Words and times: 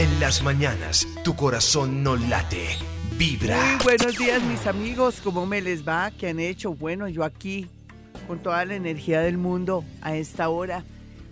En 0.00 0.18
las 0.18 0.42
mañanas, 0.42 1.06
tu 1.22 1.36
corazón 1.36 2.02
no 2.02 2.16
late, 2.16 2.68
vibra. 3.18 3.54
Muy 3.62 3.84
buenos 3.84 4.16
días, 4.16 4.42
mis 4.44 4.66
amigos. 4.66 5.20
¿Cómo 5.22 5.44
me 5.44 5.60
les 5.60 5.86
va? 5.86 6.10
¿Qué 6.10 6.30
han 6.30 6.40
hecho? 6.40 6.72
Bueno, 6.72 7.06
yo 7.06 7.22
aquí, 7.22 7.68
con 8.26 8.38
toda 8.38 8.64
la 8.64 8.76
energía 8.76 9.20
del 9.20 9.36
mundo, 9.36 9.84
a 10.00 10.16
esta 10.16 10.48
hora, 10.48 10.84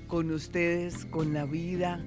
con 0.06 0.30
ustedes, 0.30 1.06
con 1.06 1.32
la 1.32 1.46
vida, 1.46 1.98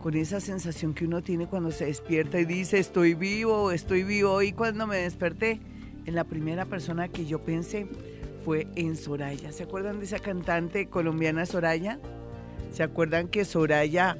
con 0.00 0.14
esa 0.14 0.38
sensación 0.38 0.94
que 0.94 1.06
uno 1.06 1.24
tiene 1.24 1.48
cuando 1.48 1.72
se 1.72 1.86
despierta 1.86 2.38
y 2.38 2.44
dice, 2.44 2.78
estoy 2.78 3.14
vivo, 3.14 3.72
estoy 3.72 4.04
vivo. 4.04 4.42
Y 4.42 4.52
cuando 4.52 4.86
me 4.86 4.98
desperté, 4.98 5.58
en 6.04 6.14
la 6.14 6.22
primera 6.22 6.66
persona 6.66 7.08
que 7.08 7.26
yo 7.26 7.40
pensé 7.40 7.88
fue 8.44 8.68
en 8.76 8.96
Soraya. 8.96 9.50
¿Se 9.50 9.64
acuerdan 9.64 9.98
de 9.98 10.04
esa 10.04 10.20
cantante 10.20 10.86
colombiana 10.86 11.46
Soraya? 11.46 11.98
¿Se 12.72 12.84
acuerdan 12.84 13.26
que 13.26 13.44
Soraya 13.44 14.16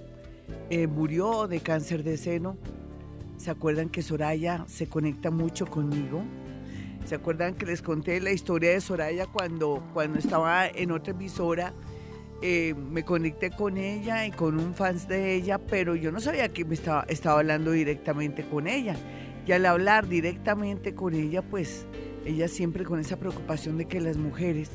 eh, 0.70 0.86
murió 0.86 1.46
de 1.46 1.60
cáncer 1.60 2.02
de 2.02 2.16
seno? 2.16 2.56
¿Se 3.36 3.50
acuerdan 3.50 3.88
que 3.88 4.02
Soraya 4.02 4.64
se 4.66 4.88
conecta 4.88 5.30
mucho 5.30 5.66
conmigo? 5.66 6.22
¿Se 7.04 7.14
acuerdan 7.14 7.54
que 7.54 7.66
les 7.66 7.82
conté 7.82 8.20
la 8.20 8.32
historia 8.32 8.70
de 8.70 8.80
Soraya 8.80 9.26
cuando, 9.26 9.82
cuando 9.92 10.18
estaba 10.18 10.66
en 10.66 10.90
otra 10.90 11.12
emisora? 11.12 11.72
Eh, 12.42 12.74
me 12.74 13.04
conecté 13.04 13.50
con 13.50 13.76
ella 13.76 14.26
y 14.26 14.30
con 14.30 14.58
un 14.58 14.74
fans 14.74 15.08
de 15.08 15.34
ella, 15.34 15.58
pero 15.58 15.94
yo 15.94 16.12
no 16.12 16.20
sabía 16.20 16.48
que 16.52 16.64
me 16.64 16.74
estaba, 16.74 17.04
estaba 17.08 17.40
hablando 17.40 17.70
directamente 17.70 18.46
con 18.46 18.66
ella. 18.66 18.96
Y 19.46 19.52
al 19.52 19.64
hablar 19.66 20.08
directamente 20.08 20.94
con 20.94 21.14
ella, 21.14 21.42
pues 21.42 21.86
ella 22.24 22.48
siempre 22.48 22.84
con 22.84 22.98
esa 22.98 23.18
preocupación 23.18 23.78
de 23.78 23.86
que 23.86 24.00
las 24.00 24.16
mujeres 24.16 24.68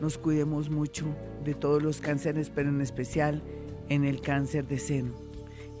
nos 0.00 0.16
cuidemos 0.16 0.70
mucho 0.70 1.04
de 1.44 1.54
todos 1.54 1.82
los 1.82 2.00
cánceres, 2.00 2.50
pero 2.50 2.70
en 2.70 2.80
especial 2.80 3.42
en 3.88 4.04
el 4.04 4.20
cáncer 4.20 4.66
de 4.66 4.78
seno. 4.78 5.14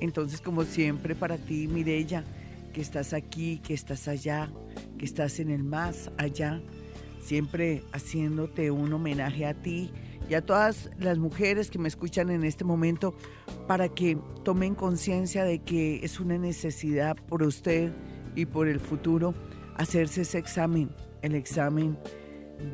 Entonces, 0.00 0.40
como 0.40 0.64
siempre, 0.64 1.14
para 1.14 1.36
ti, 1.36 1.68
Mirella, 1.68 2.24
que 2.72 2.80
estás 2.80 3.12
aquí, 3.12 3.58
que 3.58 3.74
estás 3.74 4.08
allá, 4.08 4.50
que 4.98 5.04
estás 5.04 5.40
en 5.40 5.50
el 5.50 5.64
más 5.64 6.10
allá, 6.16 6.60
siempre 7.20 7.82
haciéndote 7.92 8.70
un 8.70 8.92
homenaje 8.92 9.44
a 9.44 9.54
ti 9.54 9.90
y 10.28 10.34
a 10.34 10.44
todas 10.44 10.90
las 10.98 11.18
mujeres 11.18 11.70
que 11.70 11.78
me 11.78 11.88
escuchan 11.88 12.30
en 12.30 12.44
este 12.44 12.64
momento 12.64 13.14
para 13.66 13.88
que 13.88 14.18
tomen 14.44 14.74
conciencia 14.74 15.44
de 15.44 15.58
que 15.60 16.04
es 16.04 16.20
una 16.20 16.38
necesidad 16.38 17.16
por 17.16 17.42
usted 17.42 17.92
y 18.34 18.46
por 18.46 18.68
el 18.68 18.78
futuro 18.78 19.34
hacerse 19.76 20.22
ese 20.22 20.38
examen, 20.38 20.90
el 21.22 21.34
examen 21.34 21.98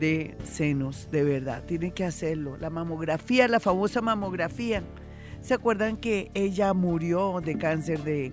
de 0.01 0.37
senos, 0.45 1.09
de 1.11 1.23
verdad. 1.23 1.65
Tiene 1.65 1.93
que 1.93 2.05
hacerlo. 2.05 2.57
La 2.57 2.71
mamografía, 2.71 3.47
la 3.49 3.61
famosa 3.61 4.01
mamografía. 4.01 4.83
¿Se 5.45 5.53
acuerdan 5.53 5.99
que 5.99 6.31
ella 6.33 6.73
murió 6.73 7.43
de 7.45 7.59
cáncer 7.59 8.03
de, 8.03 8.33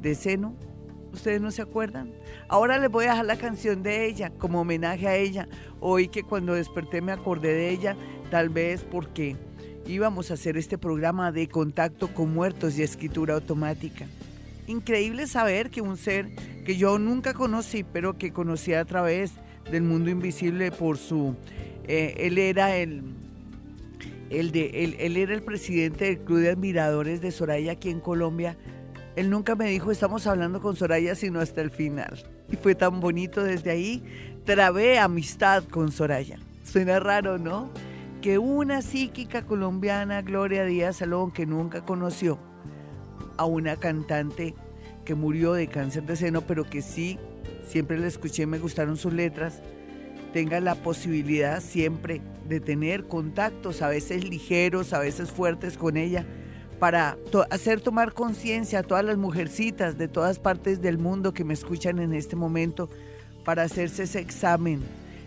de 0.00 0.14
seno? 0.14 0.54
¿Ustedes 1.12 1.40
no 1.40 1.50
se 1.50 1.60
acuerdan? 1.60 2.12
Ahora 2.46 2.78
les 2.78 2.88
voy 2.88 3.06
a 3.06 3.10
dejar 3.10 3.24
la 3.24 3.36
canción 3.36 3.82
de 3.82 4.06
ella 4.06 4.30
como 4.30 4.60
homenaje 4.60 5.08
a 5.08 5.16
ella. 5.16 5.48
Hoy 5.80 6.06
que 6.06 6.22
cuando 6.22 6.54
desperté 6.54 7.00
me 7.00 7.10
acordé 7.10 7.52
de 7.52 7.70
ella, 7.70 7.96
tal 8.30 8.48
vez 8.48 8.84
porque 8.84 9.34
íbamos 9.88 10.30
a 10.30 10.34
hacer 10.34 10.56
este 10.56 10.78
programa 10.78 11.32
de 11.32 11.48
contacto 11.48 12.14
con 12.14 12.32
muertos 12.32 12.78
y 12.78 12.84
escritura 12.84 13.34
automática. 13.34 14.06
Increíble 14.68 15.26
saber 15.26 15.70
que 15.70 15.80
un 15.80 15.96
ser 15.96 16.32
que 16.64 16.76
yo 16.76 16.96
nunca 17.00 17.34
conocí, 17.34 17.82
pero 17.82 18.18
que 18.18 18.32
conocí 18.32 18.72
a 18.72 18.84
través 18.84 19.32
del 19.68 19.82
mundo 19.82 20.10
invisible 20.10 20.70
por 20.70 20.96
su... 20.96 21.34
Eh, 21.88 22.14
él 22.18 22.38
era 22.38 22.76
el... 22.76 23.25
el 24.30 24.50
de, 24.50 24.84
él, 24.84 24.96
él 24.98 25.16
era 25.16 25.34
el 25.34 25.42
presidente 25.42 26.06
del 26.06 26.18
Club 26.18 26.40
de 26.40 26.50
Admiradores 26.50 27.20
de 27.20 27.30
Soraya 27.30 27.72
aquí 27.72 27.90
en 27.90 28.00
Colombia. 28.00 28.56
Él 29.14 29.30
nunca 29.30 29.54
me 29.54 29.66
dijo 29.66 29.90
estamos 29.90 30.26
hablando 30.26 30.60
con 30.60 30.76
Soraya, 30.76 31.14
sino 31.14 31.40
hasta 31.40 31.60
el 31.62 31.70
final. 31.70 32.22
Y 32.50 32.56
fue 32.56 32.74
tan 32.74 33.00
bonito 33.00 33.42
desde 33.42 33.70
ahí. 33.70 34.02
Trabé 34.44 34.98
amistad 34.98 35.64
con 35.64 35.90
Soraya. 35.90 36.38
Suena 36.62 37.00
raro, 37.00 37.38
¿no? 37.38 37.70
Que 38.20 38.38
una 38.38 38.82
psíquica 38.82 39.42
colombiana, 39.42 40.22
Gloria 40.22 40.64
Díaz 40.64 40.96
Salón, 40.96 41.30
que 41.30 41.46
nunca 41.46 41.84
conoció 41.84 42.38
a 43.36 43.44
una 43.44 43.76
cantante 43.76 44.54
que 45.04 45.14
murió 45.14 45.52
de 45.52 45.68
cáncer 45.68 46.04
de 46.04 46.16
seno, 46.16 46.42
pero 46.42 46.64
que 46.64 46.82
sí, 46.82 47.18
siempre 47.66 47.98
la 47.98 48.08
escuché, 48.08 48.46
me 48.46 48.58
gustaron 48.58 48.96
sus 48.96 49.12
letras, 49.12 49.62
tenga 50.32 50.60
la 50.60 50.74
posibilidad 50.74 51.60
siempre 51.60 52.20
de 52.48 52.60
tener 52.60 53.06
contactos, 53.06 53.82
a 53.82 53.88
veces 53.88 54.28
ligeros, 54.28 54.92
a 54.92 54.98
veces 54.98 55.30
fuertes 55.30 55.76
con 55.76 55.96
ella, 55.96 56.26
para 56.78 57.16
hacer 57.50 57.80
tomar 57.80 58.12
conciencia 58.12 58.80
a 58.80 58.82
todas 58.82 59.04
las 59.04 59.16
mujercitas 59.16 59.96
de 59.96 60.08
todas 60.08 60.38
partes 60.38 60.82
del 60.82 60.98
mundo 60.98 61.32
que 61.32 61.44
me 61.44 61.54
escuchan 61.54 61.98
en 61.98 62.12
este 62.12 62.36
momento, 62.36 62.88
para 63.44 63.62
hacerse 63.62 64.02
ese 64.02 64.18
examen. 64.18 64.82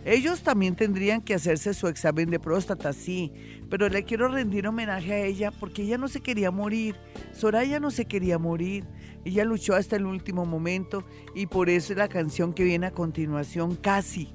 Ellos 0.05 0.41
también 0.41 0.75
tendrían 0.75 1.21
que 1.21 1.33
hacerse 1.33 1.73
su 1.73 1.87
examen 1.87 2.29
de 2.29 2.39
próstata, 2.39 2.93
sí, 2.93 3.31
pero 3.69 3.89
le 3.89 4.03
quiero 4.03 4.27
rendir 4.27 4.67
homenaje 4.67 5.13
a 5.13 5.25
ella 5.25 5.51
porque 5.51 5.83
ella 5.83 5.97
no 5.97 6.07
se 6.07 6.21
quería 6.21 6.51
morir. 6.51 6.95
Soraya 7.33 7.79
no 7.79 7.91
se 7.91 8.05
quería 8.05 8.37
morir. 8.37 8.85
Ella 9.25 9.43
luchó 9.43 9.75
hasta 9.75 9.97
el 9.97 10.05
último 10.05 10.45
momento 10.45 11.03
y 11.35 11.47
por 11.47 11.69
eso 11.69 11.93
es 11.93 11.99
la 11.99 12.07
canción 12.07 12.53
que 12.53 12.63
viene 12.63 12.87
a 12.87 12.91
continuación, 12.91 13.75
casi. 13.75 14.29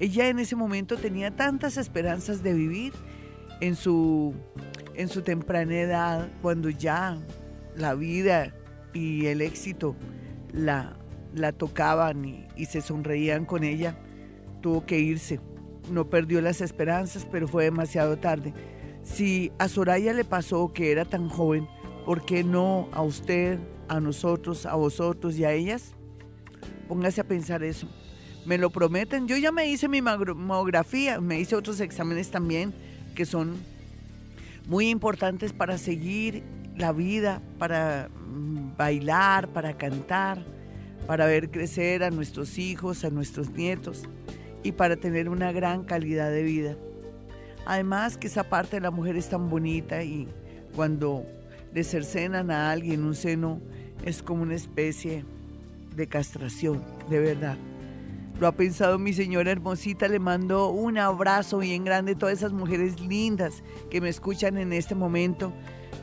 Ella 0.00 0.28
en 0.28 0.38
ese 0.38 0.54
momento 0.54 0.96
tenía 0.96 1.34
tantas 1.34 1.76
esperanzas 1.76 2.42
de 2.42 2.54
vivir 2.54 2.92
en 3.60 3.74
su, 3.74 4.32
en 4.94 5.08
su 5.08 5.22
temprana 5.22 5.74
edad, 5.74 6.28
cuando 6.40 6.70
ya 6.70 7.18
la 7.76 7.94
vida 7.94 8.54
y 8.92 9.26
el 9.26 9.40
éxito 9.40 9.96
la, 10.52 10.96
la 11.34 11.52
tocaban 11.52 12.24
y, 12.24 12.46
y 12.56 12.66
se 12.66 12.80
sonreían 12.80 13.44
con 13.44 13.64
ella, 13.64 13.98
tuvo 14.60 14.86
que 14.86 15.00
irse. 15.00 15.40
No 15.90 16.08
perdió 16.08 16.40
las 16.40 16.60
esperanzas, 16.60 17.26
pero 17.30 17.48
fue 17.48 17.64
demasiado 17.64 18.18
tarde. 18.18 18.54
Si 19.02 19.50
a 19.58 19.68
Soraya 19.68 20.12
le 20.12 20.24
pasó 20.24 20.72
que 20.72 20.92
era 20.92 21.04
tan 21.04 21.28
joven, 21.28 21.66
¿por 22.04 22.24
qué 22.24 22.44
no 22.44 22.88
a 22.92 23.02
usted, 23.02 23.58
a 23.88 23.98
nosotros, 23.98 24.64
a 24.64 24.74
vosotros 24.76 25.36
y 25.36 25.44
a 25.44 25.52
ellas? 25.52 25.94
Póngase 26.86 27.20
a 27.20 27.24
pensar 27.24 27.64
eso. 27.64 27.88
Me 28.46 28.58
lo 28.58 28.70
prometen. 28.70 29.28
Yo 29.28 29.36
ya 29.36 29.52
me 29.52 29.68
hice 29.68 29.88
mi 29.88 30.00
mamografía, 30.00 31.20
me 31.20 31.38
hice 31.40 31.56
otros 31.56 31.80
exámenes 31.80 32.30
también 32.30 32.72
que 33.14 33.26
son 33.26 33.56
muy 34.66 34.90
importantes 34.90 35.52
para 35.52 35.78
seguir 35.78 36.42
la 36.76 36.92
vida, 36.92 37.42
para 37.58 38.08
mm, 38.08 38.76
bailar, 38.76 39.48
para 39.48 39.76
cantar, 39.76 40.44
para 41.06 41.26
ver 41.26 41.50
crecer 41.50 42.04
a 42.04 42.10
nuestros 42.10 42.58
hijos, 42.58 43.04
a 43.04 43.10
nuestros 43.10 43.50
nietos 43.50 44.04
y 44.62 44.72
para 44.72 44.96
tener 44.96 45.28
una 45.28 45.52
gran 45.52 45.84
calidad 45.84 46.30
de 46.30 46.42
vida. 46.42 46.76
Además 47.66 48.16
que 48.16 48.28
esa 48.28 48.44
parte 48.44 48.76
de 48.76 48.80
la 48.82 48.90
mujer 48.90 49.16
es 49.16 49.28
tan 49.28 49.50
bonita 49.50 50.02
y 50.02 50.28
cuando 50.76 51.26
le 51.74 51.84
cercenan 51.84 52.50
a 52.50 52.70
alguien 52.70 53.04
un 53.04 53.14
seno 53.14 53.60
es 54.04 54.22
como 54.22 54.42
una 54.42 54.54
especie 54.54 55.24
de 55.96 56.06
castración, 56.06 56.82
de 57.10 57.18
verdad. 57.18 57.56
Lo 58.40 58.46
ha 58.46 58.52
pensado 58.52 59.00
mi 59.00 59.12
señora 59.12 59.50
hermosita, 59.50 60.06
le 60.06 60.20
mando 60.20 60.70
un 60.70 60.96
abrazo 60.96 61.58
bien 61.58 61.84
grande 61.84 62.12
a 62.12 62.18
todas 62.18 62.38
esas 62.38 62.52
mujeres 62.52 63.00
lindas 63.00 63.64
que 63.90 64.00
me 64.00 64.08
escuchan 64.08 64.58
en 64.58 64.72
este 64.72 64.94
momento 64.94 65.52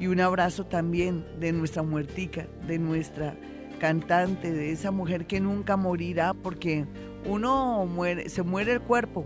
y 0.01 0.07
un 0.07 0.19
abrazo 0.19 0.66
también 0.66 1.25
de 1.40 1.53
nuestra 1.53 1.81
muertica, 1.81 2.45
de 2.68 2.78
nuestra 2.78 3.38
cantante, 3.79 4.51
de 4.51 4.74
esa 4.74 4.91
mujer 4.91 5.28
que 5.28 5.40
nunca 5.40 5.78
morirá 5.78 6.34
porque 6.34 6.85
uno 7.25 7.85
muere, 7.85 8.28
se 8.28 8.44
muere 8.44 8.74
el 8.74 8.81
cuerpo, 8.81 9.25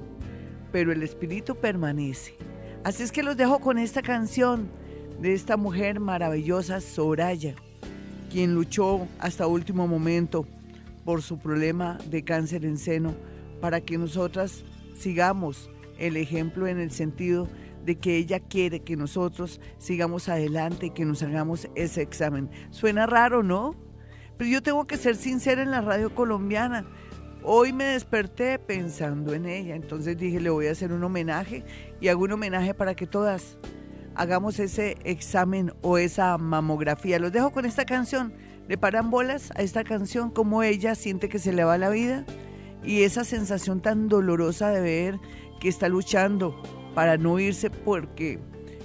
pero 0.72 0.92
el 0.92 1.02
espíritu 1.02 1.56
permanece. 1.56 2.36
Así 2.84 3.02
es 3.02 3.12
que 3.12 3.24
los 3.24 3.36
dejo 3.36 3.60
con 3.60 3.80
esta 3.80 4.04
canción 4.04 4.70
de 5.20 5.34
esta 5.34 5.58
mujer 5.58 6.00
maravillosa, 6.00 6.80
Soraya, 6.80 7.56
quien 8.30 8.54
luchó 8.54 9.08
hasta 9.18 9.48
último 9.48 9.88
momento 9.88 10.46
por 11.10 11.24
su 11.24 11.40
problema 11.40 11.98
de 12.06 12.24
cáncer 12.24 12.66
en 12.66 12.78
seno, 12.78 13.16
para 13.62 13.82
que 13.82 13.98
nosotras 13.98 14.64
sigamos 14.96 15.72
el 15.98 16.18
ejemplo 16.18 16.68
en 16.68 16.80
el 16.80 16.92
sentido 16.92 17.48
de 17.84 17.96
que 17.96 18.16
ella 18.16 18.40
quiere 18.40 18.82
que 18.82 18.96
nosotros 18.96 19.60
sigamos 19.80 20.30
adelante 20.30 20.86
y 20.86 20.90
que 20.92 21.06
nos 21.06 21.24
hagamos 21.24 21.68
ese 21.74 22.04
examen. 22.04 22.52
Suena 22.70 23.08
raro, 23.08 23.42
¿no? 23.42 23.74
Pero 24.38 24.52
yo 24.52 24.62
tengo 24.62 24.86
que 24.86 24.98
ser 24.98 25.16
sincera 25.16 25.64
en 25.64 25.72
la 25.72 25.82
radio 25.82 26.14
colombiana. 26.14 26.86
Hoy 27.42 27.74
me 27.74 27.86
desperté 27.86 28.60
pensando 28.60 29.34
en 29.34 29.48
ella, 29.48 29.76
entonces 29.76 30.16
dije, 30.16 30.40
le 30.40 30.52
voy 30.52 30.68
a 30.68 30.74
hacer 30.74 30.94
un 30.94 31.04
homenaje 31.04 31.66
y 32.00 32.10
hago 32.10 32.26
un 32.26 32.34
homenaje 32.34 32.76
para 32.76 32.94
que 32.94 33.08
todas 33.08 33.58
hagamos 34.14 34.60
ese 34.60 34.96
examen 35.06 35.74
o 35.82 35.98
esa 35.98 36.38
mamografía. 36.38 37.18
Los 37.18 37.32
dejo 37.32 37.50
con 37.50 37.66
esta 37.66 37.86
canción. 37.86 38.32
Le 38.70 38.78
paran 38.78 39.10
bolas 39.10 39.52
a 39.56 39.64
esta 39.64 39.84
canción, 39.84 40.30
como 40.30 40.62
ella 40.62 40.94
siente 40.94 41.28
que 41.28 41.40
se 41.40 41.52
le 41.52 41.64
va 41.64 41.80
la 41.80 41.90
vida 41.90 42.24
y 42.84 43.02
esa 43.02 43.24
sensación 43.24 43.82
tan 43.82 44.08
dolorosa 44.10 44.70
de 44.70 44.80
ver 44.80 45.20
que 45.60 45.70
está 45.70 45.90
luchando 45.90 46.56
para 46.94 47.18
no 47.18 47.40
irse 47.40 47.72
porque 47.72 48.40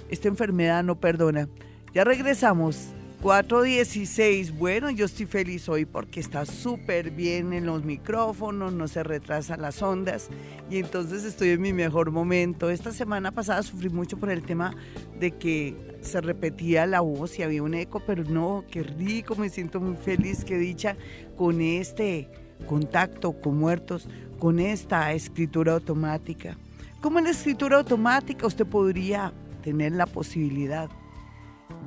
esta 0.09 0.27
enfermedad 0.27 0.83
no 0.83 0.99
perdona. 0.99 1.47
Ya 1.93 2.03
regresamos 2.03 2.94
416. 3.25 4.55
Bueno, 4.55 4.91
yo 4.91 5.05
estoy 5.05 5.25
feliz 5.25 5.67
hoy 5.67 5.85
porque 5.85 6.19
está 6.19 6.45
súper 6.45 7.09
bien 7.09 7.53
en 7.53 7.65
los 7.65 7.83
micrófonos, 7.83 8.71
no 8.71 8.87
se 8.87 9.01
retrasan 9.01 9.63
las 9.63 9.81
ondas 9.81 10.29
y 10.69 10.77
entonces 10.77 11.23
estoy 11.23 11.49
en 11.49 11.61
mi 11.61 11.73
mejor 11.73 12.11
momento. 12.11 12.69
Esta 12.69 12.91
semana 12.91 13.31
pasada 13.31 13.63
sufrí 13.63 13.89
mucho 13.89 14.17
por 14.17 14.29
el 14.29 14.43
tema 14.43 14.75
de 15.19 15.31
que 15.31 15.97
se 16.01 16.21
repetía 16.21 16.85
la 16.85 17.01
voz 17.01 17.39
y 17.39 17.41
había 17.41 17.63
un 17.63 17.73
eco, 17.73 17.99
pero 18.05 18.23
no, 18.23 18.63
qué 18.69 18.83
rico, 18.83 19.35
me 19.35 19.49
siento 19.49 19.79
muy 19.79 19.97
feliz, 19.97 20.45
qué 20.45 20.59
dicha 20.59 20.95
con 21.35 21.61
este 21.61 22.29
contacto 22.67 23.41
con 23.41 23.57
muertos, 23.57 24.07
con 24.37 24.59
esta 24.59 25.11
escritura 25.13 25.73
automática. 25.73 26.59
Como 27.01 27.17
en 27.17 27.25
la 27.25 27.31
escritura 27.31 27.77
automática 27.77 28.45
usted 28.45 28.67
podría 28.67 29.33
tener 29.63 29.93
la 29.93 30.05
posibilidad 30.05 30.91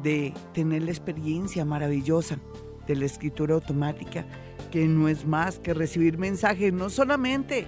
de 0.03 0.33
tener 0.55 0.83
la 0.83 0.91
experiencia 0.91 1.65
maravillosa 1.65 2.39
de 2.87 2.97
la 2.97 3.05
escritura 3.05 3.55
automática, 3.55 4.25
que 4.71 4.87
no 4.87 5.09
es 5.09 5.27
más 5.27 5.59
que 5.59 5.75
recibir 5.75 6.19
mensajes 6.19 6.73
no 6.73 6.91
solamente 6.91 7.67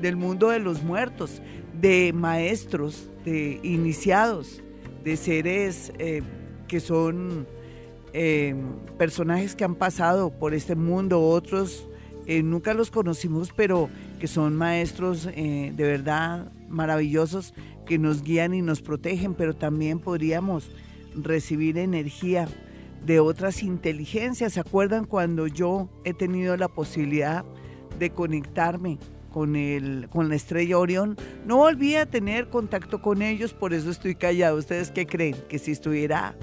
del 0.00 0.16
mundo 0.16 0.50
de 0.50 0.60
los 0.60 0.82
muertos, 0.82 1.42
de 1.80 2.12
maestros, 2.12 3.10
de 3.24 3.60
iniciados, 3.62 4.62
de 5.04 5.16
seres 5.16 5.92
eh, 5.98 6.22
que 6.66 6.80
son 6.80 7.46
eh, 8.12 8.54
personajes 8.98 9.54
que 9.54 9.64
han 9.64 9.74
pasado 9.74 10.30
por 10.30 10.54
este 10.54 10.74
mundo, 10.74 11.20
otros 11.20 11.88
eh, 12.26 12.42
nunca 12.42 12.74
los 12.74 12.90
conocimos, 12.90 13.52
pero 13.54 13.88
que 14.20 14.26
son 14.26 14.54
maestros 14.54 15.24
de 15.24 15.72
verdad 15.78 16.52
maravillosos 16.68 17.54
que 17.86 17.98
nos 17.98 18.22
guían 18.22 18.52
y 18.52 18.60
nos 18.60 18.82
protegen, 18.82 19.34
pero 19.34 19.54
también 19.54 19.98
podríamos 19.98 20.70
recibir 21.14 21.78
energía 21.78 22.48
de 23.04 23.20
otras 23.20 23.62
inteligencias. 23.62 24.54
¿Se 24.54 24.60
acuerdan 24.60 25.04
cuando 25.04 25.46
yo 25.46 25.88
he 26.04 26.14
tenido 26.14 26.56
la 26.56 26.68
posibilidad 26.68 27.44
de 27.98 28.10
conectarme 28.10 28.98
con, 29.32 29.56
el, 29.56 30.08
con 30.10 30.28
la 30.28 30.36
estrella 30.36 30.78
Orión? 30.78 31.16
No 31.46 31.56
volví 31.56 31.96
a 31.96 32.06
tener 32.06 32.48
contacto 32.48 33.00
con 33.00 33.22
ellos, 33.22 33.54
por 33.54 33.74
eso 33.74 33.90
estoy 33.90 34.14
callado. 34.14 34.58
¿Ustedes 34.58 34.90
qué 34.90 35.06
creen? 35.06 35.36
Que 35.48 35.58
si 35.58 35.72
estuviera 35.72 36.36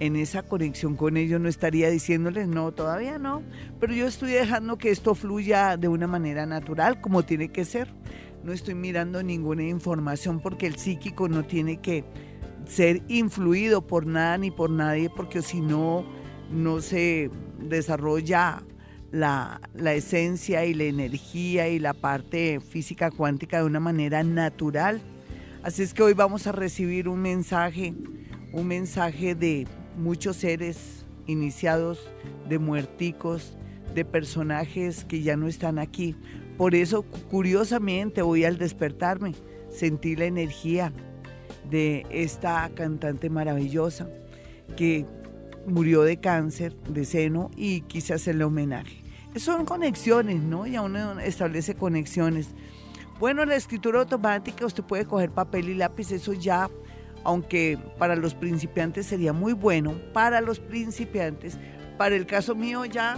en 0.00 0.16
esa 0.16 0.42
conexión 0.42 0.96
con 0.96 1.16
ellos 1.16 1.40
no 1.40 1.48
estaría 1.48 1.90
diciéndoles 1.90 2.46
no, 2.46 2.72
todavía 2.72 3.18
no, 3.18 3.42
pero 3.80 3.92
yo 3.92 4.06
estoy 4.06 4.30
dejando 4.30 4.78
que 4.78 4.90
esto 4.90 5.14
fluya 5.14 5.76
de 5.76 5.88
una 5.88 6.06
manera 6.06 6.46
natural, 6.46 7.00
como 7.00 7.24
tiene 7.24 7.48
que 7.48 7.64
ser. 7.64 7.92
No 8.44 8.52
estoy 8.52 8.74
mirando 8.74 9.22
ninguna 9.22 9.64
información 9.64 10.40
porque 10.40 10.66
el 10.66 10.76
psíquico 10.76 11.28
no 11.28 11.44
tiene 11.44 11.80
que 11.80 12.04
ser 12.68 13.02
influido 13.08 13.84
por 13.86 14.06
nada 14.06 14.38
ni 14.38 14.50
por 14.50 14.70
nadie, 14.70 15.10
porque 15.10 15.42
si 15.42 15.60
no, 15.60 16.04
no 16.52 16.80
se 16.80 17.30
desarrolla 17.58 18.62
la, 19.10 19.60
la, 19.74 19.94
esencia 19.94 20.64
y 20.66 20.74
la 20.74 20.84
energía 20.84 21.68
y 21.68 21.78
la 21.78 21.94
parte 21.94 22.60
física 22.60 23.10
cuántica 23.10 23.58
de 23.58 23.64
una 23.64 23.80
manera 23.80 24.22
natural. 24.22 25.00
Así 25.62 25.82
es 25.82 25.94
que 25.94 26.02
hoy 26.02 26.12
vamos 26.12 26.46
a 26.46 26.52
recibir 26.52 27.08
un 27.08 27.20
mensaje, 27.20 27.94
un 28.52 28.66
mensaje 28.66 29.34
de 29.34 29.66
muchos 29.96 30.36
seres 30.36 31.06
iniciados, 31.26 32.10
de 32.48 32.58
muerticos, 32.58 33.56
de 33.94 34.04
personajes 34.04 35.04
que 35.04 35.22
ya 35.22 35.36
no 35.36 35.48
están 35.48 35.78
aquí. 35.78 36.14
Por 36.58 36.74
eso, 36.74 37.02
curiosamente, 37.30 38.20
hoy 38.20 38.44
al 38.44 38.58
despertarme, 38.58 39.34
sentí 39.70 40.16
la 40.16 40.26
energía 40.26 40.92
de 41.70 42.06
esta 42.10 42.70
cantante 42.74 43.30
maravillosa 43.30 44.08
que 44.76 45.06
murió 45.66 46.02
de 46.02 46.18
cáncer 46.18 46.74
de 46.88 47.04
seno 47.04 47.50
y 47.56 47.82
quise 47.82 48.14
hacerle 48.14 48.44
homenaje. 48.44 49.02
Son 49.36 49.64
conexiones, 49.64 50.40
¿no? 50.40 50.66
Ya 50.66 50.82
uno 50.82 51.20
establece 51.20 51.74
conexiones. 51.74 52.48
Bueno, 53.20 53.44
la 53.44 53.56
escritura 53.56 54.00
automática, 54.00 54.64
usted 54.64 54.84
puede 54.84 55.04
coger 55.04 55.30
papel 55.30 55.68
y 55.68 55.74
lápiz, 55.74 56.12
eso 56.12 56.32
ya, 56.32 56.70
aunque 57.24 57.78
para 57.98 58.16
los 58.16 58.34
principiantes 58.34 59.06
sería 59.06 59.32
muy 59.32 59.52
bueno, 59.52 59.94
para 60.12 60.40
los 60.40 60.60
principiantes, 60.60 61.58
para 61.96 62.14
el 62.14 62.26
caso 62.26 62.54
mío 62.54 62.84
ya, 62.84 63.16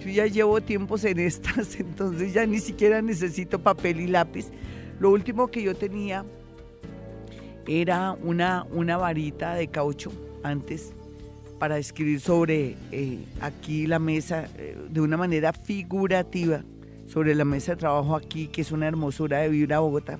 yo 0.00 0.10
ya 0.10 0.26
llevo 0.26 0.60
tiempos 0.60 1.04
en 1.04 1.20
estas, 1.20 1.76
entonces 1.80 2.34
ya 2.34 2.44
ni 2.44 2.58
siquiera 2.58 3.00
necesito 3.00 3.60
papel 3.62 4.00
y 4.00 4.08
lápiz. 4.08 4.50
Lo 4.98 5.10
último 5.10 5.48
que 5.48 5.62
yo 5.62 5.74
tenía 5.76 6.24
era 7.66 8.12
una, 8.22 8.66
una 8.70 8.96
varita 8.96 9.54
de 9.54 9.68
caucho 9.68 10.12
antes 10.42 10.94
para 11.58 11.78
escribir 11.78 12.20
sobre 12.20 12.76
eh, 12.92 13.24
aquí 13.40 13.86
la 13.86 13.98
mesa 13.98 14.48
eh, 14.56 14.76
de 14.90 15.00
una 15.00 15.16
manera 15.16 15.52
figurativa, 15.52 16.62
sobre 17.06 17.34
la 17.34 17.44
mesa 17.44 17.72
de 17.72 17.76
trabajo 17.76 18.14
aquí, 18.14 18.48
que 18.48 18.60
es 18.60 18.72
una 18.72 18.86
hermosura 18.86 19.38
de 19.38 19.48
vivir 19.48 19.72
a 19.72 19.80
Bogotá. 19.80 20.18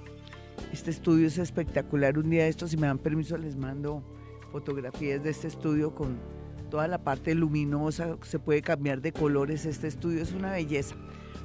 Este 0.72 0.90
estudio 0.90 1.26
es 1.26 1.38
espectacular. 1.38 2.18
Un 2.18 2.30
día 2.30 2.44
de 2.44 2.48
estos, 2.48 2.70
si 2.70 2.76
me 2.76 2.86
dan 2.86 2.98
permiso, 2.98 3.36
les 3.36 3.56
mando 3.56 4.02
fotografías 4.50 5.22
de 5.22 5.30
este 5.30 5.48
estudio 5.48 5.94
con 5.94 6.18
toda 6.70 6.88
la 6.88 6.98
parte 6.98 7.34
luminosa, 7.34 8.16
se 8.22 8.38
puede 8.38 8.62
cambiar 8.62 9.00
de 9.00 9.12
colores. 9.12 9.66
Este 9.66 9.86
estudio 9.86 10.22
es 10.22 10.32
una 10.32 10.52
belleza. 10.52 10.96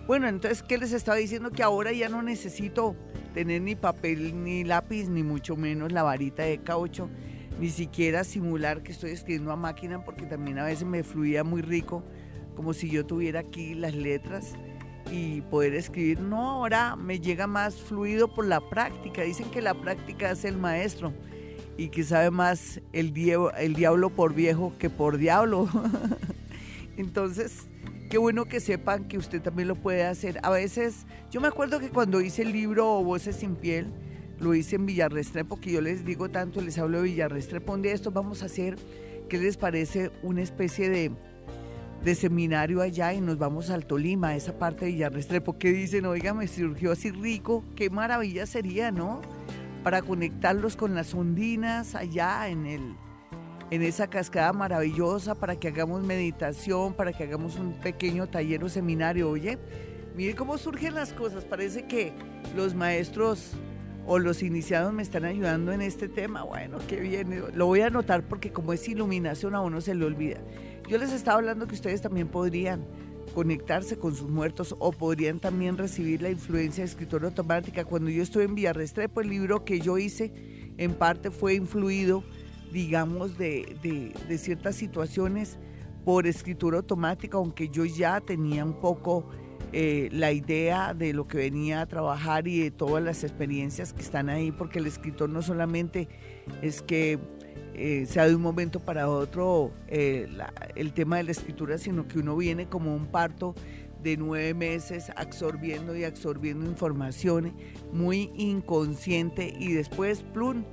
Bueno, 0.07 0.27
entonces, 0.27 0.63
¿qué 0.63 0.77
les 0.77 0.93
estaba 0.93 1.17
diciendo? 1.17 1.51
Que 1.51 1.63
ahora 1.63 1.91
ya 1.91 2.09
no 2.09 2.21
necesito 2.21 2.95
tener 3.33 3.61
ni 3.61 3.75
papel 3.75 4.43
ni 4.43 4.63
lápiz, 4.63 5.07
ni 5.07 5.23
mucho 5.23 5.55
menos 5.55 5.91
la 5.91 6.03
varita 6.03 6.43
de 6.43 6.57
caucho, 6.57 7.09
ni 7.59 7.69
siquiera 7.69 8.23
simular 8.23 8.81
que 8.81 8.91
estoy 8.91 9.11
escribiendo 9.11 9.51
a 9.51 9.55
máquina, 9.55 10.03
porque 10.03 10.25
también 10.25 10.57
a 10.59 10.65
veces 10.65 10.85
me 10.85 11.03
fluía 11.03 11.43
muy 11.43 11.61
rico, 11.61 12.03
como 12.55 12.73
si 12.73 12.89
yo 12.89 13.05
tuviera 13.05 13.41
aquí 13.41 13.75
las 13.75 13.95
letras 13.95 14.53
y 15.11 15.41
poder 15.41 15.75
escribir. 15.75 16.19
No, 16.19 16.49
ahora 16.49 16.95
me 16.95 17.19
llega 17.19 17.47
más 17.47 17.75
fluido 17.75 18.33
por 18.33 18.45
la 18.45 18.59
práctica. 18.59 19.21
Dicen 19.21 19.49
que 19.51 19.61
la 19.61 19.73
práctica 19.73 20.31
es 20.31 20.45
el 20.45 20.57
maestro 20.57 21.13
y 21.77 21.89
que 21.89 22.03
sabe 22.03 22.31
más 22.31 22.81
el, 22.91 23.13
el 23.57 23.73
diablo 23.75 24.09
por 24.09 24.33
viejo 24.33 24.73
que 24.79 24.89
por 24.89 25.17
diablo. 25.17 25.69
Entonces, 26.97 27.67
qué 28.11 28.17
bueno 28.17 28.43
que 28.43 28.59
sepan 28.59 29.05
que 29.05 29.17
usted 29.17 29.41
también 29.41 29.69
lo 29.69 29.75
puede 29.75 30.03
hacer. 30.03 30.37
A 30.43 30.49
veces, 30.49 31.05
yo 31.31 31.39
me 31.39 31.47
acuerdo 31.47 31.79
que 31.79 31.89
cuando 31.89 32.19
hice 32.19 32.41
el 32.41 32.51
libro 32.51 33.01
Voces 33.01 33.37
sin 33.37 33.55
piel, 33.55 33.87
lo 34.37 34.53
hice 34.53 34.75
en 34.75 34.85
Villarrestrepo, 34.85 35.61
que 35.61 35.71
yo 35.71 35.79
les 35.79 36.03
digo 36.03 36.29
tanto, 36.29 36.59
les 36.59 36.77
hablo 36.77 36.97
de 36.97 37.05
Villarrestrepo, 37.05 37.71
un 37.71 37.83
día 37.83 37.93
esto 37.93 38.11
vamos 38.11 38.43
a 38.43 38.47
hacer, 38.47 38.75
¿qué 39.29 39.37
les 39.37 39.55
parece? 39.55 40.11
Una 40.23 40.41
especie 40.41 40.89
de, 40.89 41.11
de 42.03 42.15
seminario 42.15 42.81
allá 42.81 43.13
y 43.13 43.21
nos 43.21 43.37
vamos 43.37 43.69
al 43.69 43.85
Tolima, 43.85 44.35
esa 44.35 44.59
parte 44.59 44.85
de 44.85 44.91
Villarrestrepo, 44.91 45.57
que 45.57 45.71
dicen, 45.71 46.05
oiga, 46.05 46.33
me 46.33 46.49
surgió 46.49 46.91
así 46.91 47.11
rico, 47.11 47.63
qué 47.77 47.89
maravilla 47.89 48.45
sería, 48.45 48.91
¿no? 48.91 49.21
Para 49.85 50.01
conectarlos 50.01 50.75
con 50.75 50.95
las 50.95 51.13
ondinas 51.13 51.95
allá 51.95 52.49
en 52.49 52.65
el 52.65 52.95
en 53.71 53.81
esa 53.81 54.07
cascada 54.07 54.51
maravillosa 54.51 55.33
para 55.33 55.55
que 55.55 55.69
hagamos 55.69 56.03
meditación, 56.03 56.93
para 56.93 57.13
que 57.13 57.23
hagamos 57.23 57.55
un 57.55 57.73
pequeño 57.73 58.27
taller 58.27 58.63
o 58.65 58.69
seminario. 58.69 59.29
Oye, 59.29 59.57
mire 60.15 60.35
cómo 60.35 60.57
surgen 60.57 60.93
las 60.93 61.13
cosas. 61.13 61.45
Parece 61.45 61.87
que 61.87 62.11
los 62.53 62.75
maestros 62.75 63.53
o 64.05 64.19
los 64.19 64.43
iniciados 64.43 64.93
me 64.93 65.01
están 65.01 65.23
ayudando 65.23 65.71
en 65.71 65.81
este 65.81 66.09
tema. 66.09 66.43
Bueno, 66.43 66.79
qué 66.89 66.97
bien. 66.99 67.45
Lo 67.53 67.65
voy 67.65 67.79
a 67.79 67.87
anotar 67.87 68.27
porque 68.27 68.51
como 68.51 68.73
es 68.73 68.87
iluminación 68.89 69.55
a 69.55 69.61
uno 69.61 69.79
se 69.79 69.95
le 69.95 70.05
olvida. 70.05 70.41
Yo 70.89 70.97
les 70.97 71.13
estaba 71.13 71.37
hablando 71.37 71.65
que 71.65 71.75
ustedes 71.75 72.01
también 72.01 72.27
podrían 72.27 72.85
conectarse 73.33 73.97
con 73.97 74.13
sus 74.13 74.29
muertos 74.29 74.75
o 74.79 74.91
podrían 74.91 75.39
también 75.39 75.77
recibir 75.77 76.21
la 76.21 76.29
influencia 76.29 76.83
de 76.83 76.89
escritura 76.89 77.27
automática. 77.27 77.85
Cuando 77.85 78.09
yo 78.09 78.21
estuve 78.21 78.43
en 78.43 78.55
Villarrestrepo, 78.55 79.21
el 79.21 79.29
libro 79.29 79.63
que 79.63 79.79
yo 79.79 79.97
hice 79.97 80.33
en 80.77 80.93
parte 80.93 81.31
fue 81.31 81.53
influido 81.53 82.25
digamos, 82.71 83.37
de, 83.37 83.75
de, 84.27 84.37
ciertas 84.37 84.75
situaciones 84.75 85.57
por 86.05 86.25
escritura 86.25 86.77
automática, 86.77 87.37
aunque 87.37 87.69
yo 87.69 87.85
ya 87.85 88.21
tenía 88.21 88.65
un 88.65 88.79
poco 88.79 89.29
eh, 89.73 90.09
la 90.11 90.31
idea 90.31 90.93
de 90.93 91.13
lo 91.13 91.27
que 91.27 91.37
venía 91.37 91.81
a 91.81 91.85
trabajar 91.85 92.47
y 92.47 92.59
de 92.59 92.71
todas 92.71 93.03
las 93.03 93.23
experiencias 93.23 93.93
que 93.93 94.01
están 94.01 94.29
ahí, 94.29 94.51
porque 94.51 94.79
el 94.79 94.87
escritor 94.87 95.29
no 95.29 95.41
solamente 95.41 96.07
es 96.61 96.81
que 96.81 97.19
eh, 97.73 98.05
sea 98.05 98.27
de 98.27 98.35
un 98.35 98.41
momento 98.41 98.79
para 98.79 99.09
otro 99.09 99.71
eh, 99.87 100.27
el 100.75 100.93
tema 100.93 101.17
de 101.17 101.23
la 101.23 101.31
escritura, 101.31 101.77
sino 101.77 102.07
que 102.07 102.19
uno 102.19 102.35
viene 102.35 102.67
como 102.67 102.93
un 102.95 103.07
parto 103.07 103.55
de 104.03 104.17
nueve 104.17 104.53
meses 104.53 105.11
absorbiendo 105.15 105.95
y 105.95 106.03
absorbiendo 106.03 106.65
información 106.65 107.53
muy 107.93 108.31
inconsciente 108.35 109.53
y 109.57 109.73
después, 109.73 110.23
plum, 110.33 110.63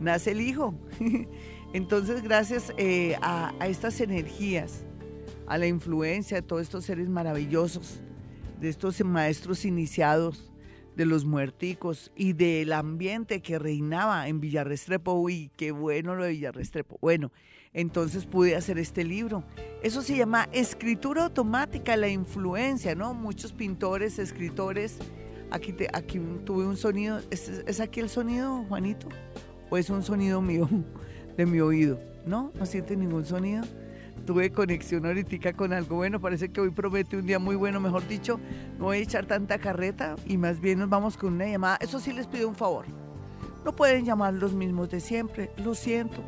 nace 0.00 0.32
el 0.32 0.40
hijo. 0.40 0.74
Entonces, 1.72 2.22
gracias 2.22 2.72
eh, 2.76 3.16
a, 3.22 3.54
estas 3.66 4.00
energías, 4.00 4.84
a 5.46 5.56
la 5.56 5.66
influencia 5.66 6.36
de 6.36 6.42
todos 6.42 6.62
estos 6.62 6.84
seres 6.84 7.08
maravillosos, 7.08 8.00
de 8.60 8.68
estos 8.68 9.02
maestros 9.04 9.64
iniciados, 9.64 10.50
de 10.96 11.06
los 11.06 11.24
muerticos 11.24 12.12
y 12.14 12.34
del 12.34 12.74
ambiente 12.74 13.40
que 13.40 13.58
reinaba 13.58 14.28
en 14.28 14.40
Villarrestrepo. 14.40 15.14
Uy, 15.14 15.50
qué 15.56 15.72
bueno 15.72 16.14
lo 16.14 16.24
de 16.24 16.32
Villarrestrepo. 16.32 16.98
Bueno, 17.00 17.32
entonces 17.72 18.26
pude 18.26 18.54
hacer 18.54 18.78
este 18.78 19.02
libro. 19.02 19.42
Eso 19.82 20.02
se 20.02 20.14
llama 20.14 20.50
escritura 20.52 21.24
automática, 21.24 21.96
la 21.96 22.08
influencia, 22.08 22.94
¿no? 22.94 23.14
Muchos 23.14 23.54
pintores, 23.54 24.18
escritores. 24.18 24.98
Aquí, 25.50 25.74
aquí 25.94 26.20
tuve 26.44 26.66
un 26.66 26.76
sonido. 26.76 27.20
¿Es, 27.30 27.48
¿Es 27.48 27.80
aquí 27.80 28.00
el 28.00 28.10
sonido, 28.10 28.64
Juanito? 28.68 29.08
¿O 29.72 29.78
es 29.78 29.88
un 29.88 30.02
sonido 30.02 30.42
mío, 30.42 30.68
de 31.38 31.46
mi 31.46 31.58
oído? 31.60 31.98
¿No? 32.26 32.52
¿No 32.58 32.66
siente 32.66 32.94
ningún 32.94 33.24
sonido? 33.24 33.64
tuve 34.26 34.52
conexión 34.52 35.06
ahorita 35.06 35.54
con 35.54 35.72
algo 35.72 35.96
bueno, 35.96 36.20
parece 36.20 36.50
que 36.50 36.60
hoy 36.60 36.70
promete 36.70 37.16
un 37.16 37.26
día 37.26 37.38
muy 37.38 37.56
bueno, 37.56 37.80
mejor 37.80 38.06
dicho, 38.06 38.38
no 38.78 38.84
voy 38.84 38.98
a 38.98 39.00
echar 39.00 39.24
tanta 39.24 39.58
carreta 39.58 40.14
y 40.26 40.36
más 40.36 40.60
bien 40.60 40.78
nos 40.78 40.90
vamos 40.90 41.16
con 41.16 41.32
una 41.32 41.46
llamada. 41.46 41.78
Eso 41.80 41.98
sí 41.98 42.12
les 42.12 42.26
pido 42.26 42.48
un 42.48 42.54
favor, 42.54 42.84
no 43.64 43.74
pueden 43.74 44.04
llamar 44.04 44.34
los 44.34 44.52
mismos 44.52 44.90
de 44.90 45.00
siempre, 45.00 45.50
lo 45.56 45.74
siento, 45.74 46.22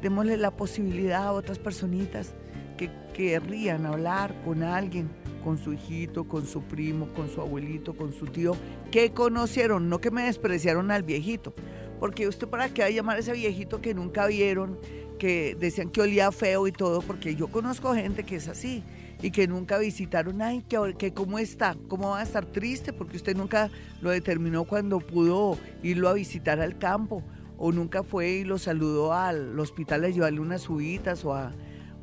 démosle 0.00 0.38
la 0.38 0.50
posibilidad 0.50 1.24
a 1.24 1.32
otras 1.32 1.58
personitas 1.58 2.32
que 2.78 2.90
querrían 3.12 3.84
hablar 3.84 4.34
con 4.46 4.62
alguien, 4.62 5.10
con 5.44 5.58
su 5.58 5.74
hijito, 5.74 6.24
con 6.24 6.46
su 6.46 6.62
primo, 6.62 7.08
con 7.14 7.28
su 7.28 7.42
abuelito, 7.42 7.94
con 7.94 8.14
su 8.14 8.24
tío, 8.26 8.56
que 8.90 9.12
conocieron, 9.12 9.90
no 9.90 10.00
que 10.00 10.10
me 10.10 10.22
despreciaron 10.22 10.90
al 10.90 11.02
viejito. 11.02 11.52
Porque 11.98 12.28
usted 12.28 12.48
para 12.48 12.68
qué 12.68 12.82
va 12.82 12.88
a 12.88 12.90
llamar 12.90 13.16
a 13.16 13.20
ese 13.20 13.32
viejito 13.32 13.80
que 13.80 13.94
nunca 13.94 14.26
vieron, 14.26 14.78
que 15.18 15.56
decían 15.58 15.90
que 15.90 16.00
olía 16.00 16.30
feo 16.32 16.66
y 16.66 16.72
todo, 16.72 17.02
porque 17.02 17.34
yo 17.34 17.48
conozco 17.48 17.94
gente 17.94 18.24
que 18.24 18.36
es 18.36 18.48
así 18.48 18.84
y 19.20 19.30
que 19.30 19.48
nunca 19.48 19.78
visitaron, 19.78 20.40
ay, 20.42 20.62
que, 20.62 21.12
cómo 21.12 21.38
está, 21.38 21.76
cómo 21.88 22.10
va 22.10 22.20
a 22.20 22.22
estar 22.22 22.46
triste, 22.46 22.92
porque 22.92 23.16
usted 23.16 23.36
nunca 23.36 23.68
lo 24.00 24.10
determinó 24.10 24.64
cuando 24.64 25.00
pudo 25.00 25.58
irlo 25.82 26.08
a 26.08 26.12
visitar 26.12 26.60
al 26.60 26.78
campo, 26.78 27.24
o 27.56 27.72
nunca 27.72 28.04
fue 28.04 28.30
y 28.30 28.44
lo 28.44 28.58
saludó 28.58 29.12
al 29.12 29.58
hospital 29.58 30.04
a 30.04 30.08
llevarle 30.08 30.38
unas 30.38 30.62
subitas 30.62 31.24
o 31.24 31.34
a, 31.34 31.52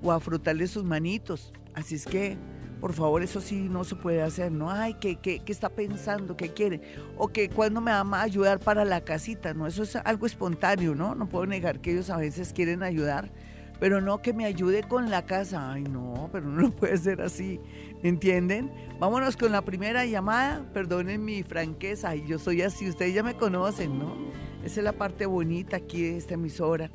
o 0.04 0.12
a 0.12 0.20
frotarle 0.20 0.68
sus 0.68 0.84
manitos. 0.84 1.54
Así 1.74 1.96
es 1.96 2.06
que 2.06 2.38
por 2.80 2.94
favor, 2.94 3.24
eso 3.24 3.42
sí 3.42 3.68
no 3.70 3.84
se 3.84 3.96
puede 3.96 4.22
hacer, 4.22 4.52
¿no? 4.52 4.70
Ay, 4.70 4.96
¿qué, 4.96 5.16
qué, 5.16 5.40
qué 5.40 5.52
está 5.52 5.70
pensando? 5.70 6.36
¿Qué 6.36 6.50
quiere? 6.50 6.82
O 7.18 7.30
que 7.30 7.50
cuando 7.50 7.82
me 7.82 7.92
va 7.92 8.02
a 8.02 8.22
ayudar 8.22 8.60
para 8.60 8.86
la 8.86 9.02
casita, 9.02 9.54
¿no? 9.54 9.68
Eso 9.68 9.84
es 9.84 9.96
algo 9.96 10.26
espontáneo, 10.26 10.94
¿no? 10.96 11.16
No 11.16 11.28
puedo 11.28 11.46
negar 11.46 11.80
que 11.80 11.92
ellos 11.92 12.10
a 12.10 12.18
veces 12.18 12.54
quieren 12.54 12.84
ayudar, 12.84 13.32
pero 13.80 14.02
no 14.02 14.22
que 14.22 14.34
me 14.34 14.46
ayude 14.46 14.84
con 14.84 15.10
la 15.10 15.26
casa. 15.26 15.74
Ay, 15.74 15.84
no, 15.84 16.30
pero 16.32 16.48
no 16.48 16.72
puede 16.72 16.98
ser 16.98 17.22
así, 17.22 17.60
¿entienden? 18.04 18.72
Vámonos 19.00 19.38
con 19.38 19.52
la 19.52 19.64
primera 19.64 20.06
llamada. 20.06 20.64
Perdonen 20.74 21.24
mi 21.24 21.44
franqueza, 21.44 22.16
yo 22.16 22.40
soy 22.40 22.62
así, 22.62 22.90
ustedes 22.90 23.14
ya 23.14 23.24
me 23.24 23.36
conocen, 23.36 23.98
¿no? 23.98 24.16
Esa 24.64 24.80
es 24.80 24.84
la 24.84 24.94
parte 24.94 25.26
bonita 25.26 25.78
aquí 25.78 26.02
de 26.02 26.18
esta 26.18 26.34
emisora, 26.34 26.90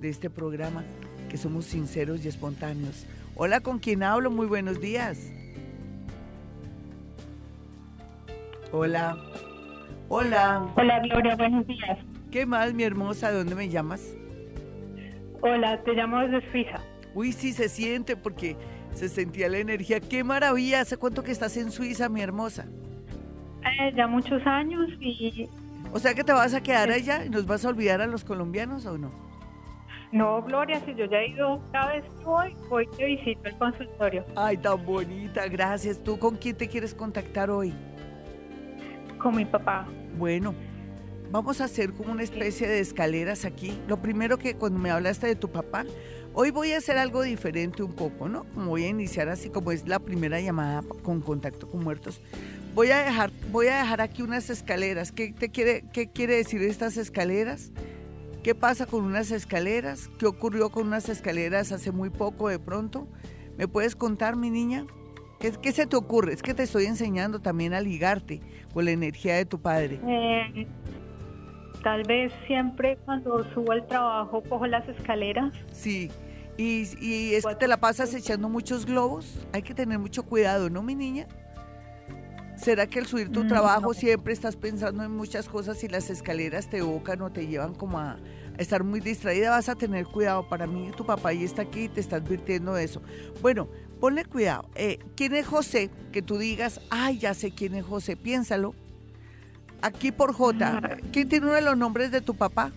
de 0.00 0.08
este 0.08 0.30
programa, 0.30 0.84
que 1.28 1.36
somos 1.36 1.64
sinceros 1.64 2.24
y 2.24 2.28
espontáneos. 2.28 3.06
Hola, 3.40 3.60
¿con 3.60 3.78
quién 3.78 4.02
hablo? 4.02 4.32
Muy 4.32 4.48
buenos 4.48 4.80
días. 4.80 5.32
Hola. 8.72 9.16
Hola. 10.08 10.68
Hola, 10.74 11.00
Gloria, 11.08 11.36
buenos 11.36 11.64
días. 11.68 11.98
¿Qué 12.32 12.46
más, 12.46 12.74
mi 12.74 12.82
hermosa? 12.82 13.30
¿De 13.30 13.38
dónde 13.38 13.54
me 13.54 13.68
llamas? 13.68 14.16
Hola, 15.40 15.80
te 15.84 15.92
llamo 15.92 16.18
desde 16.18 16.50
Suiza. 16.50 16.80
Uy, 17.14 17.30
sí, 17.30 17.52
se 17.52 17.68
siente 17.68 18.16
porque 18.16 18.56
se 18.92 19.08
sentía 19.08 19.48
la 19.48 19.58
energía. 19.58 20.00
¡Qué 20.00 20.24
maravilla! 20.24 20.80
¿Hace 20.80 20.96
cuánto 20.96 21.22
que 21.22 21.30
estás 21.30 21.56
en 21.58 21.70
Suiza, 21.70 22.08
mi 22.08 22.22
hermosa? 22.22 22.66
Eh, 23.64 23.92
ya 23.96 24.08
muchos 24.08 24.44
años 24.48 24.88
y... 24.98 25.48
O 25.92 26.00
sea 26.00 26.12
que 26.12 26.24
te 26.24 26.32
vas 26.32 26.54
a 26.54 26.60
quedar 26.60 26.90
allá 26.90 27.24
y 27.24 27.30
nos 27.30 27.46
vas 27.46 27.64
a 27.64 27.68
olvidar 27.68 28.00
a 28.00 28.08
los 28.08 28.24
colombianos 28.24 28.84
o 28.84 28.98
no? 28.98 29.27
No, 30.10 30.42
Gloria, 30.42 30.80
si 30.86 30.94
yo 30.94 31.04
ya 31.04 31.18
he 31.18 31.28
ido 31.28 31.62
cada 31.70 31.92
vez 31.92 32.04
que 32.04 32.24
voy, 32.24 32.56
voy 32.70 32.86
te 32.96 33.04
visito 33.04 33.40
el 33.44 33.58
consultorio. 33.58 34.24
Ay, 34.36 34.56
tan 34.56 34.84
bonita, 34.84 35.46
gracias. 35.48 36.02
¿Tú 36.02 36.18
con 36.18 36.36
quién 36.36 36.56
te 36.56 36.66
quieres 36.66 36.94
contactar 36.94 37.50
hoy? 37.50 37.74
Con 39.18 39.36
mi 39.36 39.44
papá. 39.44 39.86
Bueno, 40.16 40.54
vamos 41.30 41.60
a 41.60 41.64
hacer 41.64 41.92
como 41.92 42.12
una 42.12 42.22
especie 42.22 42.66
de 42.66 42.80
escaleras 42.80 43.44
aquí. 43.44 43.78
Lo 43.86 44.00
primero 44.00 44.38
que 44.38 44.54
cuando 44.54 44.78
me 44.78 44.90
hablaste 44.90 45.26
de 45.26 45.36
tu 45.36 45.50
papá, 45.50 45.84
hoy 46.32 46.50
voy 46.50 46.72
a 46.72 46.78
hacer 46.78 46.96
algo 46.96 47.22
diferente 47.22 47.82
un 47.82 47.92
poco, 47.92 48.30
¿no? 48.30 48.44
Como 48.54 48.70
voy 48.70 48.84
a 48.84 48.88
iniciar 48.88 49.28
así 49.28 49.50
como 49.50 49.72
es 49.72 49.86
la 49.86 49.98
primera 49.98 50.40
llamada 50.40 50.82
con 51.02 51.20
contacto 51.20 51.68
con 51.68 51.84
muertos. 51.84 52.22
Voy 52.74 52.90
a 52.92 52.98
dejar, 52.98 53.30
voy 53.50 53.66
a 53.66 53.78
dejar 53.78 54.00
aquí 54.00 54.22
unas 54.22 54.48
escaleras. 54.48 55.12
¿Qué 55.12 55.32
te 55.32 55.50
quiere, 55.50 55.84
qué 55.92 56.08
quiere 56.08 56.36
decir 56.36 56.62
estas 56.62 56.96
escaleras? 56.96 57.72
¿Qué 58.48 58.54
pasa 58.54 58.86
con 58.86 59.04
unas 59.04 59.30
escaleras? 59.30 60.08
¿Qué 60.18 60.24
ocurrió 60.24 60.70
con 60.70 60.86
unas 60.86 61.10
escaleras 61.10 61.70
hace 61.70 61.92
muy 61.92 62.08
poco 62.08 62.48
de 62.48 62.58
pronto? 62.58 63.06
¿Me 63.58 63.68
puedes 63.68 63.94
contar, 63.94 64.36
mi 64.36 64.48
niña? 64.48 64.86
¿Qué, 65.38 65.52
se 65.70 65.86
te 65.86 65.96
ocurre? 65.96 66.32
Es 66.32 66.40
que 66.40 66.54
te 66.54 66.62
estoy 66.62 66.86
enseñando 66.86 67.40
también 67.40 67.74
a 67.74 67.82
ligarte 67.82 68.40
con 68.72 68.86
la 68.86 68.92
energía 68.92 69.34
de 69.34 69.44
tu 69.44 69.60
padre. 69.60 70.00
Eh, 70.02 70.66
tal 71.82 72.04
vez 72.04 72.32
siempre 72.46 72.96
cuando 73.04 73.44
subo 73.52 73.72
al 73.72 73.86
trabajo 73.86 74.42
cojo 74.48 74.66
las 74.66 74.88
escaleras. 74.88 75.52
Sí, 75.70 76.10
y, 76.56 76.88
y 77.02 77.34
es 77.34 77.44
que 77.44 77.54
te 77.54 77.68
la 77.68 77.76
pasas 77.76 78.14
echando 78.14 78.48
muchos 78.48 78.86
globos. 78.86 79.46
Hay 79.52 79.60
que 79.60 79.74
tener 79.74 79.98
mucho 79.98 80.22
cuidado, 80.22 80.70
¿no, 80.70 80.82
mi 80.82 80.94
niña? 80.94 81.26
¿Será 82.58 82.88
que 82.88 82.98
al 82.98 83.06
subir 83.06 83.30
tu 83.30 83.44
mm, 83.44 83.48
trabajo 83.48 83.94
siempre 83.94 84.32
estás 84.32 84.56
pensando 84.56 85.04
en 85.04 85.16
muchas 85.16 85.48
cosas 85.48 85.82
y 85.84 85.88
las 85.88 86.10
escaleras 86.10 86.68
te 86.68 86.78
evocan 86.78 87.22
o 87.22 87.30
te 87.30 87.46
llevan 87.46 87.72
como 87.72 88.00
a 88.00 88.18
estar 88.58 88.82
muy 88.82 88.98
distraída? 89.00 89.50
Vas 89.50 89.68
a 89.68 89.76
tener 89.76 90.06
cuidado. 90.06 90.48
Para 90.48 90.66
mí, 90.66 90.90
tu 90.96 91.06
papá 91.06 91.28
ahí 91.28 91.44
está 91.44 91.62
aquí 91.62 91.84
y 91.84 91.88
te 91.88 92.00
está 92.00 92.16
advirtiendo 92.16 92.76
eso. 92.76 93.00
Bueno, 93.40 93.68
ponle 94.00 94.24
cuidado. 94.24 94.68
Eh, 94.74 94.98
¿Quién 95.14 95.34
es 95.34 95.46
José? 95.46 95.90
Que 96.10 96.20
tú 96.20 96.36
digas, 96.36 96.80
ay, 96.90 97.18
ya 97.18 97.32
sé 97.32 97.52
quién 97.52 97.76
es 97.76 97.84
José. 97.84 98.16
Piénsalo. 98.16 98.74
Aquí 99.80 100.10
por 100.10 100.32
J. 100.32 100.80
Ah. 100.82 100.96
¿Quién 101.12 101.28
tiene 101.28 101.46
uno 101.46 101.54
de 101.54 101.62
los 101.62 101.76
nombres 101.76 102.10
de 102.10 102.20
tu 102.20 102.34
papá? 102.34 102.72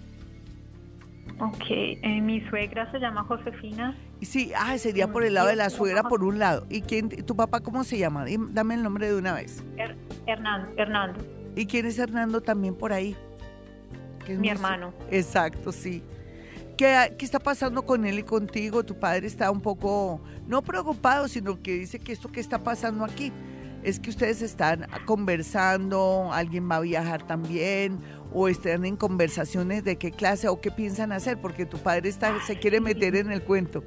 Ok, 1.40 1.66
eh, 1.70 2.22
mi 2.22 2.42
suegra 2.50 2.92
se 2.92 3.00
llama 3.00 3.24
Josefina. 3.24 3.98
Sí, 4.22 4.52
ah, 4.56 4.78
sería 4.78 5.12
por 5.12 5.24
el 5.24 5.34
lado 5.34 5.48
de 5.48 5.56
la 5.56 5.70
suegra 5.70 6.04
por 6.04 6.24
un 6.24 6.40
lado. 6.40 6.66
¿Y 6.70 6.82
quién, 6.82 7.10
tu 7.10 7.36
papá 7.36 7.60
cómo 7.60 7.84
se 7.84 7.98
llama? 7.98 8.26
Dame 8.52 8.76
el 8.76 8.84
nombre 8.84 9.08
de 9.08 9.16
una 9.16 9.34
vez. 9.34 9.64
Hernando, 10.28 10.72
Hernando. 10.78 11.20
¿Y 11.56 11.66
quién 11.66 11.86
es 11.86 11.98
Hernando 11.98 12.42
también 12.42 12.76
por 12.76 12.94
ahí? 12.94 13.16
mi 14.30 14.50
hermano. 14.50 14.94
Exacto, 15.10 15.72
sí. 15.72 16.04
¿Qué, 16.78 17.14
¿Qué 17.18 17.26
está 17.26 17.40
pasando 17.40 17.84
con 17.84 18.06
él 18.06 18.20
y 18.20 18.24
contigo? 18.24 18.84
Tu 18.84 18.98
padre 18.98 19.28
está 19.28 19.52
un 19.52 19.62
poco, 19.62 20.22
no 20.48 20.62
preocupado, 20.62 21.28
sino 21.28 21.62
que 21.62 21.74
dice 21.74 22.00
que 22.00 22.14
esto 22.14 22.32
que 22.32 22.40
está 22.40 22.60
pasando 22.60 23.04
aquí 23.04 23.34
es 23.84 24.00
que 24.00 24.10
ustedes 24.10 24.42
están 24.42 24.88
conversando, 25.06 26.30
alguien 26.32 26.70
va 26.70 26.78
a 26.78 26.82
viajar 26.82 27.26
también, 27.26 28.00
o 28.32 28.48
están 28.48 28.86
en 28.86 28.96
conversaciones 28.96 29.84
de 29.84 29.98
qué 29.98 30.12
clase 30.12 30.48
o 30.48 30.62
qué 30.62 30.72
piensan 30.72 31.12
hacer, 31.12 31.40
porque 31.40 31.66
tu 31.66 31.78
padre 31.78 32.10
está, 32.10 32.40
se 32.46 32.58
quiere 32.58 32.80
meter 32.80 33.16
en 33.16 33.32
el 33.32 33.42
cuento. 33.44 33.84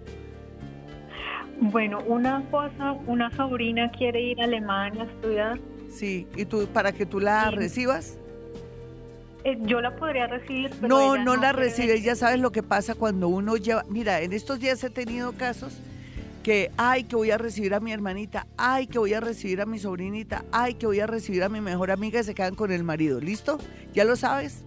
Bueno, 1.70 2.00
una 2.06 2.42
cosa, 2.50 2.92
una 3.06 3.34
sobrina 3.34 3.90
quiere 3.90 4.20
ir 4.20 4.40
a 4.40 4.44
Alemania 4.44 5.04
a 5.04 5.06
estudiar. 5.06 5.58
Sí, 5.90 6.26
¿y 6.36 6.44
tú 6.44 6.66
para 6.66 6.92
que 6.92 7.06
tú 7.06 7.20
la 7.20 7.50
recibas? 7.50 8.18
Eh, 9.44 9.56
yo 9.62 9.80
la 9.80 9.96
podría 9.96 10.26
recibir. 10.26 10.70
Pero 10.78 10.88
no, 10.88 11.16
no, 11.16 11.36
la 11.36 11.52
recibes, 11.52 12.02
ya 12.02 12.16
sabes 12.16 12.38
lo 12.38 12.52
que 12.52 12.62
pasa 12.62 12.94
cuando 12.94 13.28
uno 13.28 13.56
lleva, 13.56 13.82
mira, 13.88 14.20
en 14.20 14.34
estos 14.34 14.60
días 14.60 14.84
he 14.84 14.90
tenido 14.90 15.32
casos 15.32 15.78
que, 16.42 16.70
ay, 16.76 17.04
que 17.04 17.16
voy 17.16 17.30
a 17.30 17.38
recibir 17.38 17.72
a 17.72 17.80
mi 17.80 17.92
hermanita, 17.92 18.46
ay, 18.58 18.86
que 18.86 18.98
voy 18.98 19.14
a 19.14 19.20
recibir 19.20 19.62
a 19.62 19.66
mi 19.66 19.78
sobrinita, 19.78 20.44
ay, 20.52 20.74
que 20.74 20.84
voy 20.84 21.00
a 21.00 21.06
recibir 21.06 21.44
a 21.44 21.48
mi 21.48 21.62
mejor 21.62 21.90
amiga 21.90 22.20
y 22.20 22.24
se 22.24 22.34
quedan 22.34 22.56
con 22.56 22.72
el 22.72 22.84
marido. 22.84 23.20
¿Listo? 23.20 23.56
¿Ya 23.94 24.04
lo 24.04 24.16
sabes? 24.16 24.66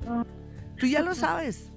Tú 0.80 0.88
ya 0.88 1.04
lo 1.04 1.14
sabes. 1.14 1.72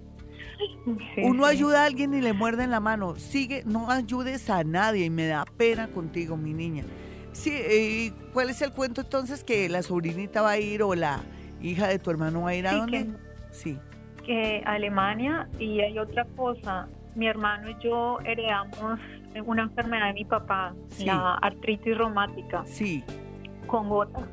Uno 1.23 1.45
ayuda 1.45 1.83
a 1.83 1.87
alguien 1.87 2.15
y 2.15 2.21
le 2.21 2.33
muerde 2.33 2.65
en 2.65 2.71
la 2.71 2.81
mano. 2.81 3.17
Sigue, 3.17 3.63
no 3.65 3.91
ayudes 3.91 4.49
a 4.51 4.65
nadie 4.65 5.07
y 5.07 5.11
me 5.11 5.27
da 5.27 5.45
pena 5.57 5.89
contigo, 5.89 6.37
mi 6.37 6.53
niña. 6.53 6.85
Sí, 7.33 7.53
¿y 7.53 8.11
cuál 8.33 8.51
es 8.51 8.61
el 8.63 8.73
cuento 8.73 9.01
entonces 9.01 9.45
que 9.45 9.69
la 9.69 9.83
sobrinita 9.83 10.43
va 10.43 10.51
a 10.51 10.59
ir 10.59 10.83
o 10.83 10.95
la 10.95 11.21
hija 11.63 11.87
de 11.87 11.99
tu 11.99 12.11
hermano 12.11 12.43
va 12.43 12.51
a 12.51 12.55
ir 12.55 12.67
a 12.67 12.75
dónde? 12.75 13.09
sí. 13.51 13.79
Que 14.25 14.63
Alemania 14.67 15.49
y 15.59 15.81
hay 15.81 15.99
otra 15.99 16.25
cosa. 16.37 16.89
Mi 17.15 17.27
hermano 17.27 17.71
y 17.71 17.77
yo 17.83 18.19
heredamos 18.25 19.01
una 19.45 19.63
enfermedad 19.63 20.09
de 20.09 20.13
mi 20.15 20.25
papá, 20.25 20.75
la 21.05 21.35
artritis 21.37 21.97
reumática. 21.97 22.63
Sí. 22.67 23.03
Con 23.67 23.89
gota. 23.89 24.29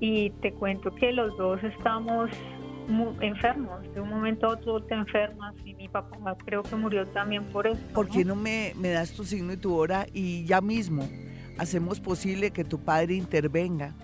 Y 0.00 0.30
te 0.42 0.52
cuento 0.52 0.94
que 0.94 1.12
los 1.12 1.36
dos 1.36 1.62
estamos 1.64 2.30
enfermos. 3.20 3.82
De 3.94 4.00
un 4.00 4.10
momento 4.10 4.46
a 4.46 4.50
otro 4.50 4.82
te 4.82 4.94
enfermas 4.94 5.54
y 5.64 5.74
mi 5.74 5.88
papá 5.88 6.36
creo 6.44 6.62
que 6.62 6.76
murió 6.76 7.06
también 7.06 7.44
por 7.44 7.66
eso. 7.66 7.80
¿Por 7.94 8.08
qué 8.08 8.24
no 8.24 8.34
me, 8.34 8.72
me 8.76 8.90
das 8.90 9.12
tu 9.12 9.24
signo 9.24 9.52
y 9.52 9.56
tu 9.56 9.74
hora 9.74 10.06
y 10.12 10.44
ya 10.44 10.60
mismo 10.60 11.08
hacemos 11.58 12.00
posible 12.00 12.50
que 12.50 12.64
tu 12.64 12.78
padre 12.78 13.14
intervenga 13.14 13.94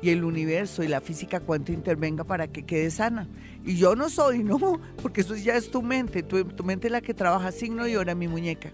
y 0.00 0.10
el 0.10 0.24
universo 0.24 0.82
y 0.82 0.88
la 0.88 1.00
física 1.00 1.40
cuánto 1.40 1.72
intervenga 1.72 2.24
para 2.24 2.48
que 2.48 2.64
quede 2.64 2.90
sana. 2.90 3.26
Y 3.64 3.76
yo 3.76 3.96
no 3.96 4.08
soy, 4.08 4.42
no, 4.42 4.58
porque 5.02 5.22
eso 5.22 5.34
ya 5.34 5.56
es 5.56 5.70
tu 5.70 5.82
mente, 5.82 6.22
tu, 6.22 6.44
tu 6.44 6.64
mente 6.64 6.86
es 6.86 6.92
la 6.92 7.00
que 7.00 7.14
trabaja 7.14 7.50
signo 7.50 7.86
y 7.88 7.96
hora 7.96 8.14
mi 8.14 8.28
muñeca. 8.28 8.70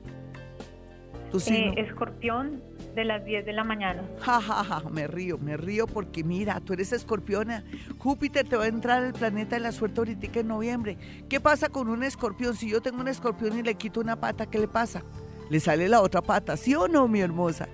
Tu 1.31 1.41
signo. 1.41 1.73
Eh, 1.73 1.81
escorpión 1.81 2.63
de 2.95 3.05
las 3.05 3.25
10 3.25 3.45
de 3.45 3.53
la 3.53 3.65
mañana. 3.65 4.03
Ja, 4.21 4.41
ja, 4.41 4.65
ja, 4.65 4.83
me 4.91 5.07
río, 5.07 5.39
me 5.39 5.57
río 5.57 5.87
porque 5.87 6.23
mira, 6.23 6.61
tú 6.61 6.73
eres 6.73 6.93
escorpiona. 6.93 7.65
Júpiter 7.99 8.49
te 8.49 8.57
va 8.57 8.65
a 8.65 8.69
entrar 8.69 9.03
al 9.03 9.13
planeta 9.13 9.57
de 9.57 9.61
la 9.61 9.73
suerte 9.73 10.01
ahorita 10.01 10.41
en 10.41 10.49
noviembre. 10.49 10.97
¿Qué 11.29 11.41
pasa 11.41 11.69
con 11.69 11.89
un 11.89 12.03
escorpión? 12.03 12.57
Si 12.57 12.69
yo 12.69 12.81
tengo 12.81 13.01
un 13.01 13.09
escorpión 13.09 13.59
y 13.59 13.63
le 13.63 13.75
quito 13.75 14.01
una 14.01 14.17
pata, 14.17 14.47
¿qué 14.47 14.59
le 14.59 14.69
pasa? 14.69 15.03
Le 15.51 15.61
sale 15.61 15.89
la 15.89 16.01
otra 16.01 16.23
pata, 16.23 16.57
¿sí 16.57 16.75
o 16.75 16.89
no, 16.89 17.09
mi 17.09 17.21
hermosa? 17.21 17.69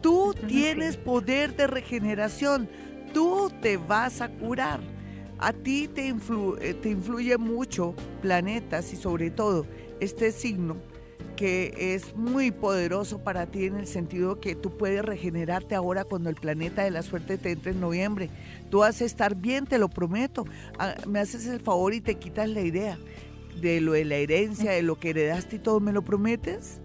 Tú 0.00 0.34
tienes 0.46 0.96
poder 0.96 1.56
de 1.56 1.66
regeneración. 1.66 2.68
Tú 3.12 3.50
te 3.60 3.76
vas 3.76 4.20
a 4.20 4.28
curar. 4.28 4.80
A 5.38 5.52
ti 5.52 5.88
te, 5.88 6.08
eh, 6.08 6.74
te 6.74 6.88
influye 6.88 7.36
mucho 7.36 7.94
planetas 8.22 8.92
y 8.92 8.96
sobre 8.96 9.30
todo 9.30 9.66
este 10.00 10.32
signo 10.32 10.76
que 11.36 11.94
es 11.94 12.16
muy 12.16 12.50
poderoso 12.50 13.22
para 13.22 13.46
ti 13.46 13.66
en 13.66 13.76
el 13.76 13.86
sentido 13.86 14.40
que 14.40 14.54
tú 14.54 14.76
puedes 14.76 15.04
regenerarte 15.04 15.74
ahora 15.74 16.04
cuando 16.04 16.30
el 16.30 16.36
planeta 16.36 16.82
de 16.82 16.90
la 16.90 17.02
suerte 17.02 17.38
te 17.38 17.52
entre 17.52 17.72
en 17.72 17.80
noviembre. 17.80 18.30
Tú 18.70 18.78
vas 18.78 19.00
a 19.00 19.04
estar 19.04 19.36
bien, 19.36 19.66
te 19.66 19.78
lo 19.78 19.88
prometo. 19.88 20.44
Ah, 20.78 20.94
me 21.06 21.20
haces 21.20 21.46
el 21.46 21.60
favor 21.60 21.94
y 21.94 22.00
te 22.00 22.16
quitas 22.16 22.48
la 22.48 22.62
idea 22.62 22.98
de 23.60 23.80
lo 23.80 23.92
de 23.92 24.04
la 24.04 24.16
herencia, 24.16 24.72
de 24.72 24.82
lo 24.82 24.98
que 24.98 25.10
heredaste 25.10 25.56
y 25.56 25.58
todo. 25.58 25.78
¿Me 25.80 25.92
lo 25.92 26.02
prometes? 26.02 26.80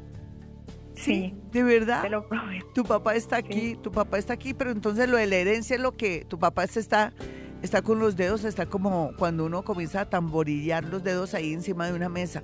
Sí. 0.96 1.34
¿De 1.52 1.64
verdad? 1.64 2.04
Te 2.04 2.10
lo 2.10 2.28
prometo. 2.28 2.68
Tu 2.76 2.84
papá 2.84 3.16
está 3.16 3.38
aquí, 3.38 3.78
tu 3.82 3.92
papá 3.92 4.18
está 4.18 4.34
aquí, 4.34 4.54
pero 4.54 4.72
entonces 4.72 5.10
lo 5.10 5.18
de 5.18 5.26
la 5.26 5.38
herencia 5.38 5.76
es 5.76 5.82
lo 5.82 5.94
que 5.94 6.26
tu 6.26 6.38
papá 6.38 6.68
se 6.68 6.80
está 6.80 7.14
está 7.62 7.82
con 7.82 8.00
los 8.00 8.16
dedos, 8.16 8.44
está 8.44 8.66
como 8.66 9.12
cuando 9.18 9.46
uno 9.46 9.64
comienza 9.64 10.02
a 10.02 10.10
tamborillar 10.10 10.84
los 10.84 11.04
dedos 11.04 11.34
ahí 11.34 11.54
encima 11.54 11.88
de 11.88 11.94
una 11.94 12.10
mesa. 12.10 12.42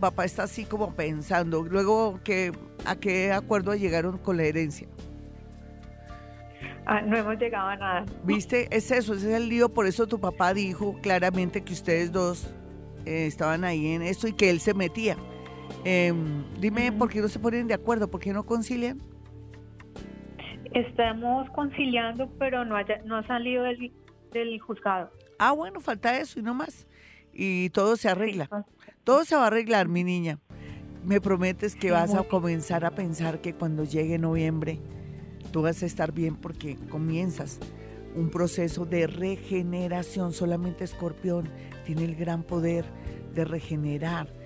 Papá 0.00 0.24
está 0.24 0.44
así 0.44 0.64
como 0.64 0.94
pensando. 0.94 1.62
Luego, 1.62 2.20
¿qué, 2.24 2.52
¿a 2.84 2.96
qué 2.96 3.32
acuerdo 3.32 3.74
llegaron 3.74 4.18
con 4.18 4.36
la 4.36 4.44
herencia? 4.44 4.88
Ah, 6.86 7.00
no 7.02 7.16
hemos 7.16 7.38
llegado 7.38 7.68
a 7.68 7.76
nada. 7.76 8.06
¿Viste? 8.24 8.66
Es 8.74 8.90
eso, 8.90 9.14
ese 9.14 9.30
es 9.30 9.36
el 9.36 9.48
lío. 9.48 9.68
Por 9.68 9.86
eso 9.86 10.06
tu 10.06 10.18
papá 10.18 10.54
dijo 10.54 10.98
claramente 11.00 11.62
que 11.62 11.72
ustedes 11.72 12.10
dos 12.10 12.52
eh, 13.06 13.26
estaban 13.26 13.64
ahí 13.64 13.92
en 13.92 14.02
esto 14.02 14.26
y 14.26 14.32
que 14.32 14.50
él 14.50 14.60
se 14.60 14.74
metía. 14.74 15.16
Em, 15.84 16.44
dime, 16.58 16.90
¿por 16.92 17.08
qué 17.08 17.20
no 17.20 17.28
se 17.28 17.38
ponen 17.38 17.68
de 17.68 17.74
acuerdo? 17.74 18.10
¿Por 18.10 18.20
qué 18.20 18.32
no 18.32 18.44
concilian? 18.44 19.00
Estamos 20.72 21.48
conciliando, 21.50 22.28
pero 22.38 22.64
no, 22.64 22.76
no 23.04 23.16
ha 23.16 23.26
salido 23.26 23.64
del, 23.64 23.92
del, 24.32 24.60
juzgado. 24.60 25.10
Ah, 25.38 25.52
bueno, 25.52 25.80
falta 25.80 26.18
eso 26.18 26.38
y 26.38 26.42
no 26.42 26.54
más. 26.54 26.86
Y 27.32 27.70
todo 27.70 27.96
se 27.96 28.08
arregla. 28.08 28.48
Todo 29.04 29.24
se 29.24 29.36
va 29.36 29.44
a 29.44 29.46
arreglar, 29.48 29.88
mi 29.88 30.04
niña. 30.04 30.38
Me 31.04 31.20
prometes 31.20 31.74
que 31.74 31.90
vas 31.90 32.14
a 32.14 32.22
comenzar 32.24 32.84
a 32.84 32.90
pensar 32.90 33.40
que 33.40 33.54
cuando 33.54 33.84
llegue 33.84 34.18
noviembre 34.18 34.78
tú 35.52 35.62
vas 35.62 35.82
a 35.82 35.86
estar 35.86 36.12
bien 36.12 36.36
porque 36.36 36.76
comienzas 36.90 37.58
un 38.14 38.30
proceso 38.30 38.84
de 38.84 39.06
regeneración. 39.06 40.32
Solamente 40.32 40.84
Escorpión 40.84 41.48
tiene 41.86 42.04
el 42.04 42.16
gran 42.16 42.42
poder 42.42 42.84
de 43.34 43.44
regenerar 43.44 44.40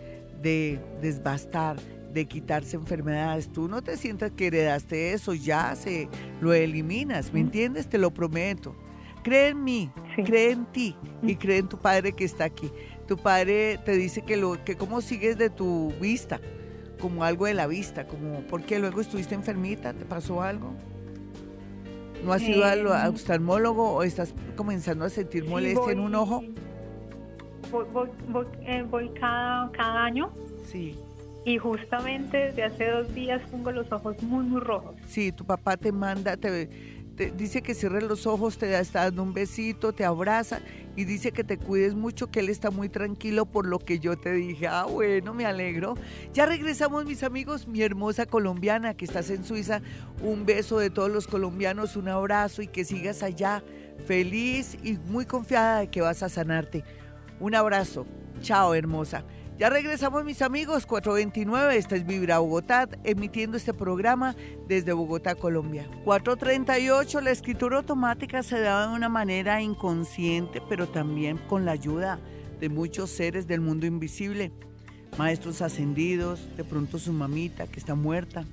de 0.44 0.78
desbastar, 1.00 1.80
de 2.12 2.26
quitarse 2.26 2.76
enfermedades. 2.76 3.50
Tú 3.50 3.66
no 3.66 3.82
te 3.82 3.96
sientas 3.96 4.30
que 4.30 4.46
heredaste 4.46 5.12
eso, 5.14 5.34
ya 5.34 5.74
se 5.74 6.08
lo 6.40 6.52
eliminas, 6.52 7.32
¿me 7.32 7.40
entiendes? 7.40 7.88
Te 7.88 7.98
lo 7.98 8.12
prometo. 8.12 8.76
Cree 9.24 9.48
en 9.48 9.64
mí, 9.64 9.90
cree 10.24 10.52
en 10.52 10.66
ti 10.66 10.94
y 11.22 11.34
cree 11.36 11.58
en 11.58 11.68
tu 11.68 11.78
padre 11.78 12.12
que 12.12 12.24
está 12.24 12.44
aquí. 12.44 12.70
Tu 13.06 13.16
padre 13.16 13.78
te 13.84 13.92
dice 13.92 14.22
que 14.22 14.36
lo 14.36 14.62
que 14.64 14.76
cómo 14.76 15.00
sigues 15.00 15.36
de 15.36 15.50
tu 15.50 15.92
vista, 16.00 16.40
como 17.00 17.24
algo 17.24 17.46
de 17.46 17.54
la 17.54 17.66
vista, 17.66 18.06
como 18.06 18.40
porque 18.42 18.78
luego 18.78 19.00
estuviste 19.00 19.34
enfermita, 19.34 19.92
te 19.92 20.04
pasó 20.04 20.42
algo. 20.42 20.72
¿No 22.24 22.32
has 22.32 22.42
ido 22.42 22.64
al 22.64 22.86
oftalmólogo 22.86 23.92
o 23.92 24.02
estás 24.02 24.32
comenzando 24.56 25.04
a 25.04 25.10
sentir 25.10 25.46
molestia 25.46 25.92
en 25.92 26.00
un 26.00 26.14
ojo? 26.14 26.42
voy, 27.70 28.08
eh, 28.62 28.84
voy, 28.88 29.08
cada, 29.10 29.70
cada 29.72 30.04
año. 30.04 30.32
Sí. 30.64 30.96
Y 31.44 31.58
justamente 31.58 32.38
desde 32.38 32.64
hace 32.64 32.90
dos 32.90 33.14
días 33.14 33.42
tengo 33.50 33.70
los 33.70 33.90
ojos 33.92 34.22
muy, 34.22 34.44
muy 34.44 34.60
rojos. 34.60 34.94
Sí, 35.06 35.32
tu 35.32 35.44
papá 35.44 35.76
te 35.76 35.92
manda, 35.92 36.36
te, 36.36 36.70
dice 37.14 37.62
que 37.62 37.74
cierres 37.74 38.02
los 38.02 38.26
ojos, 38.26 38.58
te 38.58 38.78
está 38.78 39.04
dando 39.04 39.22
un 39.22 39.32
besito, 39.32 39.92
te 39.92 40.04
abraza 40.04 40.60
y 40.96 41.04
dice 41.04 41.32
que 41.32 41.44
te 41.44 41.58
cuides 41.58 41.94
mucho, 41.94 42.30
que 42.30 42.40
él 42.40 42.48
está 42.48 42.70
muy 42.70 42.88
tranquilo 42.88 43.46
por 43.46 43.66
lo 43.66 43.78
que 43.78 43.98
yo 43.98 44.16
te 44.16 44.32
dije. 44.32 44.66
Ah, 44.66 44.84
bueno, 44.84 45.34
me 45.34 45.46
alegro. 45.46 45.94
Ya 46.32 46.46
regresamos, 46.46 47.04
mis 47.04 47.22
amigos, 47.22 47.66
mi 47.66 47.82
hermosa 47.82 48.26
colombiana 48.26 48.94
que 48.94 49.04
estás 49.04 49.30
en 49.30 49.44
Suiza. 49.44 49.80
Un 50.22 50.46
beso 50.46 50.78
de 50.78 50.90
todos 50.90 51.10
los 51.10 51.26
colombianos, 51.26 51.96
un 51.96 52.08
abrazo 52.08 52.62
y 52.62 52.68
que 52.68 52.84
sigas 52.84 53.22
allá 53.22 53.62
feliz 54.06 54.76
y 54.82 54.98
muy 54.98 55.26
confiada 55.26 55.80
de 55.80 55.88
que 55.88 56.00
vas 56.00 56.22
a 56.22 56.28
sanarte. 56.28 56.84
Un 57.40 57.54
abrazo. 57.54 58.06
Chao, 58.40 58.74
hermosa. 58.74 59.24
Ya 59.56 59.70
regresamos 59.70 60.24
mis 60.24 60.42
amigos, 60.42 60.84
429, 60.84 61.76
esta 61.76 61.94
es 61.94 62.04
Vibra 62.04 62.40
Bogotá, 62.40 62.88
emitiendo 63.04 63.56
este 63.56 63.72
programa 63.72 64.34
desde 64.66 64.92
Bogotá, 64.92 65.36
Colombia. 65.36 65.88
438, 66.04 67.20
la 67.20 67.30
escritura 67.30 67.76
automática 67.76 68.42
se 68.42 68.58
da 68.58 68.88
de 68.88 68.96
una 68.96 69.08
manera 69.08 69.62
inconsciente, 69.62 70.60
pero 70.68 70.88
también 70.88 71.38
con 71.38 71.64
la 71.64 71.70
ayuda 71.70 72.18
de 72.58 72.68
muchos 72.68 73.10
seres 73.10 73.46
del 73.46 73.60
mundo 73.60 73.86
invisible. 73.86 74.50
Maestros 75.18 75.62
ascendidos, 75.62 76.48
de 76.56 76.64
pronto 76.64 76.98
su 76.98 77.12
mamita 77.12 77.68
que 77.68 77.78
está 77.78 77.94
muerta, 77.94 78.44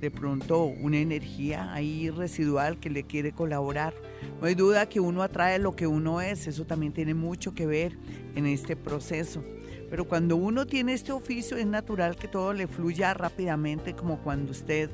de 0.00 0.12
pronto 0.12 0.62
una 0.62 0.98
energía 0.98 1.72
ahí 1.72 2.08
residual 2.08 2.78
que 2.78 2.88
le 2.88 3.02
quiere 3.02 3.32
colaborar. 3.32 3.94
No 4.40 4.46
hay 4.46 4.54
duda 4.54 4.88
que 4.88 5.00
uno 5.00 5.24
atrae 5.24 5.58
lo 5.58 5.74
que 5.74 5.88
uno 5.88 6.20
es, 6.20 6.46
eso 6.46 6.66
también 6.66 6.92
tiene 6.92 7.14
mucho 7.14 7.52
que 7.52 7.66
ver 7.66 7.98
en 8.36 8.46
este 8.46 8.76
proceso. 8.76 9.42
Pero 9.88 10.06
cuando 10.06 10.36
uno 10.36 10.66
tiene 10.66 10.92
este 10.94 11.12
oficio 11.12 11.56
es 11.56 11.66
natural 11.66 12.16
que 12.16 12.28
todo 12.28 12.52
le 12.52 12.66
fluya 12.66 13.14
rápidamente, 13.14 13.94
como 13.94 14.18
cuando 14.18 14.52
usted 14.52 14.90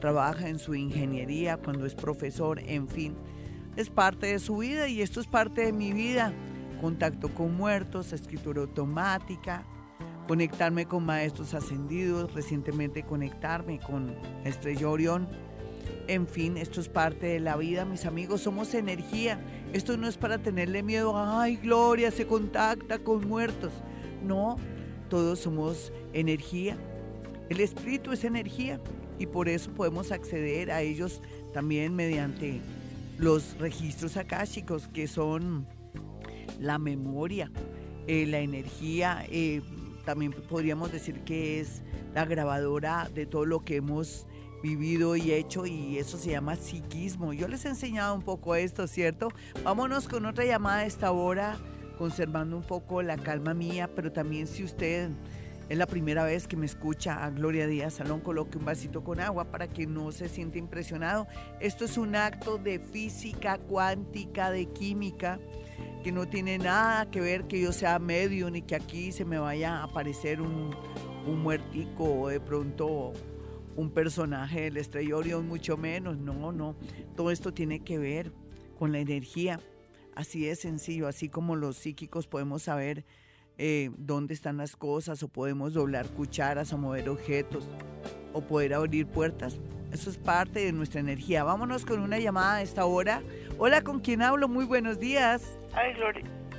trabaja 0.00 0.48
en 0.48 0.58
su 0.58 0.74
ingeniería, 0.74 1.56
cuando 1.56 1.86
es 1.86 1.94
profesor, 1.94 2.58
en 2.60 2.88
fin. 2.88 3.14
Es 3.76 3.90
parte 3.90 4.28
de 4.28 4.38
su 4.38 4.58
vida 4.58 4.88
y 4.88 5.02
esto 5.02 5.20
es 5.20 5.26
parte 5.26 5.66
de 5.66 5.72
mi 5.72 5.92
vida. 5.92 6.32
Contacto 6.80 7.34
con 7.34 7.56
muertos, 7.56 8.12
escritura 8.12 8.62
automática, 8.62 9.64
conectarme 10.26 10.86
con 10.86 11.04
maestros 11.04 11.54
ascendidos, 11.54 12.32
recientemente 12.34 13.02
conectarme 13.02 13.80
con 13.80 14.14
Estrella 14.44 14.88
Orión. 14.88 15.28
En 16.06 16.26
fin, 16.26 16.56
esto 16.56 16.80
es 16.80 16.88
parte 16.88 17.26
de 17.26 17.40
la 17.40 17.56
vida, 17.56 17.84
mis 17.84 18.06
amigos, 18.06 18.42
somos 18.42 18.74
energía. 18.74 19.38
Esto 19.72 19.96
no 19.96 20.06
es 20.06 20.16
para 20.16 20.38
tenerle 20.38 20.82
miedo, 20.82 21.14
ay, 21.16 21.56
Gloria 21.56 22.10
se 22.10 22.26
contacta 22.26 22.98
con 22.98 23.26
muertos. 23.26 23.72
No, 24.24 24.56
todos 25.08 25.40
somos 25.40 25.92
energía. 26.12 26.76
El 27.48 27.60
espíritu 27.60 28.12
es 28.12 28.24
energía 28.24 28.80
y 29.18 29.26
por 29.26 29.48
eso 29.48 29.70
podemos 29.72 30.12
acceder 30.12 30.70
a 30.70 30.82
ellos 30.82 31.20
también 31.52 31.94
mediante 31.94 32.60
los 33.18 33.56
registros 33.58 34.16
akáshicos, 34.16 34.88
que 34.88 35.06
son 35.06 35.66
la 36.58 36.78
memoria, 36.78 37.50
eh, 38.06 38.26
la 38.26 38.38
energía, 38.38 39.24
eh, 39.28 39.62
también 40.04 40.32
podríamos 40.32 40.92
decir 40.92 41.20
que 41.20 41.60
es 41.60 41.82
la 42.14 42.24
grabadora 42.24 43.10
de 43.14 43.26
todo 43.26 43.44
lo 43.44 43.60
que 43.64 43.76
hemos 43.76 44.26
vivido 44.62 45.14
y 45.14 45.32
hecho 45.32 45.66
y 45.66 45.98
eso 45.98 46.16
se 46.16 46.30
llama 46.30 46.56
psiquismo. 46.56 47.32
Yo 47.32 47.48
les 47.48 47.64
he 47.64 47.68
enseñado 47.68 48.14
un 48.14 48.22
poco 48.22 48.54
esto, 48.54 48.86
¿cierto? 48.86 49.28
Vámonos 49.62 50.08
con 50.08 50.24
otra 50.24 50.44
llamada 50.44 50.78
a 50.78 50.86
esta 50.86 51.12
hora, 51.12 51.58
conservando 51.96 52.56
un 52.56 52.62
poco 52.62 53.02
la 53.02 53.16
calma 53.16 53.54
mía, 53.54 53.90
pero 53.94 54.12
también 54.12 54.46
si 54.46 54.64
usted 54.64 55.10
es 55.68 55.78
la 55.78 55.86
primera 55.86 56.24
vez 56.24 56.46
que 56.46 56.56
me 56.56 56.66
escucha 56.66 57.24
a 57.24 57.30
Gloria 57.30 57.66
Díaz 57.66 57.94
Salón, 57.94 58.20
coloque 58.20 58.58
un 58.58 58.64
vasito 58.64 59.02
con 59.02 59.20
agua 59.20 59.46
para 59.46 59.66
que 59.68 59.86
no 59.86 60.12
se 60.12 60.28
siente 60.28 60.58
impresionado. 60.58 61.26
Esto 61.60 61.84
es 61.84 61.96
un 61.96 62.16
acto 62.16 62.58
de 62.58 62.78
física 62.78 63.58
cuántica, 63.58 64.50
de 64.50 64.66
química 64.66 65.38
que 66.02 66.12
no 66.12 66.28
tiene 66.28 66.58
nada 66.58 67.10
que 67.10 67.20
ver 67.20 67.44
que 67.44 67.60
yo 67.60 67.72
sea 67.72 67.98
medio 67.98 68.50
ni 68.50 68.60
que 68.60 68.74
aquí 68.74 69.10
se 69.10 69.24
me 69.24 69.38
vaya 69.38 69.78
a 69.78 69.84
aparecer 69.84 70.42
un, 70.42 70.76
un 71.26 71.40
muertico 71.40 72.04
o 72.04 72.28
de 72.28 72.40
pronto 72.40 73.14
un 73.76 73.90
personaje 73.90 74.62
del 74.62 74.76
estrella 74.76 75.16
Orión, 75.16 75.48
mucho 75.48 75.76
menos. 75.76 76.18
No, 76.18 76.52
no. 76.52 76.76
Todo 77.16 77.30
esto 77.30 77.52
tiene 77.52 77.80
que 77.80 77.98
ver 77.98 78.32
con 78.78 78.92
la 78.92 78.98
energía. 78.98 79.60
Así 80.14 80.46
de 80.46 80.54
sencillo, 80.56 81.08
así 81.08 81.28
como 81.28 81.56
los 81.56 81.76
psíquicos 81.76 82.26
podemos 82.26 82.62
saber 82.62 83.04
eh, 83.58 83.90
dónde 83.96 84.34
están 84.34 84.56
las 84.56 84.76
cosas 84.76 85.22
o 85.22 85.28
podemos 85.28 85.74
doblar 85.74 86.08
cucharas 86.08 86.72
o 86.72 86.78
mover 86.78 87.08
objetos 87.08 87.68
o 88.32 88.40
poder 88.40 88.74
abrir 88.74 89.06
puertas. 89.06 89.60
Eso 89.92 90.10
es 90.10 90.18
parte 90.18 90.64
de 90.64 90.72
nuestra 90.72 91.00
energía. 91.00 91.44
Vámonos 91.44 91.84
con 91.84 92.00
una 92.00 92.18
llamada 92.18 92.56
a 92.56 92.62
esta 92.62 92.84
hora. 92.84 93.22
Hola, 93.58 93.82
¿con 93.82 94.00
quién 94.00 94.22
hablo? 94.22 94.48
Muy 94.48 94.64
buenos 94.64 94.98
días. 94.98 95.58
Ay, 95.72 95.94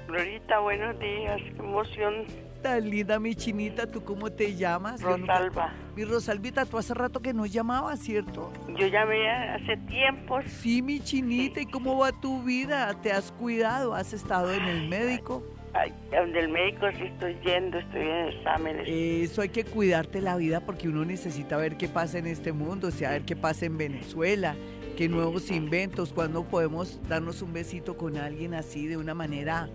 Glorita, 0.07 0.59
buenos 0.59 0.97
días. 0.99 1.41
Qué 1.41 1.59
emoción 1.59 2.25
tan 2.65 2.89
linda, 2.89 3.19
mi 3.19 3.35
chinita. 3.35 3.85
¿Tú 3.85 4.03
cómo 4.03 4.31
te 4.31 4.55
llamas? 4.55 4.99
Rosalba. 4.99 5.71
mi 5.95 6.03
Rosalvita, 6.03 6.65
tú 6.65 6.79
hace 6.79 6.95
rato 6.95 7.21
que 7.21 7.31
no 7.31 7.45
llamabas, 7.45 7.99
¿cierto? 7.99 8.51
Yo 8.69 8.87
llamé 8.87 9.29
hace 9.29 9.77
tiempo. 9.87 10.39
Sí, 10.47 10.81
mi 10.81 10.99
chinita. 10.99 11.61
¿Y 11.61 11.67
cómo 11.67 11.99
va 11.99 12.11
tu 12.11 12.41
vida? 12.41 12.99
¿Te 13.03 13.11
has 13.11 13.31
cuidado? 13.31 13.93
¿Has 13.93 14.13
estado 14.13 14.51
en 14.51 14.63
el 14.63 14.89
médico? 14.89 15.43
Ay, 15.73 15.93
donde 16.09 16.39
el 16.39 16.49
médico 16.49 16.87
sí 16.97 17.03
estoy 17.03 17.37
yendo, 17.45 17.77
estoy 17.77 18.01
en 18.01 18.27
exámenes. 18.29 18.87
Eso 18.87 19.43
hay 19.43 19.49
que 19.49 19.63
cuidarte 19.63 20.19
la 20.19 20.35
vida 20.35 20.61
porque 20.61 20.89
uno 20.89 21.05
necesita 21.05 21.57
ver 21.57 21.77
qué 21.77 21.87
pasa 21.87 22.17
en 22.17 22.25
este 22.25 22.51
mundo, 22.51 22.87
o 22.87 22.91
sea, 22.91 23.11
ver 23.11 23.25
qué 23.25 23.35
pasa 23.35 23.67
en 23.67 23.77
Venezuela, 23.77 24.55
qué 24.97 25.07
nuevos 25.07 25.51
inventos, 25.51 26.13
cuándo 26.13 26.43
podemos 26.45 26.99
darnos 27.07 27.43
un 27.43 27.53
besito 27.53 27.95
con 27.95 28.17
alguien 28.17 28.55
así 28.55 28.87
de 28.87 28.97
una 28.97 29.13
manera 29.13 29.69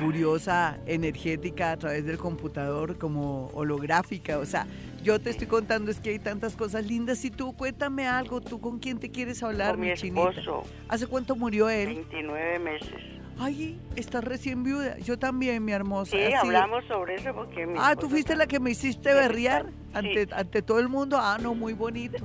curiosa, 0.00 0.78
energética 0.86 1.72
a 1.72 1.76
través 1.76 2.04
del 2.04 2.18
computador, 2.18 2.98
como 2.98 3.46
holográfica. 3.54 4.38
O 4.38 4.46
sea, 4.46 4.66
yo 5.02 5.20
te 5.20 5.30
estoy 5.30 5.46
contando 5.46 5.90
es 5.90 6.00
que 6.00 6.10
hay 6.10 6.18
tantas 6.18 6.56
cosas 6.56 6.86
lindas. 6.86 7.24
Y 7.24 7.30
tú, 7.30 7.54
cuéntame 7.56 8.06
algo, 8.06 8.40
¿tú 8.40 8.60
con 8.60 8.78
quién 8.78 8.98
te 8.98 9.10
quieres 9.10 9.42
hablar, 9.42 9.72
con 9.72 9.80
mi, 9.80 9.90
esposo. 9.90 10.64
¿Hace 10.88 11.06
cuánto 11.06 11.36
murió 11.36 11.68
él? 11.68 11.86
29 11.86 12.58
meses. 12.58 13.18
Ay, 13.40 13.78
estás 13.94 14.24
recién 14.24 14.64
viuda. 14.64 14.98
Yo 14.98 15.18
también, 15.18 15.64
mi 15.64 15.72
hermosa. 15.72 16.16
Sí, 16.16 16.32
hablamos 16.34 16.84
sobre 16.86 17.14
eso 17.14 17.32
porque... 17.34 17.68
ah, 17.78 17.94
tú 17.94 18.08
fuiste 18.08 18.34
la 18.34 18.46
que 18.46 18.58
me 18.58 18.72
hiciste 18.72 19.14
berrear 19.14 19.66
ante, 19.94 20.28
ante 20.32 20.62
todo 20.62 20.80
el 20.80 20.88
mundo. 20.88 21.18
Ah, 21.20 21.38
no, 21.40 21.54
muy 21.54 21.72
bonito. 21.72 22.18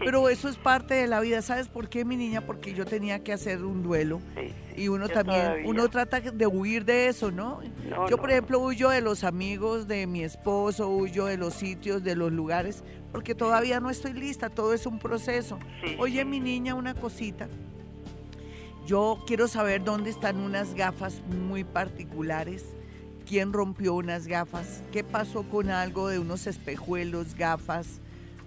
Pero 0.04 0.28
eso 0.28 0.48
es 0.48 0.56
parte 0.56 0.94
de 0.94 1.06
la 1.06 1.20
vida, 1.20 1.42
¿sabes 1.42 1.68
por 1.68 1.88
qué, 1.88 2.04
mi 2.04 2.16
niña? 2.16 2.40
Porque 2.40 2.72
yo 2.72 2.86
tenía 2.86 3.22
que 3.22 3.32
hacer 3.32 3.62
un 3.64 3.82
duelo. 3.82 4.20
y 4.76 4.88
uno 4.88 5.08
también, 5.08 5.66
uno 5.66 5.88
trata 5.88 6.20
de 6.20 6.46
huir 6.46 6.84
de 6.84 7.08
eso, 7.08 7.30
¿no? 7.30 7.60
yo, 8.08 8.16
por 8.16 8.30
ejemplo, 8.30 8.60
huyo 8.60 8.88
de 8.88 9.02
los 9.02 9.24
amigos 9.24 9.86
de 9.86 10.06
mi 10.06 10.22
esposo, 10.22 10.88
huyo 10.88 11.26
de 11.26 11.36
los 11.36 11.54
sitios, 11.54 12.02
de 12.02 12.16
los 12.16 12.32
lugares, 12.32 12.82
porque 13.12 13.34
todavía 13.34 13.80
no 13.80 13.90
estoy 13.90 14.14
lista, 14.14 14.48
todo 14.48 14.72
es 14.72 14.86
un 14.86 14.98
proceso. 14.98 15.58
Oye, 15.98 16.24
mi 16.24 16.40
niña, 16.40 16.74
una 16.74 16.94
cosita. 16.94 17.48
Yo 18.86 19.22
quiero 19.26 19.48
saber 19.48 19.84
dónde 19.84 20.10
están 20.10 20.40
unas 20.40 20.74
gafas 20.74 21.22
muy 21.46 21.64
particulares. 21.64 22.64
¿Quién 23.28 23.52
rompió 23.52 23.94
unas 23.94 24.26
gafas? 24.26 24.82
¿Qué 24.90 25.04
pasó 25.04 25.42
con 25.44 25.70
algo 25.70 26.08
de 26.08 26.18
unos 26.18 26.46
espejuelos, 26.46 27.34
gafas? 27.34 28.00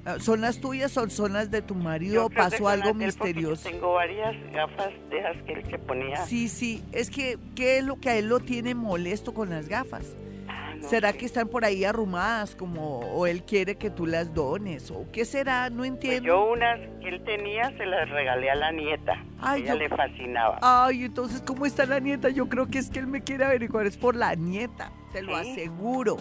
Ah, 0.05 0.17
¿Son 0.19 0.41
las 0.41 0.59
tuyas 0.59 0.97
o 0.97 1.09
son 1.09 1.33
las 1.33 1.49
de 1.49 1.61
tu 1.61 1.75
marido? 1.75 2.29
¿Pasó 2.29 2.67
algo 2.67 2.93
misterioso? 2.93 3.69
Tengo 3.69 3.93
varias 3.93 4.35
gafas 4.51 4.89
de 5.09 5.19
esas 5.19 5.37
que 5.43 5.53
él 5.53 5.63
se 5.69 5.79
ponía. 5.79 6.25
Sí, 6.25 6.49
sí. 6.49 6.83
Es 6.91 7.09
que, 7.09 7.37
¿qué 7.55 7.77
es 7.77 7.85
lo 7.85 7.95
que 7.99 8.09
a 8.09 8.15
él 8.17 8.27
lo 8.27 8.41
tiene 8.41 8.75
molesto 8.75 9.33
con 9.33 9.49
las 9.49 9.69
gafas? 9.69 10.17
Ah, 10.49 10.73
¿Será 10.81 11.13
que 11.13 11.25
están 11.25 11.47
por 11.47 11.63
ahí 11.63 11.85
arrumadas 11.85 12.53
como 12.53 12.99
o 12.99 13.27
él 13.27 13.43
quiere 13.43 13.75
que 13.75 13.89
tú 13.89 14.05
las 14.05 14.33
dones 14.33 14.91
o 14.91 15.05
qué 15.13 15.23
será? 15.23 15.69
No 15.69 15.77
pues 15.77 15.91
entiendo. 15.91 16.27
yo 16.27 16.51
unas 16.51 16.79
que 16.99 17.07
él 17.07 17.23
tenía 17.23 17.69
se 17.77 17.85
las 17.85 18.09
regalé 18.09 18.49
a 18.51 18.55
la 18.55 18.73
nieta. 18.73 19.23
Ay, 19.39 19.61
Ella 19.61 19.75
le 19.75 19.87
fascinaba. 19.87 20.59
Ay, 20.61 21.05
entonces 21.05 21.41
¿cómo 21.41 21.65
está 21.65 21.85
la 21.85 22.01
nieta? 22.01 22.27
Yo 22.27 22.49
creo 22.49 22.67
que 22.67 22.79
es 22.79 22.89
que 22.89 22.99
él 22.99 23.07
me 23.07 23.23
quiere 23.23 23.45
averiguar 23.45 23.85
es 23.85 23.95
por 23.95 24.17
la 24.17 24.35
nieta, 24.35 24.91
te 25.13 25.21
lo 25.21 25.37
aseguro. 25.37 26.17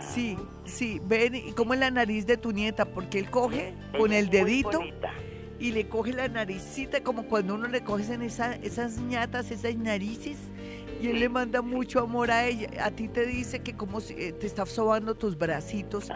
Sí, 0.00 0.36
sí, 0.64 1.00
ven, 1.04 1.34
y 1.34 1.52
como 1.52 1.74
es 1.74 1.80
la 1.80 1.90
nariz 1.90 2.26
de 2.26 2.36
tu 2.36 2.52
nieta, 2.52 2.84
porque 2.84 3.18
él 3.18 3.30
coge 3.30 3.74
con 3.98 4.12
el 4.12 4.30
dedito 4.30 4.80
y 5.58 5.72
le 5.72 5.88
coge 5.88 6.12
la 6.12 6.28
naricita, 6.28 7.02
como 7.02 7.24
cuando 7.24 7.54
uno 7.54 7.68
le 7.68 7.82
coge 7.82 8.12
en 8.12 8.22
esas 8.22 8.98
ñatas, 8.98 9.50
esas 9.50 9.76
narices, 9.76 10.36
y 11.00 11.08
él 11.08 11.20
le 11.20 11.28
manda 11.28 11.62
mucho 11.62 12.00
amor 12.00 12.30
a 12.30 12.46
ella. 12.46 12.68
A 12.80 12.90
ti 12.90 13.08
te 13.08 13.26
dice 13.26 13.60
que 13.60 13.74
como 13.74 14.00
si, 14.00 14.14
eh, 14.14 14.32
te 14.32 14.46
está 14.46 14.66
sobando 14.66 15.14
tus 15.14 15.36
bracitos, 15.36 16.08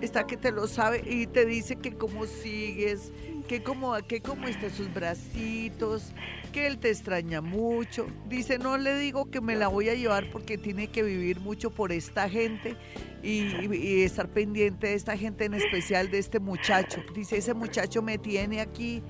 está 0.00 0.26
que 0.26 0.36
te 0.36 0.50
lo 0.50 0.66
sabe, 0.66 1.02
y 1.06 1.26
te 1.26 1.46
dice 1.46 1.76
que 1.76 1.92
como 1.92 2.26
sigues, 2.26 3.12
que 3.50 3.64
como, 3.64 3.96
que 4.06 4.20
como 4.20 4.46
están 4.46 4.70
sus 4.70 4.94
bracitos, 4.94 6.12
que 6.52 6.68
él 6.68 6.78
te 6.78 6.88
extraña 6.88 7.40
mucho. 7.40 8.06
Dice, 8.28 8.60
no 8.60 8.78
le 8.78 8.96
digo 8.96 9.28
que 9.28 9.40
me 9.40 9.56
la 9.56 9.66
voy 9.66 9.88
a 9.88 9.94
llevar 9.94 10.30
porque 10.30 10.56
tiene 10.56 10.86
que 10.86 11.02
vivir 11.02 11.40
mucho 11.40 11.68
por 11.70 11.90
esta 11.90 12.28
gente 12.28 12.76
y, 13.24 14.04
estar 14.04 14.28
pendiente 14.28 14.86
de 14.86 14.94
esta 14.94 15.16
gente 15.16 15.46
en 15.46 15.54
especial 15.54 16.12
de 16.12 16.18
este 16.18 16.38
muchacho. 16.38 17.02
Dice, 17.12 17.38
ese 17.38 17.52
muchacho 17.52 18.02
me 18.02 18.18
tiene 18.18 18.60
aquí, 18.60 19.02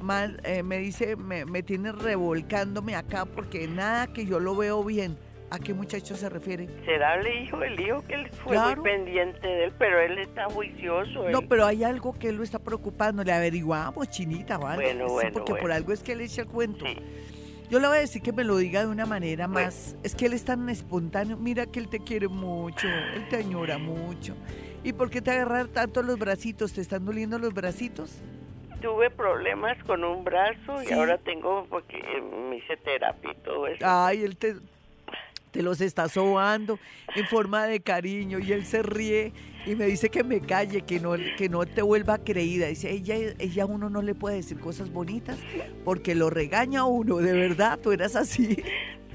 mal, 0.00 0.40
eh, 0.44 0.62
me 0.62 0.78
dice, 0.78 1.16
me, 1.16 1.64
tiene 1.64 1.90
revolcándome 1.90 2.94
acá 2.94 3.24
porque 3.24 3.66
nada 3.66 4.06
que 4.12 4.24
yo 4.24 4.38
lo 4.38 4.54
veo 4.54 4.84
bien. 4.84 5.18
¿A 5.52 5.58
qué 5.58 5.74
muchacho 5.74 6.16
se 6.16 6.30
refiere? 6.30 6.66
Será 6.86 7.16
el 7.16 7.26
hijo, 7.26 7.62
el 7.62 7.78
hijo 7.78 8.02
que 8.06 8.14
él 8.14 8.30
fue 8.42 8.58
muy 8.58 8.82
pendiente 8.82 9.46
de 9.46 9.64
él, 9.64 9.72
pero 9.78 10.00
él 10.00 10.18
está 10.18 10.46
juicioso. 10.46 11.28
No, 11.28 11.42
pero 11.42 11.66
hay 11.66 11.84
algo 11.84 12.18
que 12.18 12.30
él 12.30 12.36
lo 12.36 12.42
está 12.42 12.58
preocupando. 12.58 13.22
Le 13.22 13.34
averiguamos, 13.34 14.08
chinita, 14.08 14.56
¿vale? 14.56 14.82
Bueno, 14.82 15.08
bueno, 15.08 15.30
porque 15.30 15.54
por 15.56 15.70
algo 15.70 15.92
es 15.92 16.02
que 16.02 16.12
él 16.12 16.22
echa 16.22 16.40
el 16.40 16.48
cuento. 16.48 16.86
Yo 17.68 17.80
le 17.80 17.86
voy 17.86 17.98
a 17.98 18.00
decir 18.00 18.22
que 18.22 18.32
me 18.32 18.44
lo 18.44 18.56
diga 18.56 18.80
de 18.80 18.86
una 18.86 19.04
manera 19.04 19.46
más. 19.46 19.94
Es 20.02 20.14
que 20.14 20.24
él 20.24 20.32
es 20.32 20.46
tan 20.46 20.70
espontáneo. 20.70 21.36
Mira 21.36 21.66
que 21.66 21.80
él 21.80 21.90
te 21.90 21.98
quiere 21.98 22.28
mucho, 22.28 22.88
él 22.88 23.28
te 23.28 23.36
añora 23.36 23.76
mucho. 23.76 24.34
¿Y 24.82 24.94
por 24.94 25.10
qué 25.10 25.20
te 25.20 25.32
agarrar 25.32 25.68
tanto 25.68 26.02
los 26.02 26.18
bracitos? 26.18 26.72
¿Te 26.72 26.80
están 26.80 27.04
doliendo 27.04 27.38
los 27.38 27.52
bracitos? 27.52 28.22
Tuve 28.80 29.10
problemas 29.10 29.76
con 29.84 30.02
un 30.02 30.24
brazo 30.24 30.82
y 30.82 30.90
ahora 30.94 31.18
tengo 31.18 31.66
porque 31.68 32.02
me 32.48 32.56
hice 32.56 32.78
terapia 32.78 33.32
y 33.32 33.36
todo 33.44 33.66
eso. 33.66 33.84
Ay, 33.86 34.24
él 34.24 34.36
te, 34.36 34.56
te 35.52 35.62
los 35.62 35.80
está 35.80 36.08
sobando 36.08 36.78
en 37.14 37.26
forma 37.26 37.66
de 37.66 37.80
cariño 37.80 38.38
y 38.40 38.52
él 38.52 38.64
se 38.64 38.82
ríe 38.82 39.32
y 39.64 39.76
me 39.76 39.86
dice 39.86 40.08
que 40.08 40.24
me 40.24 40.40
calle, 40.40 40.82
que 40.82 40.98
no, 40.98 41.12
que 41.36 41.48
no 41.48 41.64
te 41.64 41.82
vuelva 41.82 42.18
creída. 42.18 42.66
Dice, 42.66 42.90
ella, 42.90 43.14
ella 43.38 43.62
a 43.62 43.66
uno 43.66 43.88
no 43.88 44.02
le 44.02 44.14
puede 44.14 44.36
decir 44.36 44.58
cosas 44.58 44.90
bonitas 44.90 45.38
porque 45.84 46.14
lo 46.14 46.30
regaña 46.30 46.80
a 46.80 46.84
uno, 46.84 47.18
de 47.18 47.32
verdad, 47.32 47.78
tú 47.78 47.92
eras 47.92 48.16
así. 48.16 48.56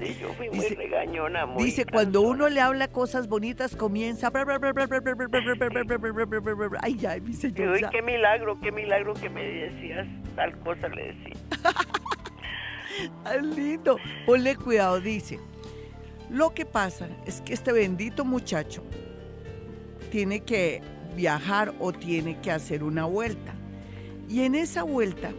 Sí, 0.00 0.16
yo 0.20 0.32
fui 0.34 0.48
muy 0.48 0.68
regañona, 0.68 1.44
muy 1.44 1.64
Dice, 1.64 1.84
cuando 1.84 2.20
uno 2.20 2.48
le 2.48 2.60
habla 2.60 2.86
cosas 2.86 3.26
bonitas, 3.26 3.74
comienza... 3.74 4.30
Ay, 6.80 6.94
ya, 6.96 7.16
mi 7.20 7.34
señor. 7.34 7.90
qué 7.90 8.00
milagro, 8.00 8.60
qué 8.60 8.70
milagro 8.70 9.14
que 9.14 9.28
me 9.28 9.42
decías 9.42 10.06
tal 10.36 10.56
cosa, 10.60 10.88
le 10.88 11.14
decía. 11.14 11.34
Ay, 13.24 13.42
lindo. 13.42 13.98
Ponle 14.24 14.54
cuidado, 14.54 15.00
dice. 15.00 15.40
Lo 16.30 16.52
que 16.54 16.66
pasa 16.66 17.08
es 17.26 17.40
que 17.40 17.54
este 17.54 17.72
bendito 17.72 18.24
muchacho 18.24 18.82
tiene 20.10 20.40
que 20.40 20.82
viajar 21.16 21.74
o 21.80 21.92
tiene 21.92 22.38
que 22.40 22.50
hacer 22.50 22.84
una 22.84 23.04
vuelta. 23.06 23.54
Y 24.28 24.42
en 24.42 24.54
esa 24.54 24.82
vuelta, 24.82 25.32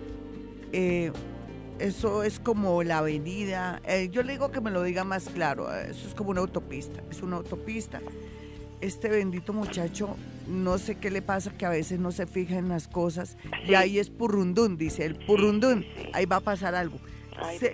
eh, 0.72 1.12
eso 1.78 2.24
es 2.24 2.40
como 2.40 2.84
la 2.84 3.00
avenida, 3.00 3.82
eh, 3.86 4.10
yo 4.12 4.24
le 4.24 4.34
digo 4.34 4.52
que 4.52 4.62
me 4.62 4.72
lo 4.72 4.84
diga 4.84 5.04
más 5.04 5.30
claro, 5.30 5.74
eh, 5.74 5.92
eso 5.92 6.08
es 6.08 6.16
como 6.16 6.32
una 6.32 6.42
autopista, 6.42 7.02
es 7.10 7.22
una 7.22 7.38
autopista. 7.38 8.02
Este 8.82 9.10
bendito 9.10 9.54
muchacho, 9.54 10.16
no 10.48 10.78
sé 10.78 10.96
qué 10.96 11.12
le 11.12 11.22
pasa, 11.22 11.52
que 11.52 11.66
a 11.66 11.70
veces 11.70 12.00
no 12.00 12.12
se 12.12 12.26
fija 12.26 12.58
en 12.58 12.70
las 12.70 12.88
cosas, 12.88 13.38
y 13.68 13.76
ahí 13.76 14.00
es 14.00 14.10
purrundún, 14.10 14.78
dice 14.78 15.06
el 15.06 15.16
purrundún, 15.16 15.86
ahí 16.14 16.26
va 16.26 16.38
a 16.38 16.42
pasar 16.42 16.76
algo. 16.76 17.00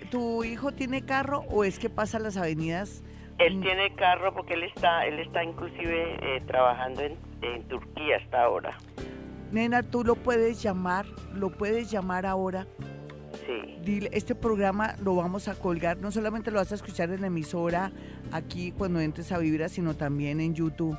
¿Tu 0.09 0.43
hijo 0.43 0.71
tiene 0.71 1.03
carro 1.03 1.43
o 1.49 1.63
es 1.63 1.79
que 1.79 1.89
pasa 1.89 2.19
las 2.19 2.37
avenidas? 2.37 3.03
Él 3.37 3.59
tiene 3.61 3.93
carro 3.95 4.33
porque 4.33 4.53
él 4.53 4.63
está, 4.63 5.05
él 5.05 5.19
está 5.19 5.43
inclusive 5.43 6.17
eh, 6.21 6.41
trabajando 6.47 7.01
en, 7.01 7.17
Turquía 7.67 8.17
hasta 8.17 8.43
ahora. 8.43 8.77
Nena, 9.51 9.83
tú 9.83 10.03
lo 10.03 10.15
puedes 10.15 10.63
llamar, 10.63 11.05
lo 11.33 11.51
puedes 11.51 11.91
llamar 11.91 12.25
ahora. 12.25 12.65
Sí. 13.45 13.77
Dile, 13.83 14.09
este 14.13 14.33
programa 14.33 14.95
lo 15.03 15.15
vamos 15.15 15.47
a 15.47 15.55
colgar, 15.55 15.97
no 15.97 16.11
solamente 16.11 16.49
lo 16.49 16.57
vas 16.57 16.71
a 16.71 16.75
escuchar 16.75 17.11
en 17.11 17.21
la 17.21 17.27
emisora 17.27 17.91
aquí 18.31 18.71
cuando 18.71 18.99
entres 18.99 19.31
a 19.31 19.37
Vibra, 19.37 19.69
sino 19.69 19.95
también 19.95 20.39
en 20.39 20.55
YouTube. 20.55 20.97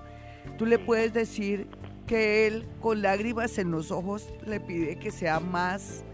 Tú 0.56 0.66
le 0.66 0.78
puedes 0.78 1.12
decir 1.12 1.66
que 2.06 2.46
él 2.46 2.68
con 2.80 3.02
lágrimas 3.02 3.58
en 3.58 3.70
los 3.70 3.90
ojos 3.90 4.32
le 4.46 4.60
pide 4.60 4.96
que 4.98 5.10
sea 5.10 5.40
más, 5.40 6.04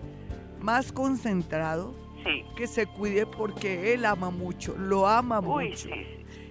más 0.61 0.93
concentrado, 0.93 1.95
que 2.57 2.67
se 2.67 2.87
cuide 2.87 3.27
porque 3.27 3.95
él 3.95 4.05
ama 4.05 4.31
mucho, 4.31 4.77
lo 4.77 5.07
ama 5.07 5.41
mucho. 5.41 5.89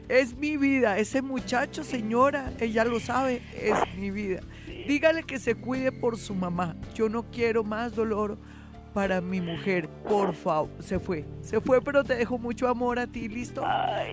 Es 0.09 0.35
mi 0.35 0.57
vida, 0.57 0.97
ese 0.97 1.21
muchacho, 1.21 1.83
señora, 1.83 2.51
ella 2.59 2.83
lo 2.83 2.99
sabe, 2.99 3.41
es 3.55 3.75
mi 3.97 4.11
vida. 4.11 4.41
Dígale 4.87 5.23
que 5.23 5.39
se 5.39 5.55
cuide 5.55 5.91
por 5.91 6.17
su 6.17 6.35
mamá. 6.35 6.75
Yo 6.93 7.07
no 7.07 7.23
quiero 7.31 7.63
más 7.63 7.95
dolor 7.95 8.37
para 8.93 9.21
mi 9.21 9.39
mujer, 9.39 9.87
por 9.87 10.33
favor. 10.33 10.69
Se 10.79 10.99
fue, 10.99 11.25
se 11.41 11.61
fue, 11.61 11.81
pero 11.81 12.03
te 12.03 12.15
dejo 12.15 12.37
mucho 12.37 12.67
amor 12.67 12.99
a 12.99 13.07
ti, 13.07 13.29
¿listo? 13.29 13.63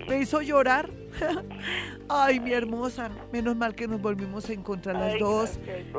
Me 0.08 0.20
hizo 0.20 0.40
llorar. 0.40 0.90
Ay, 2.08 2.38
mi 2.38 2.52
hermosa, 2.52 3.10
menos 3.32 3.56
mal 3.56 3.74
que 3.74 3.88
nos 3.88 4.00
volvimos 4.00 4.48
a 4.48 4.52
encontrar 4.52 4.96
las 4.96 5.18
dos 5.18 5.58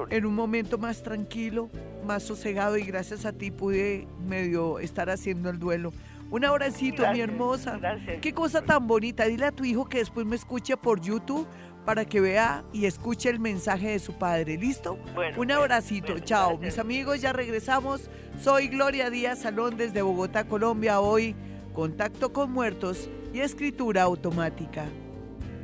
en 0.10 0.26
un 0.26 0.34
momento 0.34 0.78
más 0.78 1.04
tranquilo, 1.04 1.70
más 2.10 2.24
sosegado 2.24 2.76
y 2.76 2.82
gracias 2.84 3.24
a 3.26 3.34
ti 3.34 3.52
pude 3.52 4.08
medio 4.28 4.80
estar 4.80 5.12
haciendo 5.12 5.52
el 5.52 5.60
duelo. 5.60 5.94
Un 6.32 6.44
abracito, 6.44 7.04
mi 7.14 7.20
hermosa. 7.22 7.78
Gracias. 7.78 8.20
Qué 8.20 8.34
cosa 8.34 8.64
tan 8.64 8.88
bonita. 8.88 9.26
Dile 9.26 9.46
a 9.46 9.52
tu 9.52 9.64
hijo 9.64 9.86
que 9.88 10.00
después 10.00 10.26
me 10.26 10.36
escuche 10.36 10.76
por 10.76 11.00
YouTube 11.02 11.48
para 11.86 12.06
que 12.06 12.20
vea 12.20 12.64
y 12.74 12.86
escuche 12.86 13.30
el 13.30 13.40
mensaje 13.40 13.90
de 13.92 14.00
su 14.00 14.14
padre. 14.14 14.58
¿Listo? 14.58 14.98
Bueno, 15.14 15.40
Un 15.40 15.52
abracito. 15.52 16.14
bueno, 16.14 16.26
Chao. 16.26 16.50
gracias. 16.58 16.74
Mis 16.74 16.80
amigos, 16.80 17.22
ya 17.22 17.32
regresamos. 17.32 18.10
Soy 18.42 18.70
Gloria 18.70 19.12
Díaz 19.12 19.40
Salón 19.44 19.78
desde 19.78 20.02
Bogotá, 20.02 20.46
Colombia. 20.46 21.02
Hoy, 21.02 21.36
contacto 21.74 22.34
con 22.34 22.52
muertos 22.52 23.08
y 23.34 23.42
escritura 23.42 24.02
automática. 24.04 24.86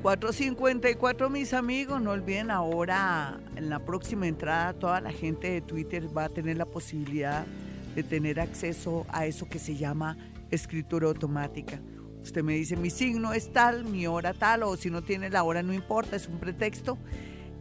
454, 0.06 1.32
mis 1.32 1.52
amigos. 1.56 2.00
No 2.00 2.12
olviden 2.12 2.52
ahora, 2.52 3.40
en 3.56 3.72
la 3.72 3.80
próxima 3.80 4.28
entrada, 4.28 4.74
toda 4.74 5.02
la 5.02 5.12
gente 5.12 5.50
de 5.50 5.62
Twitter 5.62 6.16
va 6.16 6.26
a 6.26 6.30
tener 6.30 6.58
la 6.58 6.68
posibilidad 6.68 7.48
de 7.96 8.04
tener 8.04 8.40
acceso 8.40 9.08
a 9.10 9.26
eso 9.26 9.50
que 9.50 9.58
se 9.58 9.78
llama 9.78 10.16
escritura 10.52 11.08
automática. 11.08 11.82
Usted 12.22 12.44
me 12.44 12.54
dice, 12.54 12.76
mi 12.76 12.92
signo 12.92 13.34
es 13.34 13.52
tal, 13.52 13.84
mi 13.84 14.06
hora 14.06 14.36
tal, 14.36 14.62
o 14.62 14.78
si 14.78 14.92
no 14.92 15.02
tiene 15.02 15.32
la 15.32 15.42
hora 15.42 15.64
no 15.64 15.74
importa, 15.74 16.18
es 16.18 16.28
un 16.28 16.38
pretexto. 16.38 17.00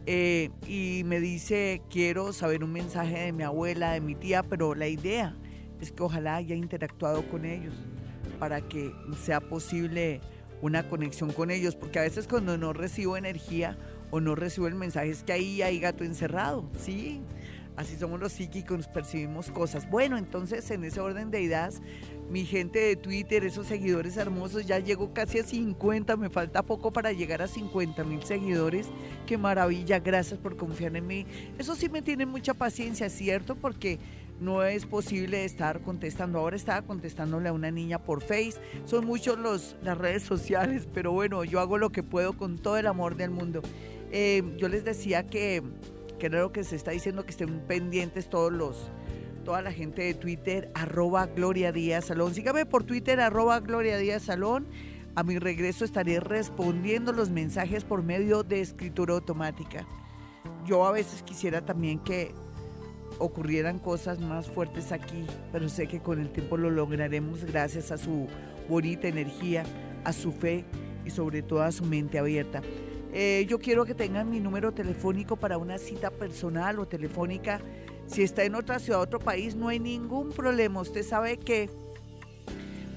Eh, 0.05 0.51
y 0.67 1.01
me 1.03 1.19
dice, 1.19 1.81
quiero 1.89 2.31
saber 2.31 2.63
un 2.63 2.73
mensaje 2.73 3.21
de 3.21 3.31
mi 3.31 3.41
abuela, 3.41 3.93
de 3.93 4.01
mi 4.01 4.13
tía, 4.13 4.43
pero 4.43 4.75
la 4.75 4.87
idea 4.87 5.35
es 5.81 5.91
que 5.91 6.03
ojalá 6.03 6.35
haya 6.35 6.53
interactuado 6.53 7.27
con 7.27 7.43
ellos 7.43 7.73
para 8.37 8.61
que 8.61 8.93
sea 9.19 9.39
posible 9.41 10.21
una 10.65 10.89
conexión 10.89 11.31
con 11.31 11.51
ellos, 11.51 11.75
porque 11.75 11.99
a 11.99 12.01
veces 12.01 12.27
cuando 12.27 12.57
no 12.57 12.73
recibo 12.73 13.17
energía 13.17 13.77
o 14.09 14.19
no 14.19 14.35
recibo 14.35 14.67
el 14.67 14.75
mensaje 14.75 15.11
es 15.11 15.23
que 15.23 15.33
ahí 15.33 15.61
hay 15.61 15.79
gato 15.79 16.03
encerrado, 16.03 16.65
¿sí? 16.79 17.21
Así 17.75 17.97
somos 17.97 18.19
los 18.19 18.31
psíquicos, 18.31 18.87
percibimos 18.87 19.51
cosas. 19.51 19.89
Bueno, 19.89 20.17
entonces 20.17 20.71
en 20.71 20.85
ese 20.85 21.01
orden 21.01 21.29
de 21.29 21.41
ideas, 21.41 21.81
mi 22.29 22.45
gente 22.45 22.79
de 22.79 22.95
Twitter, 22.95 23.43
esos 23.43 23.67
seguidores 23.67 24.15
hermosos, 24.17 24.65
ya 24.65 24.79
llego 24.79 25.13
casi 25.13 25.39
a 25.39 25.43
50, 25.43 26.15
me 26.15 26.29
falta 26.29 26.63
poco 26.63 26.91
para 26.91 27.11
llegar 27.11 27.41
a 27.41 27.47
50 27.47 28.03
mil 28.05 28.23
seguidores. 28.23 28.87
Qué 29.27 29.37
maravilla, 29.37 29.99
gracias 29.99 30.39
por 30.39 30.55
confiar 30.55 30.95
en 30.95 31.05
mí. 31.05 31.25
Eso 31.59 31.75
sí 31.75 31.89
me 31.89 32.01
tiene 32.01 32.25
mucha 32.25 32.53
paciencia, 32.53 33.09
¿cierto? 33.09 33.55
Porque 33.55 33.99
no 34.39 34.63
es 34.63 34.85
posible 34.85 35.45
estar 35.45 35.81
contestando. 35.81 36.39
Ahora 36.39 36.55
estaba 36.55 36.81
contestándole 36.81 37.49
a 37.49 37.53
una 37.53 37.71
niña 37.71 37.99
por 37.99 38.21
Face. 38.21 38.55
Son 38.85 39.05
muchos 39.05 39.39
los, 39.39 39.75
las 39.81 39.97
redes 39.97 40.23
sociales, 40.23 40.87
pero 40.93 41.11
bueno, 41.11 41.43
yo 41.43 41.59
hago 41.59 41.77
lo 41.77 41.91
que 41.91 42.03
puedo 42.03 42.33
con 42.33 42.57
todo 42.57 42.77
el 42.77 42.87
amor 42.87 43.15
del 43.15 43.31
mundo. 43.31 43.61
Eh, 44.11 44.43
yo 44.57 44.67
les 44.67 44.83
decía 44.83 45.25
que, 45.27 45.63
que 46.19 46.29
lo 46.29 46.51
que 46.51 46.63
se 46.63 46.75
está 46.75 46.91
diciendo, 46.91 47.25
que 47.25 47.31
estén 47.31 47.59
pendientes 47.61 48.29
todos 48.29 48.51
los, 48.51 48.91
toda 49.43 49.61
la 49.61 49.71
gente 49.71 50.03
de 50.03 50.13
Twitter, 50.13 50.69
arroba 50.73 51.27
Gloria 51.27 51.71
Díaz 51.71 52.05
Salón. 52.05 52.33
Sígame 52.33 52.65
por 52.65 52.83
Twitter, 52.83 53.19
arroba 53.19 53.59
Gloria 53.59 53.97
Díaz 53.97 54.23
Salón. 54.23 54.67
A 55.15 55.23
mi 55.23 55.39
regreso 55.39 55.85
estaré 55.85 56.19
respondiendo 56.19 57.13
los 57.13 57.29
mensajes 57.29 57.85
por 57.85 58.03
medio 58.03 58.43
de 58.43 58.59
escritura 58.59 59.13
automática. 59.13 59.87
Yo 60.65 60.85
a 60.85 60.91
veces 60.91 61.23
quisiera 61.23 61.63
también 61.63 61.99
que 61.99 62.33
ocurrieran 63.19 63.79
cosas 63.79 64.19
más 64.19 64.47
fuertes 64.47 64.91
aquí, 64.91 65.25
pero 65.51 65.69
sé 65.69 65.87
que 65.87 65.99
con 65.99 66.19
el 66.19 66.29
tiempo 66.29 66.57
lo 66.57 66.69
lograremos 66.69 67.45
gracias 67.45 67.91
a 67.91 67.97
su 67.97 68.27
bonita 68.67 69.07
energía, 69.07 69.63
a 70.03 70.13
su 70.13 70.31
fe 70.31 70.65
y 71.05 71.09
sobre 71.09 71.41
todo 71.41 71.61
a 71.61 71.71
su 71.71 71.85
mente 71.85 72.19
abierta. 72.19 72.61
Eh, 73.13 73.45
yo 73.47 73.59
quiero 73.59 73.85
que 73.85 73.95
tengan 73.95 74.29
mi 74.29 74.41
número 74.41 74.73
telefónico 74.73 75.37
para 75.37 75.57
una 75.57 75.77
cita 75.77 76.11
personal 76.11 76.79
o 76.79 76.85
telefónica. 76.85 77.61
Si 78.07 78.23
está 78.23 78.43
en 78.43 78.55
otra 78.55 78.79
ciudad, 78.79 78.99
otro 78.99 79.19
país, 79.19 79.55
no 79.55 79.69
hay 79.69 79.79
ningún 79.79 80.31
problema. 80.31 80.81
Usted 80.81 81.03
sabe 81.03 81.37
que 81.37 81.69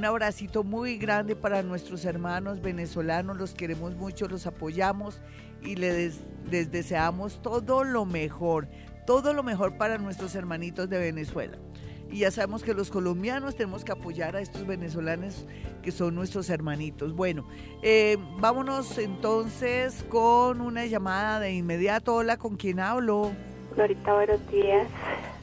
abracito 0.06 0.63
muy 0.63 0.99
grande 0.99 1.36
para 1.36 1.63
nuestros 1.63 2.06
hermanos 2.06 2.62
venezolanos, 2.62 3.36
los 3.38 3.56
queremos 3.56 3.95
mucho, 3.95 4.27
los 4.27 4.45
apoyamos 4.47 5.19
y 5.62 5.75
les, 5.75 6.21
les 6.49 6.71
deseamos 6.71 7.41
todo 7.41 7.84
lo 7.84 8.06
mejor, 8.06 8.69
todo 9.08 9.34
lo 9.34 9.43
mejor 9.43 9.75
para 9.77 9.97
nuestros 9.97 10.36
hermanitos 10.36 10.89
de 10.89 10.99
Venezuela. 10.99 11.58
Y 12.09 12.19
ya 12.19 12.31
sabemos 12.31 12.63
que 12.63 12.73
los 12.73 12.89
colombianos 12.89 13.55
tenemos 13.55 13.83
que 13.83 13.91
apoyar 13.91 14.35
a 14.35 14.41
estos 14.41 14.65
venezolanos 14.65 15.45
que 15.83 15.91
son 15.91 16.15
nuestros 16.15 16.49
hermanitos. 16.49 17.13
Bueno, 17.13 17.45
eh, 17.81 18.17
vámonos 18.39 18.97
entonces 18.97 20.05
con 20.09 20.61
una 20.61 20.85
llamada 20.85 21.39
de 21.39 21.53
inmediato. 21.53 22.15
Hola, 22.15 22.37
¿con 22.37 22.55
quién 22.55 22.79
hablo? 22.79 23.31
Florita, 23.75 24.13
buenos 24.13 24.51
días. 24.51 24.87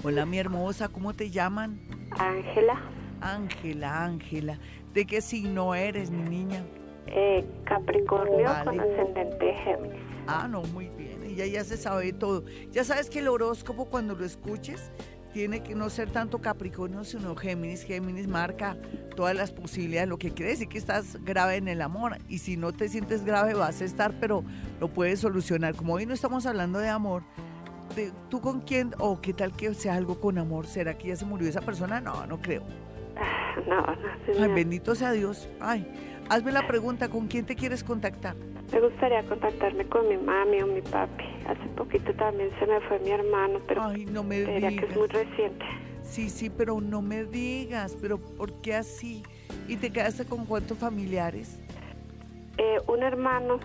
Hola, 0.02 0.24
mi 0.26 0.38
hermosa, 0.38 0.88
¿cómo 0.88 1.12
te 1.14 1.30
llaman? 1.30 1.78
Ángela, 2.18 2.80
Ángela, 3.20 4.04
Ángela. 4.04 4.58
¿De 4.94 5.04
qué 5.06 5.20
signo 5.20 5.74
eres, 5.74 6.10
mi 6.10 6.22
niña? 6.28 6.64
eh, 7.06 7.44
Capricornio 7.64 8.44
Vale. 8.44 8.64
con 8.64 8.80
ascendente 8.80 9.44
de 9.44 9.54
Géminis. 9.54 10.00
Ah, 10.26 10.48
no, 10.48 10.62
muy 10.62 10.88
bien. 10.88 11.22
Ella 11.22 11.44
ya 11.46 11.62
se 11.64 11.76
sabe 11.76 12.12
todo. 12.14 12.44
Ya 12.72 12.82
sabes 12.82 13.10
que 13.10 13.18
el 13.18 13.28
horóscopo 13.28 13.84
cuando 13.86 14.14
lo 14.14 14.24
escuches 14.24 14.90
tiene 15.34 15.64
que 15.64 15.74
no 15.74 15.90
ser 15.90 16.10
tanto 16.10 16.38
Capricornio, 16.40 17.02
sino 17.04 17.34
Géminis. 17.34 17.82
Géminis 17.82 18.28
marca 18.28 18.76
todas 19.16 19.34
las 19.34 19.50
posibilidades, 19.50 20.08
lo 20.08 20.16
que 20.16 20.30
quiere 20.30 20.52
decir 20.52 20.68
que 20.68 20.78
estás 20.78 21.18
grave 21.24 21.56
en 21.56 21.66
el 21.66 21.82
amor. 21.82 22.16
Y 22.28 22.38
si 22.38 22.56
no 22.56 22.72
te 22.72 22.88
sientes 22.88 23.24
grave, 23.24 23.52
vas 23.52 23.82
a 23.82 23.84
estar, 23.84 24.14
pero 24.20 24.44
lo 24.80 24.88
puedes 24.88 25.18
solucionar. 25.20 25.74
Como 25.74 25.94
hoy 25.94 26.06
no 26.06 26.14
estamos 26.14 26.46
hablando 26.46 26.78
de 26.78 26.88
amor, 26.88 27.24
¿tú 28.30 28.40
con 28.40 28.60
quién? 28.60 28.92
¿O 28.98 29.20
qué 29.20 29.34
tal 29.34 29.54
que 29.56 29.74
sea 29.74 29.94
algo 29.96 30.20
con 30.20 30.38
amor? 30.38 30.66
¿Será 30.68 30.96
que 30.96 31.08
ya 31.08 31.16
se 31.16 31.24
murió 31.24 31.48
esa 31.48 31.60
persona? 31.60 32.00
No, 32.00 32.24
no 32.26 32.40
creo. 32.40 32.62
Ah, 33.16 33.56
No, 33.66 33.80
no, 33.80 33.86
Ay, 33.88 34.34
señor. 34.34 34.54
bendito 34.54 34.94
sea 34.94 35.10
Dios. 35.10 35.48
Ay, 35.60 35.84
hazme 36.30 36.52
la 36.52 36.66
pregunta, 36.68 37.08
¿con 37.08 37.26
quién 37.26 37.44
te 37.44 37.56
quieres 37.56 37.82
contactar? 37.82 38.36
Me 38.74 38.80
gustaría 38.80 39.22
contactarme 39.22 39.84
con 39.86 40.08
mi 40.08 40.16
mami 40.16 40.60
o 40.62 40.66
mi 40.66 40.80
papi. 40.82 41.22
Hace 41.46 41.64
poquito 41.76 42.12
también 42.14 42.50
se 42.58 42.66
me 42.66 42.80
fue 42.80 42.98
mi 42.98 43.10
hermano, 43.10 43.60
pero 43.68 43.84
Ay, 43.84 44.04
no 44.06 44.24
me 44.24 44.40
diría 44.40 44.68
que 44.70 44.86
es 44.86 44.96
muy 44.96 45.06
digas. 45.06 45.28
reciente. 45.30 45.64
Sí, 46.02 46.28
sí, 46.28 46.50
pero 46.50 46.80
no 46.80 47.00
me 47.00 47.24
digas, 47.24 47.96
pero 48.00 48.18
¿por 48.18 48.52
qué 48.62 48.74
así? 48.74 49.22
¿Y 49.68 49.76
te 49.76 49.90
quedaste 49.90 50.24
con 50.24 50.44
cuántos 50.44 50.76
familiares? 50.76 51.60
Eh, 52.58 52.78
un 52.88 53.04
hermano 53.04 53.60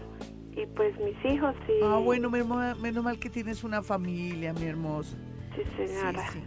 y 0.51 0.67
pues 0.67 0.95
mis 0.99 1.25
hijos 1.25 1.55
y... 1.67 1.83
Ah, 1.83 1.97
bueno, 1.97 2.29
menos, 2.29 3.03
mal 3.03 3.19
que 3.19 3.31
tienes 3.31 3.63
una 3.63 3.81
familia, 3.81 4.53
mi 4.53 4.65
hermoso. 4.67 5.17
Sí, 5.55 5.63
Sí, 5.75 5.87
señora. 5.87 6.29
sí. 6.31 6.39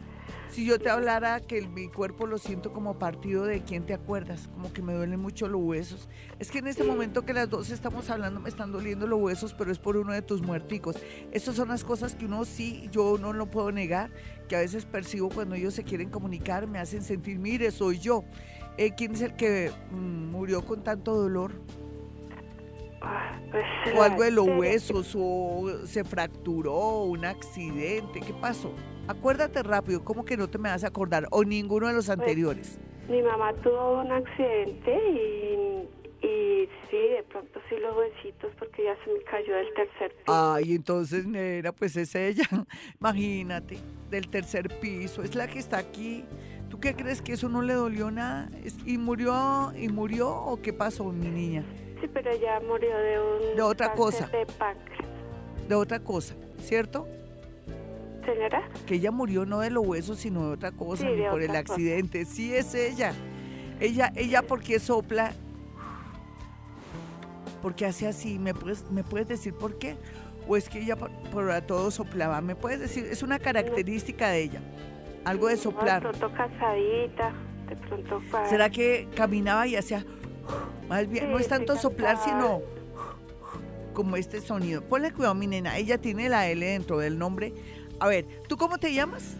Si 0.52 0.66
yo 0.66 0.78
te 0.78 0.90
hablara 0.90 1.40
que 1.40 1.56
el- 1.56 1.70
mi 1.70 1.88
cuerpo 1.88 2.26
lo 2.26 2.36
siento 2.36 2.74
como 2.74 2.98
partido 2.98 3.46
de 3.46 3.62
quién 3.62 3.86
te 3.86 3.94
acuerdas, 3.94 4.48
como 4.52 4.70
que 4.70 4.82
me 4.82 4.92
duelen 4.92 5.18
mucho 5.18 5.48
los 5.48 5.62
huesos. 5.62 6.10
Es 6.38 6.50
que 6.50 6.58
en 6.58 6.66
este 6.66 6.84
momento 6.84 7.24
que 7.24 7.32
las 7.32 7.48
dos 7.48 7.70
estamos 7.70 8.10
hablando 8.10 8.38
me 8.38 8.50
están 8.50 8.70
doliendo 8.70 9.06
los 9.06 9.18
huesos, 9.18 9.54
pero 9.54 9.72
es 9.72 9.78
por 9.78 9.96
uno 9.96 10.12
de 10.12 10.20
tus 10.20 10.42
muerticos. 10.42 10.96
Estas 11.30 11.54
son 11.56 11.68
las 11.68 11.84
cosas 11.84 12.14
que 12.14 12.26
uno 12.26 12.44
sí, 12.44 12.86
yo 12.92 13.16
no 13.18 13.32
lo 13.32 13.46
puedo 13.50 13.72
negar, 13.72 14.10
que 14.46 14.56
a 14.56 14.58
veces 14.58 14.84
percibo 14.84 15.30
cuando 15.30 15.54
ellos 15.54 15.72
se 15.72 15.84
quieren 15.84 16.10
comunicar, 16.10 16.66
me 16.66 16.78
hacen 16.78 17.02
sentir, 17.02 17.38
mire, 17.38 17.70
soy 17.70 17.98
yo. 17.98 18.22
Eh, 18.76 18.92
¿Quién 18.94 19.12
es 19.14 19.22
el 19.22 19.34
que 19.36 19.70
mm, 19.90 20.30
murió 20.32 20.66
con 20.66 20.84
tanto 20.84 21.14
dolor? 21.16 21.52
Pues, 23.50 23.96
o 23.96 24.02
algo 24.02 24.22
de 24.22 24.30
los 24.30 24.46
huesos, 24.46 25.14
o 25.18 25.86
se 25.86 26.04
fracturó, 26.04 27.04
un 27.04 27.24
accidente, 27.24 28.20
¿qué 28.20 28.34
pasó? 28.34 28.72
Acuérdate 29.12 29.62
rápido, 29.62 30.02
¿cómo 30.02 30.24
que 30.24 30.38
no 30.38 30.48
te 30.48 30.56
me 30.56 30.70
vas 30.70 30.84
a 30.84 30.88
acordar? 30.88 31.26
O 31.30 31.44
ninguno 31.44 31.86
de 31.86 31.92
los 31.92 32.08
anteriores. 32.08 32.78
Mi 33.10 33.20
mamá 33.20 33.52
tuvo 33.62 34.00
un 34.00 34.10
accidente 34.10 34.90
y, 35.10 36.26
y 36.26 36.68
sí, 36.90 36.96
de 36.96 37.22
pronto 37.28 37.60
sí 37.68 37.76
los 37.76 37.94
huesitos 37.94 38.50
porque 38.58 38.84
ya 38.84 38.96
se 39.04 39.12
me 39.12 39.22
cayó 39.24 39.54
del 39.54 39.66
tercer 39.74 40.14
piso. 40.14 40.54
Ay, 40.54 40.74
entonces, 40.74 41.26
nera, 41.26 41.72
pues 41.72 41.94
es 41.96 42.14
ella. 42.14 42.44
Imagínate, 43.00 43.76
del 44.08 44.28
tercer 44.28 44.68
piso, 44.80 45.22
es 45.22 45.34
la 45.34 45.46
que 45.46 45.58
está 45.58 45.76
aquí. 45.76 46.24
¿Tú 46.70 46.80
qué 46.80 46.94
crees 46.94 47.20
que 47.20 47.34
eso 47.34 47.50
no 47.50 47.60
le 47.60 47.74
dolió 47.74 48.10
nada? 48.10 48.48
¿Y 48.86 48.96
murió, 48.96 49.72
y 49.76 49.88
murió 49.88 50.30
o 50.30 50.62
qué 50.62 50.72
pasó, 50.72 51.04
mi 51.12 51.28
niña? 51.28 51.64
Sí, 52.00 52.08
pero 52.14 52.30
ella 52.30 52.60
murió 52.60 52.96
de 52.96 53.20
un 53.20 53.56
De 53.56 53.62
otra 53.62 53.92
cosa. 53.92 54.26
de. 54.28 54.46
De 55.68 55.74
otra 55.74 56.00
cosa, 56.00 56.34
¿cierto? 56.60 57.06
Señora, 58.24 58.68
que 58.86 58.94
ella 58.94 59.10
murió 59.10 59.44
no 59.46 59.60
de 59.60 59.70
los 59.70 59.86
huesos, 59.86 60.18
sino 60.18 60.46
de 60.46 60.52
otra 60.54 60.72
cosa, 60.72 61.02
Sí, 61.02 61.16
de 61.16 61.28
por 61.30 61.42
el 61.42 61.50
otra 61.50 61.62
cosa. 61.64 61.74
accidente. 61.74 62.24
Sí, 62.24 62.54
es 62.54 62.74
ella. 62.74 63.12
Ella, 63.80 64.12
ella 64.14 64.42
porque 64.42 64.78
sopla, 64.78 65.32
porque 67.60 67.86
hace 67.86 68.06
así, 68.08 68.38
¿me 68.38 68.54
puedes, 68.54 68.90
¿me 68.90 69.04
puedes 69.04 69.28
decir 69.28 69.54
por 69.54 69.78
qué? 69.78 69.96
¿O 70.48 70.56
es 70.56 70.68
que 70.68 70.80
ella 70.80 70.96
por, 70.96 71.10
por 71.30 71.50
a 71.50 71.66
todo 71.66 71.90
soplaba? 71.90 72.40
¿Me 72.40 72.54
puedes 72.56 72.80
decir? 72.80 73.06
Es 73.06 73.22
una 73.22 73.38
característica 73.38 74.28
de 74.28 74.42
ella. 74.42 74.60
Algo 75.24 75.46
de 75.48 75.56
soplar. 75.56 76.02
De 76.02 76.08
pronto 76.10 76.32
casadita, 76.36 77.32
de 77.68 77.76
pronto... 77.76 78.20
pa- 78.30 78.48
¿Será 78.48 78.70
que 78.70 79.08
caminaba 79.14 79.66
y 79.66 79.76
hacía... 79.76 80.04
Más 80.88 81.08
bien, 81.08 81.30
no 81.30 81.38
Sí, 81.38 81.44
es 81.44 81.48
tanto 81.48 81.76
soplar, 81.76 82.18
sino 82.22 82.60
como 83.94 84.16
este 84.16 84.40
sonido. 84.40 84.82
Ponle 84.82 85.12
cuidado, 85.12 85.34
mi 85.34 85.46
nena. 85.46 85.76
Ella 85.78 85.98
tiene 85.98 86.28
la 86.28 86.48
L 86.48 86.64
dentro 86.66 86.98
del 86.98 87.18
nombre. 87.18 87.52
A 88.02 88.08
ver, 88.08 88.26
¿tú 88.48 88.56
cómo 88.56 88.78
te 88.78 88.92
llamas? 88.92 89.36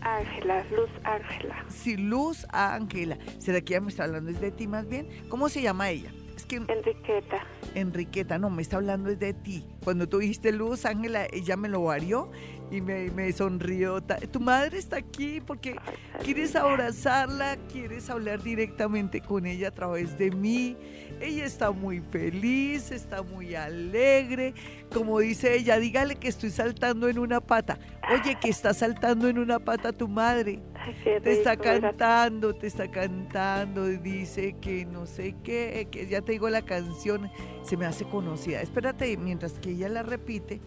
Ángela, 0.00 0.64
Luz 0.70 0.88
Ángela. 1.04 1.66
Sí, 1.68 1.98
Luz 1.98 2.46
Ángela. 2.48 3.18
¿Será 3.38 3.60
que 3.60 3.74
ella 3.74 3.82
me 3.82 3.90
está 3.90 4.04
hablando 4.04 4.30
es 4.30 4.40
de 4.40 4.50
ti 4.50 4.66
más 4.66 4.88
bien? 4.88 5.06
¿Cómo 5.28 5.50
se 5.50 5.60
llama 5.60 5.90
ella? 5.90 6.10
Es 6.34 6.46
que 6.46 6.56
Enriqueta. 6.56 7.44
Enriqueta, 7.74 8.38
no, 8.38 8.48
me 8.48 8.62
está 8.62 8.78
hablando 8.78 9.10
es 9.10 9.18
de 9.18 9.34
ti. 9.34 9.66
Cuando 9.84 10.08
tú 10.08 10.16
dijiste 10.16 10.50
Luz 10.50 10.86
Ángela, 10.86 11.26
ella 11.30 11.58
me 11.58 11.68
lo 11.68 11.82
varió 11.82 12.30
y 12.70 12.80
me, 12.80 13.10
me 13.10 13.32
sonrió. 13.32 14.02
Tu 14.02 14.40
madre 14.40 14.78
está 14.78 14.96
aquí 14.96 15.40
porque 15.40 15.76
quieres 16.22 16.56
abrazarla, 16.56 17.56
quieres 17.72 18.10
hablar 18.10 18.42
directamente 18.42 19.20
con 19.20 19.46
ella 19.46 19.68
a 19.68 19.70
través 19.70 20.18
de 20.18 20.30
mí. 20.30 20.76
Ella 21.20 21.46
está 21.46 21.70
muy 21.70 22.00
feliz, 22.00 22.90
está 22.90 23.22
muy 23.22 23.54
alegre. 23.54 24.54
Como 24.92 25.20
dice 25.20 25.56
ella, 25.56 25.78
dígale 25.78 26.16
que 26.16 26.28
estoy 26.28 26.50
saltando 26.50 27.08
en 27.08 27.18
una 27.18 27.40
pata. 27.40 27.78
Oye, 28.12 28.36
que 28.40 28.50
está 28.50 28.74
saltando 28.74 29.28
en 29.28 29.38
una 29.38 29.58
pata 29.58 29.92
tu 29.92 30.08
madre. 30.08 30.60
Ay, 30.74 30.94
Te 31.22 31.32
está 31.32 31.56
cantando, 31.56 32.54
te 32.54 32.66
está 32.66 32.90
cantando, 32.90 33.86
dice 33.86 34.56
que 34.60 34.84
no 34.84 35.06
sé 35.06 35.34
qué, 35.42 35.88
que 35.90 36.06
ya 36.06 36.20
te 36.20 36.32
digo 36.32 36.50
la 36.50 36.62
canción, 36.62 37.30
se 37.62 37.76
me 37.76 37.86
hace 37.86 38.04
conocida. 38.04 38.60
Espérate, 38.60 39.16
mientras 39.16 39.54
que 39.54 39.70
ella 39.70 39.88
la 39.88 40.02
repite, 40.02 40.60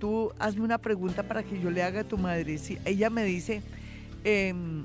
tú 0.00 0.32
hazme 0.40 0.64
una 0.64 0.78
pregunta 0.78 1.22
para 1.22 1.44
que 1.44 1.60
yo 1.60 1.70
le 1.70 1.84
haga 1.84 2.00
a 2.00 2.04
tu 2.04 2.18
madre. 2.18 2.58
Si 2.58 2.78
ella 2.84 3.08
me 3.10 3.22
dice, 3.22 3.62
em, 4.24 4.84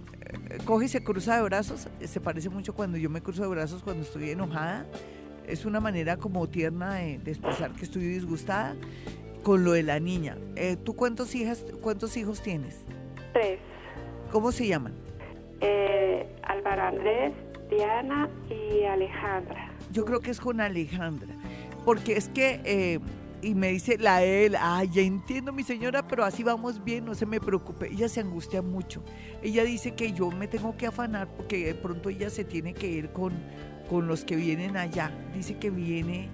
eh, 0.50 0.60
coge 0.66 0.86
y 0.86 0.90
se 0.90 1.04
cruza 1.04 1.38
de 1.38 1.42
brazos, 1.42 1.88
se 2.04 2.22
parece 2.22 2.50
mucho 2.50 2.76
cuando 2.76 2.98
yo 3.00 3.10
me 3.10 3.22
cruzo 3.22 3.42
de 3.42 3.48
brazos 3.48 3.82
cuando 3.82 4.04
estoy 4.04 4.30
enojada. 4.30 4.86
Es 5.48 5.66
una 5.66 5.80
manera 5.80 6.18
como 6.18 6.48
tierna 6.48 6.96
de, 6.96 7.18
de 7.18 7.32
expresar 7.32 7.72
que 7.72 7.86
estoy 7.86 8.04
disgustada 8.04 8.76
con 9.46 9.64
lo 9.64 9.74
de 9.74 9.84
la 9.84 10.00
niña. 10.00 10.38
Eh, 10.56 10.76
¿Tú 10.76 10.96
cuántos, 10.96 11.36
hijas, 11.36 11.64
cuántos 11.80 12.18
hijos 12.18 12.42
tienes? 12.42 12.84
Tres. 13.32 13.60
¿Cómo 14.32 14.52
se 14.52 14.68
llaman? 14.68 14.94
Eh, 15.62 16.28
Álvaro 16.42 16.82
Andrés, 16.82 17.32
Diana 17.70 18.28
y 18.50 18.84
Alejandra. 18.86 19.72
Yo 19.92 20.04
creo 20.04 20.20
que 20.20 20.32
es 20.32 20.40
con 20.40 20.60
Alejandra, 20.62 21.36
porque 21.86 22.18
es 22.18 22.28
que, 22.30 22.60
eh, 22.66 23.00
y 23.46 23.54
me 23.54 23.70
dice 23.70 24.00
la 24.00 24.24
él, 24.24 24.56
ay, 24.60 24.90
ya 24.92 25.04
entiendo 25.04 25.54
mi 25.54 25.62
señora, 25.62 26.08
pero 26.08 26.26
así 26.26 26.42
vamos 26.42 26.84
bien, 26.84 27.06
no 27.06 27.14
se 27.14 27.28
me 27.28 27.40
preocupe. 27.40 27.92
Ella 27.92 28.10
se 28.10 28.20
angustia 28.20 28.64
mucho. 28.64 29.04
Ella 29.44 29.64
dice 29.64 29.94
que 29.94 30.12
yo 30.14 30.32
me 30.32 30.48
tengo 30.48 30.76
que 30.76 30.88
afanar 30.88 31.28
porque 31.28 31.64
de 31.68 31.76
pronto 31.76 32.10
ella 32.10 32.32
se 32.32 32.44
tiene 32.44 32.74
que 32.74 32.88
ir 32.88 33.10
con, 33.12 33.34
con 33.88 34.08
los 34.08 34.26
que 34.26 34.36
vienen 34.36 34.78
allá. 34.78 35.12
Dice 35.36 35.58
que 35.58 35.70
viene 35.70 36.28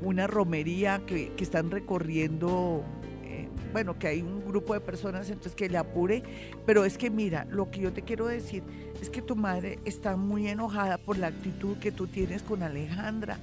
una 0.00 0.26
romería 0.26 1.02
que, 1.06 1.34
que 1.34 1.44
están 1.44 1.70
recorriendo, 1.70 2.82
eh, 3.24 3.46
bueno, 3.74 3.98
que 3.98 4.08
hay 4.08 4.22
un 4.22 4.42
grupo 4.46 4.72
de 4.72 4.80
personas, 4.80 5.28
entonces 5.28 5.54
que 5.54 5.68
le 5.68 5.76
apure. 5.76 6.22
Pero 6.64 6.86
es 6.86 6.96
que 6.96 7.10
mira, 7.10 7.44
lo 7.50 7.70
que 7.70 7.80
yo 7.80 7.92
te 7.92 8.00
quiero 8.00 8.26
decir 8.26 8.62
es 9.02 9.10
que 9.10 9.20
tu 9.20 9.36
madre 9.36 9.80
está 9.84 10.16
muy 10.16 10.48
enojada 10.48 10.96
por 10.96 11.18
la 11.18 11.26
actitud 11.26 11.76
que 11.76 11.92
tú 11.92 12.06
tienes 12.06 12.42
con 12.42 12.62
Alejandra. 12.62 13.38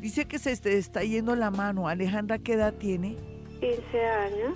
Dice 0.00 0.24
que 0.24 0.38
se 0.38 0.56
te 0.56 0.78
está 0.78 1.02
yendo 1.02 1.36
la 1.36 1.50
mano. 1.50 1.86
Alejandra, 1.86 2.38
¿qué 2.38 2.54
edad 2.54 2.72
tiene? 2.72 3.16
15 3.60 4.06
años. 4.06 4.54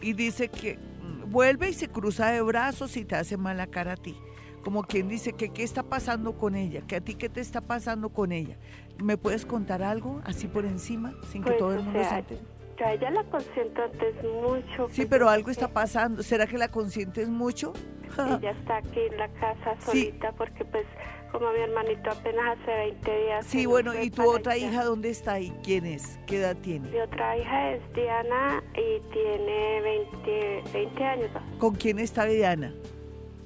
Y 0.00 0.14
dice 0.14 0.48
que 0.48 0.78
mm, 0.78 1.30
vuelve 1.30 1.68
y 1.68 1.74
se 1.74 1.88
cruza 1.88 2.28
de 2.28 2.40
brazos 2.40 2.96
y 2.96 3.04
te 3.04 3.14
hace 3.14 3.36
mala 3.36 3.66
cara 3.66 3.92
a 3.92 3.96
ti. 3.96 4.16
Como 4.62 4.82
quien 4.84 5.08
dice 5.08 5.34
que 5.34 5.50
qué 5.50 5.62
está 5.62 5.82
pasando 5.82 6.38
con 6.38 6.54
ella, 6.54 6.80
que 6.86 6.96
a 6.96 7.00
ti 7.02 7.14
qué 7.14 7.28
te 7.28 7.42
está 7.42 7.60
pasando 7.60 8.08
con 8.08 8.32
ella. 8.32 8.56
¿Me 9.02 9.18
puedes 9.18 9.44
contar 9.44 9.82
algo 9.82 10.22
así 10.24 10.46
por 10.46 10.64
encima, 10.64 11.12
sin 11.30 11.42
que 11.42 11.50
Pues, 11.50 11.58
todo 11.58 11.74
el 11.74 11.82
mundo 11.82 12.02
se 12.02 12.18
entere? 12.18 12.40
Yo 12.78 12.86
a 12.86 12.92
ella 12.92 13.10
la 13.10 13.24
consiento 13.24 13.82
antes 13.82 14.14
mucho. 14.24 14.88
Sí, 14.88 14.96
pues, 15.02 15.08
pero 15.08 15.28
algo 15.28 15.50
está 15.50 15.68
pasando. 15.68 16.22
¿Será 16.22 16.46
que 16.46 16.58
la 16.58 16.68
consientes 16.68 17.28
mucho? 17.28 17.72
Ella 18.40 18.50
está 18.52 18.76
aquí 18.78 19.00
en 19.10 19.16
la 19.18 19.28
casa 19.28 19.74
Sí. 19.80 19.86
solita 20.04 20.32
porque 20.32 20.64
pues 20.64 20.84
como 21.32 21.50
mi 21.52 21.58
hermanito 21.60 22.10
apenas 22.10 22.58
hace 22.60 22.72
20 22.72 23.22
días. 23.24 23.46
Sí, 23.46 23.66
bueno, 23.66 23.92
¿y 24.00 24.08
tu 24.10 24.22
otra 24.28 24.52
allá. 24.52 24.66
hija 24.68 24.84
dónde 24.84 25.10
está 25.10 25.32
ahí? 25.34 25.52
¿Quién 25.64 25.84
es? 25.84 26.18
¿Qué 26.26 26.38
edad 26.38 26.56
tiene? 26.56 26.88
Mi 26.90 27.00
otra 27.00 27.36
hija 27.36 27.72
es 27.72 27.92
Diana 27.92 28.62
y 28.74 29.00
tiene 29.12 29.80
20, 29.80 30.62
20 30.72 31.04
años. 31.04 31.30
¿Con 31.58 31.74
quién 31.74 31.98
está 31.98 32.24
Diana? 32.24 32.72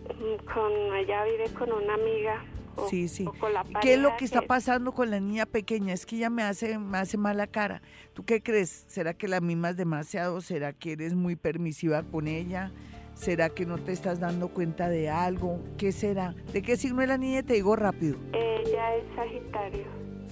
Mm, 0.05 0.45
Con 0.53 0.73
ella 0.97 1.25
vive 1.25 1.49
con 1.59 1.73
una 1.73 1.95
amiga. 1.95 2.45
O- 2.79 2.89
Sí, 2.89 3.09
sí. 3.09 3.27
o 3.27 3.33
con 3.33 3.53
la 3.53 3.65
¿Qué 3.81 3.95
es 3.95 4.01
lo 4.01 4.17
que 4.17 4.25
está 4.25 4.43
pasando 4.43 4.93
con 4.93 5.11
la 5.11 5.21
niña 5.21 5.47
pequeña? 5.47 5.93
Es 5.93 6.07
que 6.07 6.17
ella 6.17 6.31
me 6.31 6.43
hace, 6.43 6.79
me 6.79 6.99
hace 6.99 7.17
mala 7.17 7.47
cara. 7.47 7.83
¿Tú 8.15 8.25
qué 8.25 8.43
crees? 8.43 8.85
¿Será 8.89 9.15
que 9.15 9.29
la 9.29 9.41
mimas 9.41 9.77
demasiado? 9.77 10.41
¿Será 10.41 10.73
que 10.73 10.93
eres 10.93 11.15
muy 11.15 11.37
permisiva 11.37 12.03
con 12.03 12.27
ella? 12.29 12.73
¿Será 13.15 13.49
que 13.51 13.67
no 13.67 13.79
te 13.79 13.93
estás 13.93 14.21
dando 14.21 14.49
cuenta 14.49 14.89
de 14.89 15.11
algo? 15.11 15.61
¿Qué 15.77 15.91
será? 15.93 16.35
¿De 16.53 16.63
qué 16.63 16.77
signo 16.77 17.03
es 17.03 17.09
la 17.09 17.19
niña? 17.19 17.43
Te 17.43 17.55
digo 17.55 17.75
rápido. 17.75 18.17
Ella 18.33 18.95
es 18.97 19.05
Sagitario. 19.17 19.85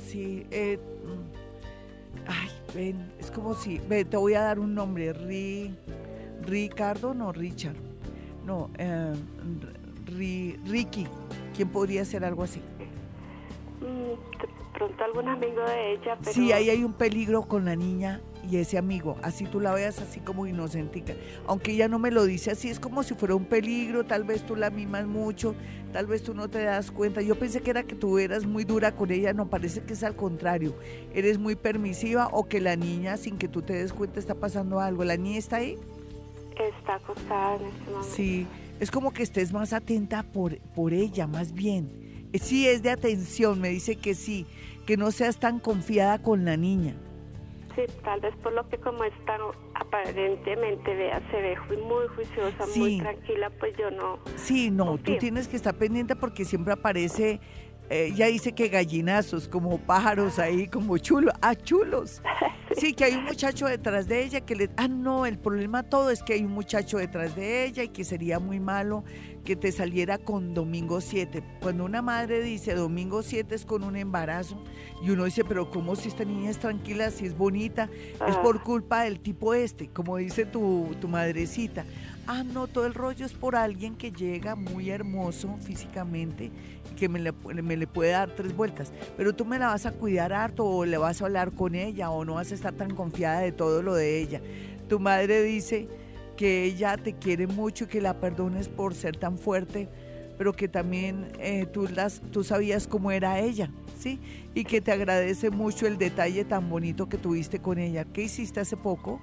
Sí, 0.07 0.47
eh, 0.53 0.79
ay, 2.27 2.49
ven, 2.75 3.13
es 3.19 3.31
como 3.31 3.55
si, 3.55 3.79
ven, 3.89 4.09
te 4.09 4.17
voy 4.17 4.35
a 4.35 4.41
dar 4.43 4.59
un 4.61 4.75
nombre, 4.75 5.13
Ri, 5.13 5.75
Ricardo, 6.43 7.13
no, 7.15 7.33
Richard, 7.33 7.77
no, 8.45 8.71
eh, 8.79 9.13
Ri- 10.07 10.57
Ricky, 10.67 11.07
¿quién 11.57 11.69
podría 11.69 12.05
ser 12.05 12.25
algo 12.25 12.43
así? 12.43 12.61
Mm, 13.81 14.37
pronto 14.75 15.05
algún 15.05 15.29
amigo 15.29 15.63
de 15.63 15.95
ella, 15.95 16.19
pero... 16.21 16.33
Sí, 16.33 16.53
ahí 16.53 16.69
hay 16.69 16.85
un 16.85 16.93
peligro 16.93 17.43
con 17.43 17.65
la 17.65 17.75
niña 17.75 18.21
y 18.49 18.59
ese 18.59 18.79
amigo, 18.79 19.17
así 19.23 19.45
tú 19.47 19.59
la 19.59 19.73
veas 19.75 19.99
así 20.01 20.21
como 20.21 20.47
inocentica, 20.47 21.15
aunque 21.47 21.73
ella 21.73 21.89
no 21.89 21.99
me 21.99 22.11
lo 22.11 22.25
dice 22.25 22.53
así, 22.53 22.69
es 22.69 22.79
como 22.79 23.03
si 23.03 23.15
fuera 23.15 23.35
un 23.35 23.47
peligro, 23.47 24.05
tal 24.05 24.23
vez 24.23 24.45
tú 24.45 24.55
la 24.55 24.71
mimas 24.71 25.07
mucho, 25.07 25.55
tal 25.93 26.07
vez 26.07 26.23
tú 26.23 26.35
no 26.35 26.49
te 26.49 26.63
das 26.63 26.93
cuenta, 26.93 27.23
yo 27.23 27.37
pensé 27.37 27.63
que 27.63 27.71
era 27.71 27.83
que 27.83 27.97
tú 27.97 28.19
eras 28.19 28.47
muy 28.47 28.65
dura 28.65 28.95
con 28.95 29.11
ella, 29.11 29.33
no, 29.33 29.49
parece 29.49 29.83
que 29.83 29.95
es 29.95 30.05
al 30.05 30.15
contrario, 30.15 30.77
eres 31.13 31.39
muy 31.39 31.57
permisiva 31.57 32.29
o 32.31 32.47
que 32.47 32.61
la 32.61 32.77
niña 32.77 33.17
sin 33.17 33.39
que 33.39 33.49
tú 33.49 33.63
te 33.63 33.73
des 33.73 33.93
cuenta 33.93 34.21
está 34.21 34.35
pasando 34.35 34.79
algo, 34.79 35.03
¿la 35.03 35.17
niña 35.17 35.39
está 35.39 35.57
ahí? 35.57 35.77
Está 36.57 36.95
acostada 36.97 37.57
en 37.57 37.67
este 37.67 37.91
momento. 37.91 38.15
Sí, 38.15 38.47
es 38.81 38.91
como 38.91 39.13
que 39.13 39.23
estés 39.23 39.53
más 39.53 39.73
atenta 39.73 40.23
por, 40.23 40.59
por 40.75 40.93
ella, 40.93 41.27
más 41.27 41.53
bien. 41.53 42.29
Eh, 42.33 42.39
Sí, 42.39 42.67
es 42.67 42.83
de 42.83 42.91
atención, 42.91 43.61
me 43.61 43.69
dice 43.71 43.97
que 43.97 44.15
sí, 44.15 44.47
que 44.87 44.97
no 44.97 45.11
seas 45.11 45.39
tan 45.39 45.59
confiada 45.59 46.21
con 46.23 46.45
la 46.45 46.57
niña. 46.57 46.95
Sí, 47.75 47.83
tal 48.03 48.21
vez 48.21 48.35
por 48.43 48.53
lo 48.53 48.67
que 48.69 48.79
como 48.79 49.05
es 49.05 49.13
tan 49.27 49.41
aparentemente 49.75 50.95
vea, 50.95 51.21
se 51.31 51.41
ve 51.43 51.57
muy 51.83 52.07
juiciosa, 52.15 52.67
Sí. 52.67 52.81
muy 52.81 52.99
tranquila, 52.99 53.51
pues 53.59 53.77
yo 53.77 53.91
no... 53.91 54.19
Sí, 54.37 54.71
no, 54.71 54.97
tú 54.99 55.17
tienes 55.19 55.47
que 55.49 55.57
estar 55.57 55.75
pendiente 55.75 56.17
porque 56.17 56.45
siempre 56.45 56.73
aparece, 56.73 57.39
eh, 57.91 58.13
ya 58.15 58.27
dice 58.27 58.53
que 58.53 58.69
gallinazos, 58.69 59.49
como 59.49 59.79
pájaros 59.79 60.39
ahí, 60.39 60.67
como 60.69 60.99
chulos, 60.99 61.35
ah, 61.43 61.55
chulos. 61.55 62.23
Sí, 62.79 62.93
que 62.93 63.05
hay 63.05 63.15
un 63.15 63.25
muchacho 63.25 63.67
detrás 63.67 64.07
de 64.07 64.23
ella 64.25 64.41
que 64.43 64.55
le, 64.55 64.69
ah, 64.77 64.87
no, 64.89 65.25
el 65.25 65.39
problema 65.39 65.85
todo 65.85 66.11
es 66.11 66.23
que 66.23 66.35
hay 66.35 66.45
un 66.45 66.51
muchacho 66.51 66.99
detrás 66.99 67.35
de 67.35 67.65
ella 67.65 67.85
y 67.85 67.89
que 67.89 68.05
sería 68.05 68.39
muy 68.39 68.61
malo 68.61 69.03
que 69.45 69.57
te 69.57 69.73
saliera 69.73 70.19
con 70.19 70.53
domingo 70.53 71.01
7. 71.01 71.43
Cuando 71.63 71.85
una 71.85 72.03
madre 72.03 72.43
dice 72.43 72.75
domingo 72.75 73.23
7 73.23 73.55
es 73.55 73.65
con 73.65 73.83
un 73.83 73.97
embarazo 73.97 74.63
y 75.01 75.09
uno 75.11 75.25
dice, 75.25 75.43
pero 75.45 75.71
¿cómo 75.71 75.97
si 75.97 76.09
esta 76.09 76.25
niña 76.25 76.51
es 76.51 76.59
tranquila, 76.59 77.11
si 77.11 77.25
es 77.25 77.39
bonita? 77.39 77.89
Es 78.29 78.37
Ah. 78.37 78.43
por 78.43 78.63
culpa 78.63 79.05
del 79.05 79.21
tipo 79.21 79.55
este, 79.55 79.89
como 79.89 80.17
dice 80.19 80.45
tu, 80.45 80.95
tu 81.01 81.09
madrecita. 81.09 81.87
Ah, 82.29 82.43
no, 82.43 82.67
todo 82.67 82.87
el 82.87 82.95
rollo 82.95 83.25
es 83.25 83.33
por 83.33 83.55
alguien 83.55 83.95
que 83.95 84.11
llega 84.11 84.57
muy 84.57 84.91
hermoso 84.91 85.57
físicamente 85.61 86.51
y 86.91 86.95
que 86.97 87.09
me 87.09 87.21
le, 87.21 87.87
puede 87.87 88.11
dar 88.11 88.31
tres 88.31 88.55
vueltas. 88.57 88.93
Pero 89.17 89.33
tú 89.33 89.45
me 89.45 89.61
la 89.61 89.69
vas 89.69 89.87
a 89.87 89.93
cuidar 89.93 90.33
harto 90.33 90.65
o 90.65 90.85
le 90.85 90.99
vas 90.99 91.23
a 91.23 91.27
hablar 91.27 91.53
con 91.53 91.77
ella 91.77 92.11
o 92.11 92.25
no 92.25 92.35
vas 92.35 92.51
a 92.51 92.57
estar 92.57 92.73
tan 92.73 92.93
confiada 92.97 93.41
de 93.41 93.53
todo 93.53 93.81
lo 93.81 93.95
de 93.95 94.21
ella. 94.21 94.41
Tu 94.89 94.99
madre 94.99 95.41
dice 95.43 95.89
que 96.37 96.65
ella 96.65 96.97
te 96.97 97.13
quiere 97.13 97.47
mucho 97.47 97.85
y 97.85 97.87
que 97.87 98.01
la 98.01 98.19
perdones 98.19 98.69
por 98.69 98.95
ser 98.95 99.17
tan 99.17 99.39
fuerte, 99.39 99.89
pero 100.37 100.53
que 100.53 100.67
también 100.67 101.31
eh, 101.39 101.67
tú, 101.73 101.87
las, 101.87 102.21
tú 102.33 102.43
sabías 102.43 102.89
cómo 102.89 103.13
era 103.13 103.39
ella, 103.39 103.71
¿sí? 104.01 104.19
Y 104.53 104.65
que 104.65 104.81
te 104.81 104.91
agradece 104.91 105.51
mucho 105.51 105.87
el 105.87 105.97
detalle 105.97 106.45
tan 106.45 106.69
bonito 106.69 107.09
que 107.09 107.19
tuviste 107.19 107.61
con 107.61 107.79
ella. 107.79 108.05
¿Qué 108.05 108.23
hiciste 108.23 108.59
hace 108.59 108.77
poco? 108.77 109.21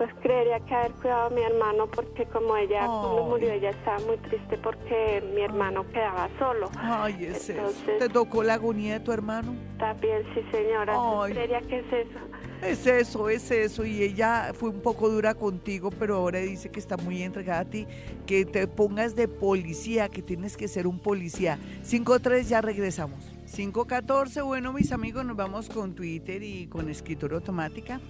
Pues 0.00 0.14
creería 0.22 0.58
que 0.60 0.74
haber 0.74 0.92
cuidado 0.92 1.26
a 1.26 1.28
mi 1.28 1.42
hermano 1.42 1.86
porque 1.86 2.24
como 2.24 2.56
ella 2.56 2.86
cuando 2.86 3.26
murió 3.26 3.52
ella 3.52 3.68
estaba 3.68 3.98
muy 3.98 4.16
triste 4.16 4.56
porque 4.56 5.22
mi 5.34 5.42
hermano 5.42 5.86
quedaba 5.90 6.30
solo. 6.38 6.70
Ay, 6.78 7.26
es 7.26 7.50
eso. 7.50 7.52
Entonces- 7.60 7.98
¿Te 7.98 8.08
tocó 8.08 8.42
la 8.42 8.54
agonía 8.54 8.94
de 8.94 9.00
tu 9.00 9.12
hermano? 9.12 9.54
También 9.78 10.22
sí 10.32 10.40
señora, 10.50 10.94
Ay. 10.96 11.34
creería 11.34 11.60
que 11.60 11.80
es 11.80 11.92
eso. 11.92 12.18
Es 12.62 12.86
eso, 12.86 13.28
es 13.28 13.50
eso. 13.50 13.84
Y 13.84 14.02
ella 14.02 14.52
fue 14.54 14.70
un 14.70 14.80
poco 14.80 15.10
dura 15.10 15.34
contigo, 15.34 15.90
pero 15.90 16.16
ahora 16.16 16.38
dice 16.38 16.70
que 16.70 16.80
está 16.80 16.96
muy 16.96 17.22
entregada 17.22 17.60
a 17.60 17.64
ti, 17.66 17.86
que 18.24 18.46
te 18.46 18.66
pongas 18.68 19.14
de 19.14 19.28
policía, 19.28 20.08
que 20.08 20.22
tienes 20.22 20.56
que 20.56 20.66
ser 20.66 20.86
un 20.86 20.98
policía. 20.98 21.58
5-3, 21.82 22.48
ya 22.48 22.62
regresamos. 22.62 23.22
5-14, 23.44 24.40
bueno, 24.46 24.72
mis 24.72 24.92
amigos, 24.92 25.26
nos 25.26 25.36
vamos 25.36 25.68
con 25.68 25.94
Twitter 25.94 26.42
y 26.42 26.68
con 26.68 26.88
escritura 26.88 27.36
automática. 27.36 28.00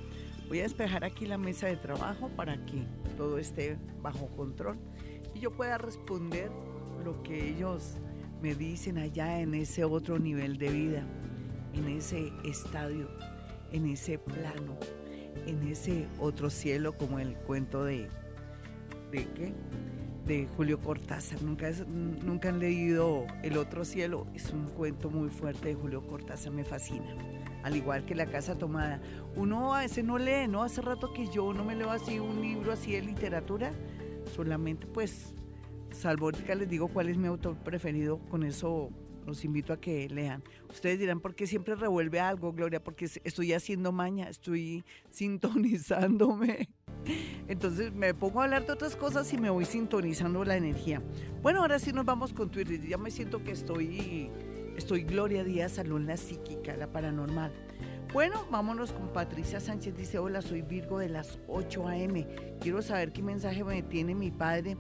Voy 0.51 0.59
a 0.59 0.65
despejar 0.65 1.05
aquí 1.05 1.27
la 1.27 1.39
mesa 1.39 1.69
de 1.69 1.77
trabajo 1.77 2.29
para 2.31 2.57
que 2.67 2.85
todo 3.17 3.39
esté 3.39 3.79
bajo 4.03 4.27
control 4.35 4.77
y 5.33 5.39
yo 5.39 5.53
pueda 5.53 5.79
responder 5.79 6.51
lo 7.05 7.23
que 7.23 7.51
ellos 7.51 7.99
me 8.43 8.57
dicen 8.57 8.99
allá 8.99 9.39
en 9.39 9.55
ese 9.55 9.85
otro 9.85 10.19
nivel 10.19 10.59
de 10.59 10.69
vida, 10.71 11.07
en 11.73 11.87
ese 11.87 12.33
estadio, 12.45 13.09
en 13.71 13.87
ese 13.87 14.19
plano, 14.19 14.77
en 15.47 15.69
ese 15.69 16.09
otro 16.19 16.51
cielo 16.51 16.99
como 16.99 17.21
el 17.21 17.37
cuento 17.37 17.85
de 17.85 18.09
de 19.13 19.27
qué? 19.35 19.53
De 20.27 20.49
Julio 20.57 20.81
Cortázar. 20.81 21.41
Nunca, 21.43 21.71
nunca 22.25 22.49
han 22.49 22.59
leído 22.59 23.25
El 23.45 23.57
otro 23.57 23.85
cielo. 23.85 24.27
Es 24.35 24.51
un 24.51 24.67
cuento 24.67 25.11
muy 25.11 25.29
fuerte 25.29 25.69
de 25.69 25.75
Julio 25.75 26.05
Cortázar, 26.05 26.53
me 26.53 26.65
fascina. 26.65 27.40
Al 27.63 27.77
igual 27.77 28.05
que 28.05 28.15
La 28.15 28.27
casa 28.27 28.57
tomada. 28.57 29.01
Uno 29.37 29.75
a 29.75 29.85
ese 29.85 30.03
no 30.03 30.19
lee, 30.19 30.49
¿no? 30.49 30.63
Hace 30.63 30.81
rato 30.81 31.13
que 31.13 31.29
yo 31.29 31.53
no 31.53 31.65
me 31.65 31.75
leo 31.75 31.91
así 31.91 32.19
un 32.19 32.41
libro 32.41 32.73
así 32.73 32.93
de 32.93 33.03
literatura. 33.03 33.73
Solamente 34.35 34.87
pues 34.87 35.35
Salvótica 35.93 36.55
les 36.55 36.69
digo 36.69 36.89
cuál 36.89 37.09
es 37.09 37.17
mi 37.17 37.27
autor 37.27 37.57
preferido, 37.57 38.19
con 38.29 38.45
eso 38.45 38.91
los 39.27 39.45
invito 39.45 39.73
a 39.73 39.81
que 39.81 40.09
lean. 40.09 40.43
Ustedes 40.69 40.99
dirán, 40.99 41.21
¿por 41.21 41.35
qué 41.35 41.47
siempre 41.47 41.75
revuelve 41.75 42.21
algo, 42.21 42.53
Gloria? 42.53 42.83
Porque 42.83 43.05
estoy 43.05 43.53
haciendo 43.53 43.93
maña, 43.93 44.29
estoy 44.29 44.85
sintonizándome. 45.11 46.69
Entonces 47.49 47.93
me 47.93 48.15
pongo 48.15 48.41
a 48.41 48.45
hablar 48.45 48.67
de 48.67 48.73
otras 48.73 48.97
cosas 48.97 49.33
y 49.33 49.39
me 49.39 49.51
voy 49.51 49.65
sintonizando 49.65 50.45
la 50.45 50.57
energía. 50.57 51.03
Bueno, 51.43 51.61
ahora 51.61 51.79
sí 51.79 51.93
nos 51.93 52.05
vamos 52.05 52.33
con 52.33 52.51
Twitter. 52.51 52.81
Ya 52.87 52.99
me 52.99 53.11
siento 53.11 53.43
que 53.43 53.53
estoy, 53.53 54.31
estoy 54.81 55.03
Gloria 55.03 55.45
Díaz, 55.45 55.79
alumna 55.79 56.17
psíquica, 56.17 56.75
la 56.75 56.87
paranormal. 56.87 57.53
Bueno, 58.13 58.47
vámonos 58.51 58.93
con 58.93 59.13
Patricia 59.13 59.61
Sánchez. 59.61 59.95
Dice, 59.95 60.19
hola, 60.19 60.41
soy 60.43 60.63
Virgo 60.63 60.99
de 60.99 61.11
las 61.11 61.39
8 61.49 61.87
a.m. 61.87 62.27
Quiero 62.61 62.81
saber 62.81 63.13
qué 63.13 63.23
mensaje 63.23 63.63
me 63.63 63.83
tiene 63.83 64.15
mi 64.15 64.31
padre 64.31 64.77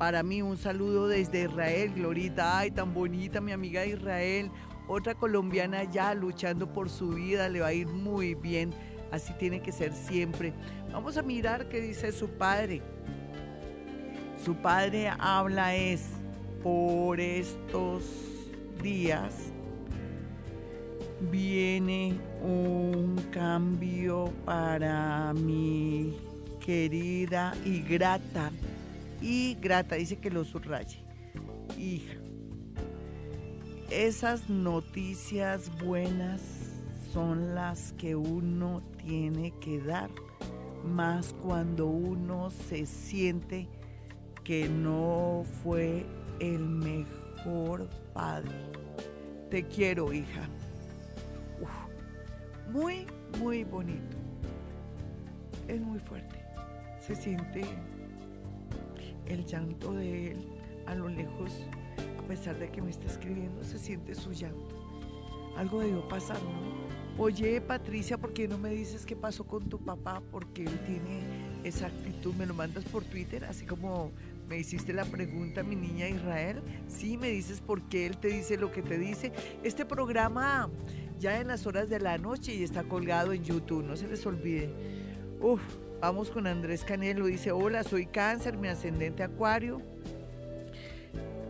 para 0.00 0.22
mí 0.22 0.40
un 0.40 0.56
saludo 0.56 1.08
desde 1.08 1.42
Israel, 1.42 1.92
Glorita, 1.94 2.56
ay, 2.56 2.70
tan 2.70 2.94
bonita 2.94 3.42
mi 3.42 3.52
amiga 3.52 3.84
Israel, 3.84 4.50
otra 4.88 5.14
colombiana 5.14 5.84
ya 5.84 6.14
luchando 6.14 6.72
por 6.72 6.88
su 6.88 7.10
vida, 7.10 7.50
le 7.50 7.60
va 7.60 7.66
a 7.66 7.74
ir 7.74 7.86
muy 7.86 8.34
bien, 8.34 8.72
así 9.12 9.34
tiene 9.34 9.60
que 9.60 9.72
ser 9.72 9.92
siempre. 9.92 10.54
Vamos 10.90 11.18
a 11.18 11.22
mirar 11.22 11.68
qué 11.68 11.82
dice 11.82 12.12
su 12.12 12.30
padre. 12.30 12.80
Su 14.42 14.54
padre 14.54 15.12
habla 15.18 15.74
es, 15.74 16.08
por 16.62 17.20
estos 17.20 18.39
días 18.82 19.52
viene 21.30 22.18
un 22.42 23.16
cambio 23.30 24.32
para 24.44 25.32
mi 25.34 26.16
querida 26.64 27.54
y 27.64 27.82
grata 27.82 28.50
y 29.20 29.54
grata, 29.60 29.96
dice 29.96 30.16
que 30.16 30.30
lo 30.30 30.44
subraye. 30.44 30.98
Hija, 31.78 32.18
esas 33.90 34.48
noticias 34.48 35.70
buenas 35.84 36.40
son 37.12 37.54
las 37.54 37.92
que 37.94 38.16
uno 38.16 38.82
tiene 39.04 39.52
que 39.60 39.80
dar, 39.80 40.10
más 40.84 41.34
cuando 41.42 41.86
uno 41.86 42.50
se 42.50 42.86
siente 42.86 43.68
que 44.44 44.68
no 44.68 45.44
fue 45.62 46.06
el 46.38 46.60
mejor 46.60 47.19
padre. 48.12 48.50
Te 49.50 49.66
quiero, 49.66 50.12
hija. 50.12 50.48
muy, 52.70 53.06
muy 53.38 53.64
bonito. 53.64 54.16
Es 55.68 55.80
muy 55.80 55.98
fuerte. 55.98 56.36
Se 56.98 57.14
siente 57.14 57.62
el 59.26 59.44
llanto 59.44 59.92
de 59.92 60.32
él 60.32 60.48
a 60.86 60.94
lo 60.94 61.08
lejos, 61.08 61.52
a 62.18 62.28
pesar 62.28 62.58
de 62.58 62.70
que 62.70 62.82
me 62.82 62.90
está 62.90 63.06
escribiendo, 63.06 63.62
se 63.64 63.78
siente 63.78 64.14
su 64.14 64.32
llanto. 64.32 64.76
Algo 65.56 65.80
debió 65.80 66.06
pasar, 66.08 66.40
¿no? 66.42 67.22
Oye, 67.22 67.60
Patricia, 67.60 68.16
¿por 68.16 68.32
qué 68.32 68.48
no 68.48 68.56
me 68.56 68.70
dices 68.70 69.04
qué 69.04 69.14
pasó 69.14 69.44
con 69.44 69.68
tu 69.68 69.78
papá? 69.78 70.22
Porque 70.30 70.64
él 70.64 70.78
tiene 70.86 71.20
esa 71.64 71.88
actitud, 71.88 72.34
me 72.34 72.46
lo 72.46 72.54
mandas 72.54 72.84
por 72.84 73.04
Twitter, 73.04 73.44
así 73.44 73.66
como 73.66 74.10
me 74.50 74.58
hiciste 74.58 74.92
la 74.92 75.04
pregunta, 75.04 75.62
mi 75.62 75.76
niña 75.76 76.08
Israel. 76.08 76.60
Sí, 76.88 77.16
me 77.16 77.30
dices 77.30 77.60
por 77.60 77.88
qué 77.88 78.06
él 78.06 78.18
te 78.18 78.28
dice 78.28 78.58
lo 78.58 78.72
que 78.72 78.82
te 78.82 78.98
dice. 78.98 79.32
Este 79.62 79.86
programa 79.86 80.68
ya 81.18 81.40
en 81.40 81.46
las 81.48 81.66
horas 81.66 81.88
de 81.88 82.00
la 82.00 82.18
noche 82.18 82.54
y 82.54 82.64
está 82.64 82.82
colgado 82.82 83.32
en 83.32 83.44
YouTube, 83.44 83.84
no 83.84 83.96
se 83.96 84.08
les 84.08 84.26
olvide. 84.26 84.68
Uf, 85.40 85.62
Vamos 86.00 86.30
con 86.30 86.46
Andrés 86.46 86.82
Canelo. 86.82 87.26
Dice, 87.26 87.52
hola, 87.52 87.84
soy 87.84 88.06
cáncer, 88.06 88.56
mi 88.56 88.68
ascendente 88.68 89.22
acuario. 89.22 89.82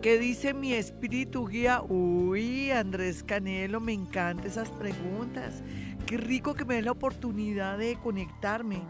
¿Qué 0.03 0.19
dice 0.19 0.55
mi 0.55 0.73
espíritu 0.73 1.47
guía? 1.47 1.83
Uy, 1.83 2.73
Andrés 2.73 3.23
Canelo, 3.23 3.81
me 3.81 3.93
encantan 3.93 4.45
esas 4.45 4.69
preguntas. 4.71 5.63
Qué 6.05 6.17
rico 6.17 6.55
que 6.55 6.65
me 6.65 6.75
dé 6.75 6.83
la 6.83 6.91
oportunidad 6.91 7.79
de 7.79 7.97
conectarme, 8.03 8.83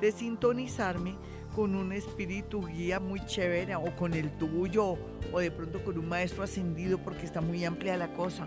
de 0.00 0.12
sintonizarme 0.12 1.16
con 1.54 1.74
un 1.74 1.92
espíritu 1.92 2.66
guía 2.66 2.98
muy 2.98 3.24
chévere 3.26 3.76
o 3.76 3.94
con 3.96 4.14
el 4.14 4.30
tuyo 4.38 4.96
o 5.32 5.40
de 5.40 5.50
pronto 5.50 5.84
con 5.84 5.98
un 5.98 6.08
maestro 6.08 6.42
ascendido 6.42 6.98
porque 6.98 7.24
está 7.26 7.40
muy 7.40 7.64
amplia 7.64 7.96
la 7.96 8.12
cosa. 8.14 8.46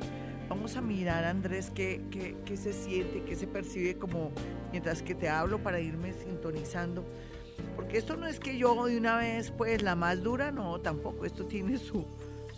Vamos 0.49 0.75
a 0.75 0.81
mirar, 0.81 1.23
Andrés, 1.23 1.71
qué, 1.73 2.01
qué, 2.45 2.57
se 2.57 2.73
siente, 2.73 3.23
qué 3.23 3.35
se 3.35 3.47
percibe 3.47 3.97
como 3.97 4.31
mientras 4.71 5.01
que 5.01 5.15
te 5.15 5.27
hablo 5.27 5.61
para 5.61 5.79
irme 5.79 6.13
sintonizando. 6.13 7.03
Porque 7.75 7.97
esto 7.97 8.15
no 8.15 8.27
es 8.27 8.39
que 8.39 8.57
yo 8.57 8.85
de 8.85 8.97
una 8.97 9.17
vez, 9.17 9.51
pues 9.51 9.81
la 9.81 9.95
más 9.95 10.21
dura, 10.21 10.51
no, 10.51 10.79
tampoco. 10.81 11.25
Esto 11.25 11.45
tiene 11.45 11.77
su, 11.77 12.05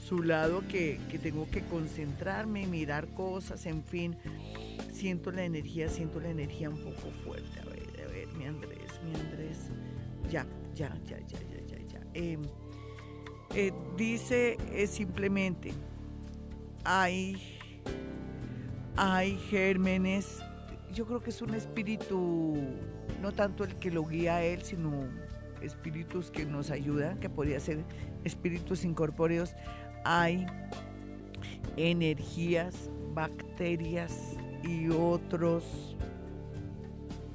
su 0.05 0.21
lado 0.21 0.63
que, 0.67 0.99
que 1.09 1.17
tengo 1.17 1.49
que 1.49 1.61
concentrarme, 1.61 2.67
mirar 2.67 3.07
cosas, 3.13 3.65
en 3.65 3.83
fin. 3.83 4.17
Siento 4.91 5.31
la 5.31 5.45
energía, 5.45 5.87
siento 5.87 6.19
la 6.19 6.29
energía 6.29 6.69
un 6.69 6.83
poco 6.83 7.09
fuerte. 7.23 7.59
A 7.61 7.65
ver, 7.65 8.05
a 8.05 8.11
ver, 8.11 8.27
mi 8.33 8.45
Andrés, 8.45 8.99
mi 9.05 9.17
Andrés. 9.17 9.69
Ya, 10.29 10.45
ya, 10.75 10.93
ya, 11.05 11.17
ya, 11.27 11.39
ya, 11.49 11.59
ya, 11.67 11.77
ya. 11.87 11.99
Em, 12.13 12.41
eh, 13.55 13.71
dice 13.95 14.57
eh, 14.71 14.87
simplemente, 14.87 15.71
hay 16.83 17.57
hay 18.97 19.37
gérmenes. 19.49 20.39
Yo 20.91 21.05
creo 21.05 21.21
que 21.21 21.29
es 21.29 21.41
un 21.41 21.53
espíritu, 21.53 22.57
no 23.21 23.31
tanto 23.31 23.63
el 23.63 23.75
que 23.75 23.91
lo 23.91 24.03
guía 24.03 24.37
a 24.37 24.43
él, 24.43 24.63
sino 24.63 25.05
espíritus 25.61 26.31
que 26.31 26.45
nos 26.45 26.71
ayudan, 26.71 27.19
que 27.19 27.29
podría 27.29 27.59
ser 27.59 27.83
espíritus 28.23 28.83
incorpóreos. 28.83 29.53
Hay 30.03 30.45
energías, 31.75 32.89
bacterias 33.13 34.35
y 34.63 34.89
otros 34.89 35.95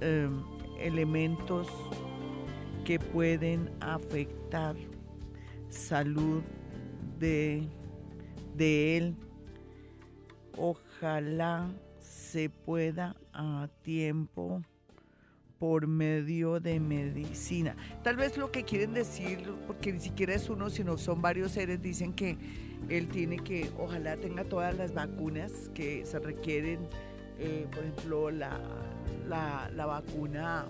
em, 0.01 0.43
elementos 0.81 1.69
que 2.85 2.99
pueden 2.99 3.71
afectar 3.81 4.77
salud 5.69 6.43
de, 7.19 7.69
de 8.57 8.97
él. 8.97 9.17
Ojalá 10.57 11.71
se 11.99 12.51
pueda 12.51 13.17
a 13.33 13.69
tiempo 13.83 14.63
por 15.59 15.87
medio 15.87 16.59
de 16.59 16.81
medicina. 16.81 17.77
Tal 18.03 18.17
vez 18.17 18.37
lo 18.37 18.51
que 18.51 18.65
quieren 18.65 18.95
decir, 18.95 19.49
porque 19.67 19.93
ni 19.93 20.01
siquiera 20.01 20.35
es 20.35 20.51
uno, 20.51 20.71
sino 20.71 20.99
son 20.99 21.23
varios 21.23 21.53
seres, 21.53 21.81
dicen 21.81 22.13
que 22.13 22.37
él 22.89 23.09
tiene 23.09 23.37
que, 23.37 23.71
ojalá 23.79 24.17
tenga 24.17 24.43
todas 24.43 24.77
las 24.77 24.93
vacunas 24.93 25.71
que 25.73 26.05
se 26.05 26.19
requieren, 26.19 26.81
eh, 27.39 27.67
por 27.71 27.85
ejemplo, 27.85 28.31
la, 28.33 28.59
la, 29.29 29.87
vacuna 29.87 30.67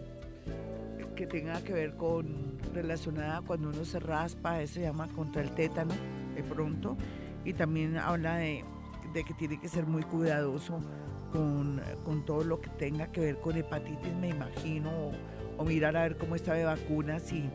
que 1.14 1.26
tenga 1.26 1.62
que 1.62 1.72
ver 1.72 1.96
con, 1.96 2.58
relacionada 2.72 3.42
cuando 3.42 3.68
uno 3.68 3.84
se 3.84 4.00
raspa, 4.00 4.66
se 4.66 4.82
llama 4.82 5.08
contra 5.08 5.42
el 5.42 5.50
tétano, 5.52 5.94
de 6.34 6.42
pronto, 6.42 6.96
y 7.44 7.52
también 7.52 7.96
habla 7.98 8.36
de 8.36 8.64
de 9.12 9.24
que 9.24 9.34
tiene 9.34 9.60
que 9.60 9.68
ser 9.68 9.86
muy 9.86 10.02
cuidadoso 10.02 10.80
con, 11.32 11.80
todo 12.26 12.44
lo 12.44 12.60
que 12.60 12.68
tenga 12.70 13.10
que 13.10 13.20
ver 13.20 13.40
con 13.40 13.56
hepatitis, 13.56 14.14
me 14.20 14.28
imagino, 14.28 14.90
o, 15.56 15.64
mirar 15.64 15.96
a 15.96 16.02
ver 16.02 16.16
cómo 16.18 16.34
está 16.34 16.54
de 16.54 16.64
vacunas 16.64 17.32
y, 17.32 17.48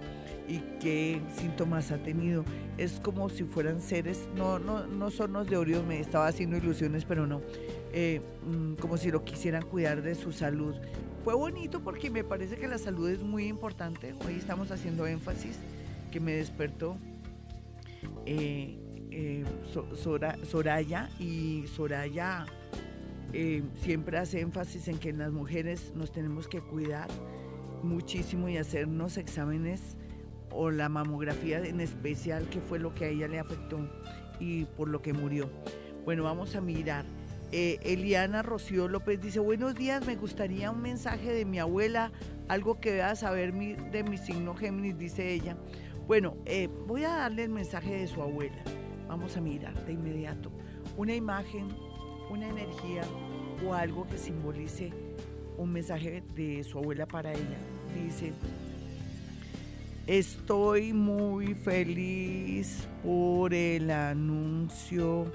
y, 0.47 0.63
qué 0.79 1.21
síntomas 1.35 1.91
ha 1.91 1.97
tenido. 1.97 2.43
Es 2.77 2.99
como 2.99 3.29
si 3.29 3.43
fueran 3.43 3.81
seres, 3.81 4.27
no, 4.35 4.59
no, 4.59 4.87
no 4.87 5.11
son 5.11 5.33
los 5.33 5.47
de 5.47 5.57
Orión, 5.57 5.87
me 5.87 5.99
estaba 5.99 6.27
haciendo 6.27 6.57
ilusiones, 6.57 7.05
pero 7.05 7.27
no, 7.27 7.41
eh, 7.93 8.21
mm, 8.45 8.75
como 8.75 8.97
si 8.97 9.11
lo 9.11 9.23
quisieran 9.23 9.63
cuidar 9.63 10.01
de 10.01 10.15
su 10.15 10.31
salud. 10.31 10.75
Fue 11.27 11.35
bonito 11.35 11.81
porque 11.81 12.09
me 12.09 12.23
parece 12.23 12.55
que 12.55 12.69
la 12.69 12.77
salud 12.77 13.09
es 13.09 13.21
muy 13.21 13.47
importante. 13.49 14.15
Hoy 14.25 14.35
estamos 14.35 14.71
haciendo 14.71 15.05
énfasis 15.05 15.59
que 16.09 16.21
me 16.21 16.31
despertó 16.31 16.95
eh, 18.25 18.79
eh, 19.11 19.43
Soraya 20.45 21.09
y 21.19 21.65
Soraya 21.67 22.45
eh, 23.33 23.61
siempre 23.75 24.19
hace 24.19 24.39
énfasis 24.39 24.87
en 24.87 24.99
que 24.99 25.11
las 25.11 25.33
mujeres 25.33 25.91
nos 25.95 26.13
tenemos 26.13 26.47
que 26.47 26.61
cuidar 26.61 27.09
muchísimo 27.83 28.47
y 28.47 28.55
hacernos 28.55 29.17
exámenes 29.17 29.97
o 30.49 30.71
la 30.71 30.87
mamografía 30.87 31.59
en 31.59 31.81
especial, 31.81 32.47
que 32.47 32.61
fue 32.61 32.79
lo 32.79 32.95
que 32.95 33.03
a 33.03 33.09
ella 33.09 33.27
le 33.27 33.39
afectó 33.39 33.79
y 34.39 34.63
por 34.63 34.87
lo 34.87 35.01
que 35.01 35.11
murió. 35.11 35.49
Bueno, 36.05 36.23
vamos 36.23 36.55
a 36.55 36.61
mirar. 36.61 37.03
Eh, 37.53 37.79
Eliana 37.83 38.41
Rocío 38.41 38.89
López 38.89 39.21
dice, 39.21 39.39
buenos 39.39 39.73
días, 39.73 40.05
me 40.05 40.17
gustaría 40.17 40.69
un 40.69 40.81
mensaje 40.81 41.31
de 41.31 41.45
mi 41.45 41.59
abuela, 41.59 42.11
algo 42.49 42.81
que 42.81 42.91
vea 42.91 43.15
saber 43.15 43.53
de 43.53 44.03
mi 44.03 44.17
signo 44.17 44.53
Géminis, 44.53 44.97
dice 44.97 45.31
ella. 45.31 45.55
Bueno, 46.07 46.35
eh, 46.45 46.67
voy 46.87 47.05
a 47.05 47.09
darle 47.09 47.45
el 47.45 47.49
mensaje 47.49 47.95
de 47.95 48.07
su 48.07 48.21
abuela. 48.21 48.61
Vamos 49.07 49.37
a 49.37 49.41
mirar 49.41 49.85
de 49.85 49.93
inmediato. 49.93 50.51
Una 50.97 51.15
imagen, 51.15 51.69
una 52.29 52.49
energía 52.49 53.03
o 53.65 53.73
algo 53.73 54.05
que 54.07 54.17
simbolice 54.17 54.91
un 55.57 55.71
mensaje 55.71 56.23
de 56.35 56.65
su 56.65 56.79
abuela 56.79 57.05
para 57.05 57.31
ella. 57.31 57.57
Dice, 57.95 58.33
estoy 60.05 60.91
muy 60.91 61.55
feliz 61.55 62.89
por 63.03 63.53
el 63.53 63.89
anuncio 63.89 65.31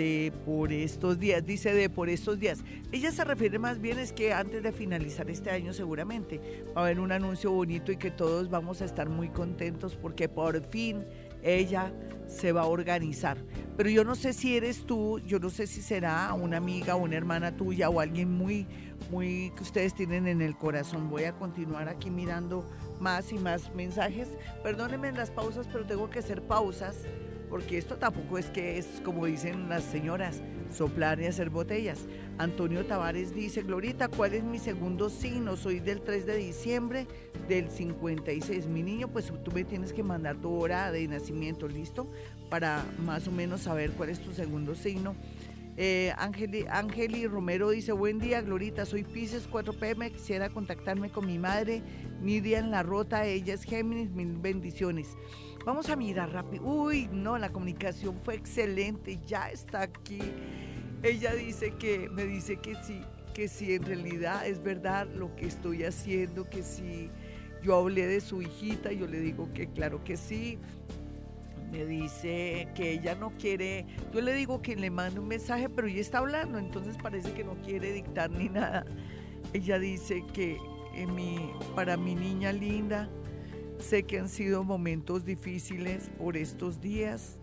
de 0.00 0.32
por 0.46 0.72
estos 0.72 1.18
días, 1.18 1.44
dice 1.44 1.74
de 1.74 1.90
por 1.90 2.08
estos 2.08 2.40
días. 2.40 2.64
Ella 2.90 3.12
se 3.12 3.22
refiere 3.22 3.58
más 3.58 3.80
bien 3.82 3.98
es 3.98 4.14
que 4.14 4.32
antes 4.32 4.62
de 4.62 4.72
finalizar 4.72 5.28
este 5.28 5.50
año 5.50 5.74
seguramente 5.74 6.40
va 6.74 6.80
a 6.80 6.84
haber 6.84 7.00
un 7.00 7.12
anuncio 7.12 7.52
bonito 7.52 7.92
y 7.92 7.98
que 7.98 8.10
todos 8.10 8.48
vamos 8.48 8.80
a 8.80 8.86
estar 8.86 9.10
muy 9.10 9.28
contentos 9.28 9.96
porque 9.96 10.26
por 10.26 10.66
fin 10.70 11.04
ella 11.42 11.92
se 12.26 12.52
va 12.52 12.62
a 12.62 12.66
organizar. 12.66 13.36
Pero 13.76 13.90
yo 13.90 14.02
no 14.02 14.14
sé 14.14 14.32
si 14.32 14.56
eres 14.56 14.86
tú, 14.86 15.18
yo 15.18 15.38
no 15.38 15.50
sé 15.50 15.66
si 15.66 15.82
será 15.82 16.32
una 16.32 16.56
amiga 16.56 16.96
o 16.96 17.02
una 17.02 17.16
hermana 17.16 17.54
tuya 17.54 17.90
o 17.90 18.00
alguien 18.00 18.30
muy, 18.30 18.66
muy 19.10 19.52
que 19.54 19.62
ustedes 19.62 19.94
tienen 19.94 20.26
en 20.26 20.40
el 20.40 20.56
corazón. 20.56 21.10
Voy 21.10 21.24
a 21.24 21.32
continuar 21.32 21.90
aquí 21.90 22.08
mirando 22.08 22.64
más 23.00 23.32
y 23.32 23.38
más 23.38 23.74
mensajes. 23.74 24.28
Perdónenme 24.62 25.12
las 25.12 25.30
pausas, 25.30 25.66
pero 25.70 25.84
tengo 25.84 26.08
que 26.08 26.20
hacer 26.20 26.40
pausas 26.40 27.04
porque 27.50 27.76
esto 27.76 27.96
tampoco 27.96 28.38
es 28.38 28.46
que 28.46 28.78
es, 28.78 28.86
como 29.04 29.26
dicen 29.26 29.68
las 29.68 29.82
señoras, 29.82 30.40
soplar 30.72 31.20
y 31.20 31.26
hacer 31.26 31.50
botellas. 31.50 32.06
Antonio 32.38 32.86
Tavares 32.86 33.34
dice, 33.34 33.62
Glorita, 33.62 34.08
¿cuál 34.08 34.34
es 34.34 34.44
mi 34.44 34.58
segundo 34.58 35.10
signo? 35.10 35.56
Soy 35.56 35.80
del 35.80 36.00
3 36.00 36.24
de 36.24 36.36
diciembre 36.36 37.06
del 37.48 37.68
56. 37.68 38.66
Mi 38.66 38.84
niño, 38.84 39.08
pues 39.08 39.32
tú 39.44 39.50
me 39.50 39.64
tienes 39.64 39.92
que 39.92 40.04
mandar 40.04 40.36
tu 40.36 40.50
hora 40.52 40.92
de 40.92 41.06
nacimiento, 41.08 41.66
¿listo? 41.66 42.10
Para 42.48 42.84
más 43.04 43.26
o 43.26 43.32
menos 43.32 43.62
saber 43.62 43.90
cuál 43.90 44.10
es 44.10 44.20
tu 44.20 44.32
segundo 44.32 44.76
signo. 44.76 45.16
Eh, 45.76 46.12
Romero 47.30 47.70
dice, 47.70 47.92
buen 47.92 48.18
día, 48.18 48.42
Glorita, 48.42 48.84
soy 48.84 49.02
Pisces 49.02 49.48
4 49.50 49.72
pm, 49.72 50.10
quisiera 50.12 50.50
contactarme 50.50 51.10
con 51.10 51.26
mi 51.26 51.38
madre, 51.38 51.82
Nidia 52.20 52.58
en 52.58 52.70
la 52.70 52.82
Rota, 52.82 53.24
ella 53.24 53.54
es 53.54 53.64
Géminis, 53.64 54.10
mil 54.10 54.36
bendiciones. 54.36 55.16
Vamos 55.64 55.90
a 55.90 55.96
mirar 55.96 56.32
rápido. 56.32 56.64
Uy, 56.64 57.08
no, 57.12 57.36
la 57.36 57.50
comunicación 57.50 58.18
fue 58.24 58.34
excelente, 58.34 59.18
ya 59.26 59.50
está 59.50 59.82
aquí. 59.82 60.20
Ella 61.02 61.34
dice 61.34 61.72
que, 61.78 62.08
me 62.08 62.24
dice 62.24 62.56
que 62.56 62.74
sí, 62.82 63.02
que 63.34 63.46
sí, 63.46 63.74
en 63.74 63.84
realidad 63.84 64.46
es 64.46 64.62
verdad 64.62 65.06
lo 65.14 65.34
que 65.36 65.46
estoy 65.46 65.84
haciendo, 65.84 66.48
que 66.48 66.62
si 66.62 67.10
yo 67.62 67.76
hablé 67.76 68.06
de 68.06 68.20
su 68.20 68.40
hijita, 68.40 68.90
yo 68.92 69.06
le 69.06 69.20
digo 69.20 69.52
que 69.52 69.68
claro 69.68 70.02
que 70.02 70.16
sí. 70.16 70.58
Me 71.70 71.84
dice 71.84 72.68
que 72.74 72.92
ella 72.92 73.14
no 73.14 73.30
quiere, 73.38 73.86
yo 74.12 74.20
le 74.20 74.34
digo 74.34 74.60
que 74.60 74.74
le 74.74 74.90
mande 74.90 75.20
un 75.20 75.28
mensaje, 75.28 75.68
pero 75.68 75.86
ella 75.86 76.00
está 76.00 76.18
hablando, 76.18 76.58
entonces 76.58 76.96
parece 77.00 77.32
que 77.32 77.44
no 77.44 77.54
quiere 77.62 77.92
dictar 77.92 78.30
ni 78.30 78.48
nada. 78.48 78.84
Ella 79.52 79.78
dice 79.78 80.24
que 80.32 80.58
mi, 81.06 81.50
para 81.76 81.96
mi 81.96 82.14
niña 82.14 82.52
linda, 82.52 83.08
Sé 83.80 84.02
que 84.02 84.18
han 84.18 84.28
sido 84.28 84.62
momentos 84.62 85.24
difíciles 85.24 86.10
por 86.18 86.36
estos 86.36 86.80
días. 86.80 87.38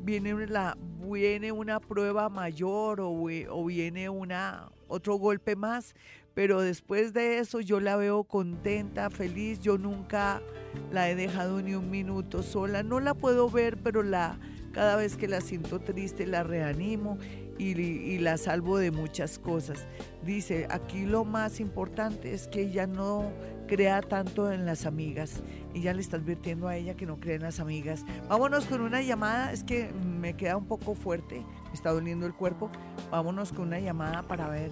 Viene 0.00 0.34
una, 0.34 0.76
viene 1.00 1.52
una 1.52 1.80
prueba 1.80 2.28
mayor 2.28 3.00
o, 3.00 3.64
viene 3.66 4.08
una, 4.08 4.72
otro 4.88 5.16
golpe 5.16 5.54
más, 5.54 5.94
pero 6.34 6.60
después 6.60 7.12
de 7.12 7.38
eso 7.38 7.60
yo 7.60 7.78
la 7.78 7.96
veo 7.96 8.24
contenta, 8.24 9.10
feliz. 9.10 9.60
Yo 9.60 9.78
nunca 9.78 10.42
la 10.90 11.10
he 11.10 11.14
dejado 11.14 11.60
ni 11.60 11.74
un 11.74 11.90
minuto 11.90 12.42
sola. 12.42 12.82
No 12.82 12.98
la 12.98 13.14
puedo 13.14 13.50
ver, 13.50 13.76
pero 13.76 14.02
la, 14.02 14.38
cada 14.72 14.96
vez 14.96 15.16
que 15.16 15.28
la 15.28 15.40
siento 15.40 15.78
triste 15.78 16.26
la 16.26 16.42
reanimo 16.42 17.18
y, 17.58 18.18
la 18.18 18.38
salvo 18.38 18.78
de 18.78 18.90
muchas 18.90 19.38
cosas. 19.38 19.86
Dice, 20.24 20.66
aquí 20.70 21.04
lo 21.04 21.24
más 21.24 21.60
importante 21.60 22.32
es 22.32 22.48
que 22.48 22.62
ella 22.62 22.86
no 22.86 23.30
crea 23.72 24.02
tanto 24.02 24.52
en 24.52 24.66
las 24.66 24.84
amigas 24.84 25.42
y 25.72 25.80
ya 25.80 25.94
le 25.94 26.02
está 26.02 26.18
advirtiendo 26.18 26.68
a 26.68 26.76
ella 26.76 26.94
que 26.94 27.06
no 27.06 27.18
cree 27.18 27.36
en 27.36 27.42
las 27.42 27.58
amigas. 27.58 28.04
Vámonos 28.28 28.66
con 28.66 28.82
una 28.82 29.00
llamada, 29.00 29.50
es 29.50 29.64
que 29.64 29.88
me 30.18 30.36
queda 30.36 30.58
un 30.58 30.66
poco 30.66 30.94
fuerte, 30.94 31.36
me 31.36 31.72
está 31.72 31.90
doliendo 31.90 32.26
el 32.26 32.34
cuerpo. 32.34 32.70
Vámonos 33.10 33.50
con 33.50 33.68
una 33.68 33.80
llamada 33.80 34.24
para 34.24 34.50
ver 34.50 34.68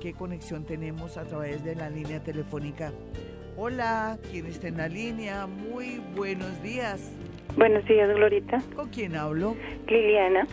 qué 0.00 0.14
conexión 0.14 0.64
tenemos 0.64 1.18
a 1.18 1.24
través 1.24 1.62
de 1.62 1.74
la 1.74 1.90
línea 1.90 2.22
telefónica. 2.22 2.90
Hola, 3.58 4.18
¿quién 4.30 4.46
está 4.46 4.68
en 4.68 4.78
la 4.78 4.88
línea? 4.88 5.46
Muy 5.46 6.00
buenos 6.16 6.62
días. 6.62 7.12
Buenos 7.54 7.84
días, 7.84 8.08
Glorita. 8.14 8.62
¿Con 8.74 8.88
quién 8.88 9.14
hablo? 9.14 9.56
Liliana. 9.86 10.46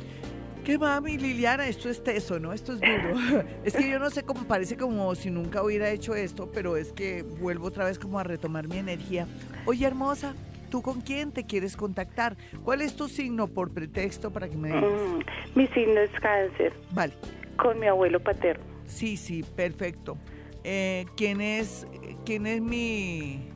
¿Qué 0.66 0.80
mami, 0.80 1.20
Liliana? 1.20 1.68
Esto 1.68 1.90
es 1.90 2.04
teso, 2.04 2.40
¿no? 2.40 2.52
Esto 2.52 2.74
es 2.74 2.82
duro. 2.82 3.44
es 3.64 3.76
que 3.76 3.88
yo 3.88 4.00
no 4.00 4.10
sé 4.10 4.24
cómo 4.24 4.46
parece 4.46 4.76
como 4.76 5.14
si 5.14 5.30
nunca 5.30 5.62
hubiera 5.62 5.92
hecho 5.92 6.16
esto, 6.16 6.50
pero 6.52 6.76
es 6.76 6.92
que 6.92 7.22
vuelvo 7.22 7.68
otra 7.68 7.86
vez 7.86 8.00
como 8.00 8.18
a 8.18 8.24
retomar 8.24 8.68
mi 8.68 8.80
energía. 8.80 9.28
Oye, 9.68 9.86
hermosa, 9.86 10.34
¿tú 10.72 10.82
con 10.82 11.02
quién 11.02 11.32
te 11.32 11.44
quieres 11.44 11.78
contactar? 11.78 12.36
¿Cuál 12.64 12.82
es 12.82 12.96
tu 12.96 13.08
signo 13.08 13.46
por 13.46 13.76
pretexto 13.76 14.34
para 14.34 14.50
que 14.50 14.58
me 14.58 14.70
digas? 14.70 14.84
Mm, 14.84 15.60
mi 15.60 15.68
signo 15.68 16.00
es 16.00 16.12
cáncer. 16.20 16.74
Vale. 16.90 17.14
Con 17.58 17.80
mi 17.80 17.86
abuelo 17.86 18.20
paterno. 18.20 18.64
Sí, 18.88 19.18
sí, 19.18 19.44
perfecto. 19.44 20.18
Eh, 20.64 21.06
¿Quién 21.16 21.42
es, 21.42 21.86
quién 22.26 22.48
es 22.48 22.60
mi, 22.60 23.52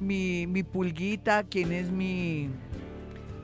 mi, 0.00 0.46
mi 0.46 0.62
pulguita? 0.62 1.42
¿Quién 1.42 1.72
es 1.72 1.90
mi 1.90 2.48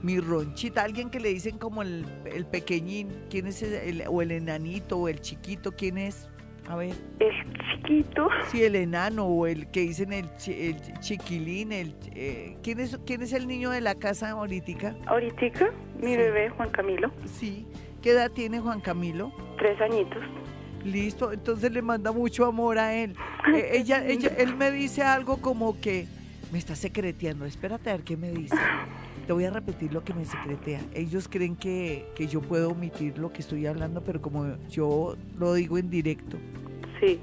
mi 0.05 0.21
ronchita, 0.21 0.83
alguien 0.83 1.09
que 1.09 1.19
le 1.19 1.31
dicen 1.31 1.57
como 1.57 1.81
el, 1.81 2.05
pequeñín, 2.53 3.09
¿quién 3.31 3.47
es 3.47 3.63
el, 3.63 4.05
o 4.07 4.21
el 4.21 4.33
enanito 4.33 4.99
o 4.99 5.09
el 5.09 5.19
chiquito? 5.23 5.73
¿Quién 5.73 5.97
es? 5.97 6.29
A 6.69 6.77
ver. 6.77 6.95
El 7.21 7.33
chiquito. 7.73 8.29
Sí, 8.49 8.63
el 8.63 8.77
enano 8.77 9.25
o 9.25 9.47
el 9.47 9.71
que 9.71 9.81
dicen 9.81 10.13
el, 10.13 10.29
chiquilín, 11.01 11.73
el, 11.73 11.97
eh, 12.15 12.59
¿quién, 12.63 12.81
es, 12.81 12.99
¿quién 13.07 13.23
es 13.23 13.33
el 13.33 13.49
niño 13.49 13.71
de 13.71 13.81
la 13.81 13.95
casa 13.95 14.33
ahorita? 14.33 14.95
Ahorita, 15.07 15.71
mi 15.99 16.15
bebé 16.19 16.51
Juan 16.51 16.69
Camilo. 16.69 17.11
Sí. 17.25 17.67
¿Qué 18.03 18.11
edad 18.11 18.31
tiene 18.31 18.61
Juan 18.61 18.83
Camilo? 18.83 19.33
Tres 19.57 19.81
añitos. 19.81 20.23
Listo, 20.85 21.33
entonces 21.33 21.73
le 21.73 21.81
manda 21.81 22.13
mucho 22.13 22.45
amor 22.45 22.79
a 22.79 22.95
él. 22.95 23.17
Eh, 23.55 23.71
ella, 23.73 24.05
ella, 24.07 24.31
él 24.37 24.55
me 24.55 24.71
dice 24.71 25.03
algo 25.03 25.39
como 25.39 25.81
que 25.81 26.07
me 26.53 26.59
está 26.59 26.77
secreteando. 26.77 27.47
Espérate 27.47 27.89
a 27.89 27.95
ver 27.95 28.05
qué 28.05 28.19
me 28.19 28.31
dice. 28.31 28.55
Te 29.27 29.33
voy 29.33 29.45
a 29.45 29.51
repetir 29.51 29.93
lo 29.93 30.05
que 30.05 30.13
me 30.13 30.25
secretea. 30.25 30.81
Ellos 30.93 31.29
creen 31.29 31.57
que, 31.57 32.07
que 32.15 32.27
yo 32.27 32.43
puedo 32.43 32.71
omitir 32.71 33.19
lo 33.19 33.33
que 33.33 33.41
estoy 33.41 33.67
hablando, 33.67 34.03
pero 34.03 34.21
como 34.21 34.57
yo 34.69 35.17
lo 35.39 35.55
digo 35.55 35.79
en 35.79 35.89
directo. 35.89 36.37
Sí. 37.01 37.21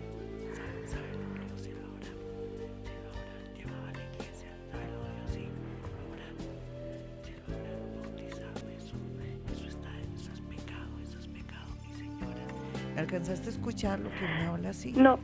¿Alcanzaste 12.97 13.47
a 13.47 13.51
escuchar 13.51 13.99
lo 13.99 14.09
que 14.11 14.21
me 14.21 14.45
habla 14.45 14.69
así? 14.69 14.91
No. 14.91 15.19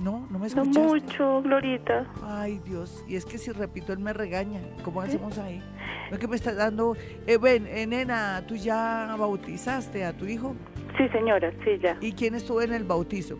No, 0.00 0.26
no 0.30 0.38
me 0.38 0.46
escuchaste. 0.46 0.80
No 0.80 0.88
mucho, 0.88 1.42
Glorita. 1.42 2.06
Ay, 2.22 2.60
Dios. 2.64 3.04
Y 3.08 3.16
es 3.16 3.24
que 3.24 3.38
si 3.38 3.50
repito, 3.50 3.92
él 3.92 3.98
me 3.98 4.12
regaña. 4.12 4.60
¿Cómo 4.84 5.00
hacemos 5.00 5.38
ahí? 5.38 5.62
Lo 6.10 6.18
que 6.18 6.26
me 6.26 6.36
está 6.36 6.54
dando. 6.54 6.96
Eh, 7.26 7.38
ven, 7.38 7.66
eh, 7.66 7.86
nena, 7.86 8.44
¿tú 8.46 8.56
ya 8.56 9.14
bautizaste 9.18 10.04
a 10.04 10.12
tu 10.12 10.26
hijo? 10.26 10.54
Sí, 10.96 11.08
señora, 11.08 11.52
sí, 11.64 11.78
ya. 11.82 11.96
¿Y 12.00 12.12
quién 12.12 12.34
estuvo 12.34 12.62
en 12.62 12.72
el 12.72 12.84
bautizo? 12.84 13.38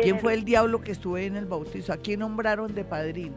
¿Quién 0.00 0.18
fue 0.18 0.34
el 0.34 0.44
diablo 0.44 0.80
que 0.80 0.92
estuvo 0.92 1.18
en 1.18 1.36
el 1.36 1.44
bautizo? 1.44 1.92
¿A 1.92 1.98
quién 1.98 2.20
nombraron 2.20 2.74
de 2.74 2.84
padrino? 2.84 3.34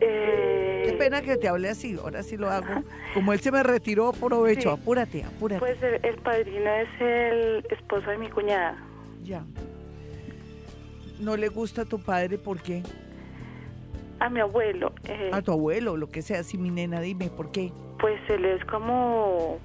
Eh... 0.00 0.82
Qué 0.84 0.92
pena 0.94 1.22
que 1.22 1.36
te 1.36 1.48
hable 1.48 1.68
así, 1.70 1.96
ahora 2.02 2.22
sí 2.22 2.36
lo 2.36 2.50
hago. 2.50 2.82
Como 3.14 3.32
él 3.32 3.40
se 3.40 3.50
me 3.50 3.62
retiró, 3.62 4.08
aprovecho, 4.08 4.72
apúrate, 4.72 5.22
apúrate. 5.22 5.60
Pues 5.60 5.78
el 5.82 6.16
padrino 6.16 6.70
es 6.70 7.00
el 7.00 7.66
esposo 7.70 8.10
de 8.10 8.18
mi 8.18 8.28
cuñada. 8.28 8.76
Ya. 9.22 9.44
no 11.20 11.36
le 11.36 11.48
gusta 11.48 11.82
a 11.82 11.84
tu 11.84 11.98
padre? 11.98 12.36
¿Por 12.36 12.60
qué? 12.60 12.82
A 14.20 14.28
mi 14.30 14.40
abuelo. 14.40 14.92
eh, 15.04 15.30
A 15.32 15.42
tu 15.42 15.52
abuelo, 15.52 15.96
lo 15.96 16.08
que 16.10 16.22
sea. 16.22 16.42
Si 16.44 16.56
mi 16.58 16.70
nena, 16.70 17.00
dime, 17.00 17.28
¿por 17.30 17.50
qué? 17.50 17.72
pues 18.00 18.20
él 18.28 18.44
es 18.44 18.64
como. 18.66 19.58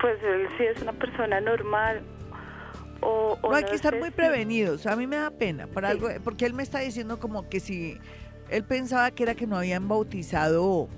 Pues 0.00 0.22
él 0.22 0.46
sí 0.58 0.64
es 0.64 0.82
una 0.82 0.92
persona 0.92 1.40
normal. 1.40 2.02
O, 3.00 3.38
o 3.42 3.50
No, 3.50 3.56
hay 3.56 3.64
que 3.64 3.74
estar 3.74 3.96
muy 3.98 4.08
si- 4.08 4.14
prevenidos. 4.14 4.86
A 4.86 4.96
mí 4.96 5.06
me 5.06 5.16
da 5.16 5.30
pena, 5.30 5.66
por 5.66 5.84
Sí. 5.84 5.90
algo, 5.90 6.08
porque 6.22 6.46
él 6.46 6.54
me 6.54 6.62
está 6.62 6.80
diciendo 6.80 7.18
como 7.18 7.48
que 7.48 7.60
si 7.60 7.98
él 8.50 8.64
pensaba 8.64 9.10
que 9.10 9.22
era 9.22 9.34
que 9.34 9.46
no 9.46 9.56
habían 9.56 9.88
bautizado 9.88 10.88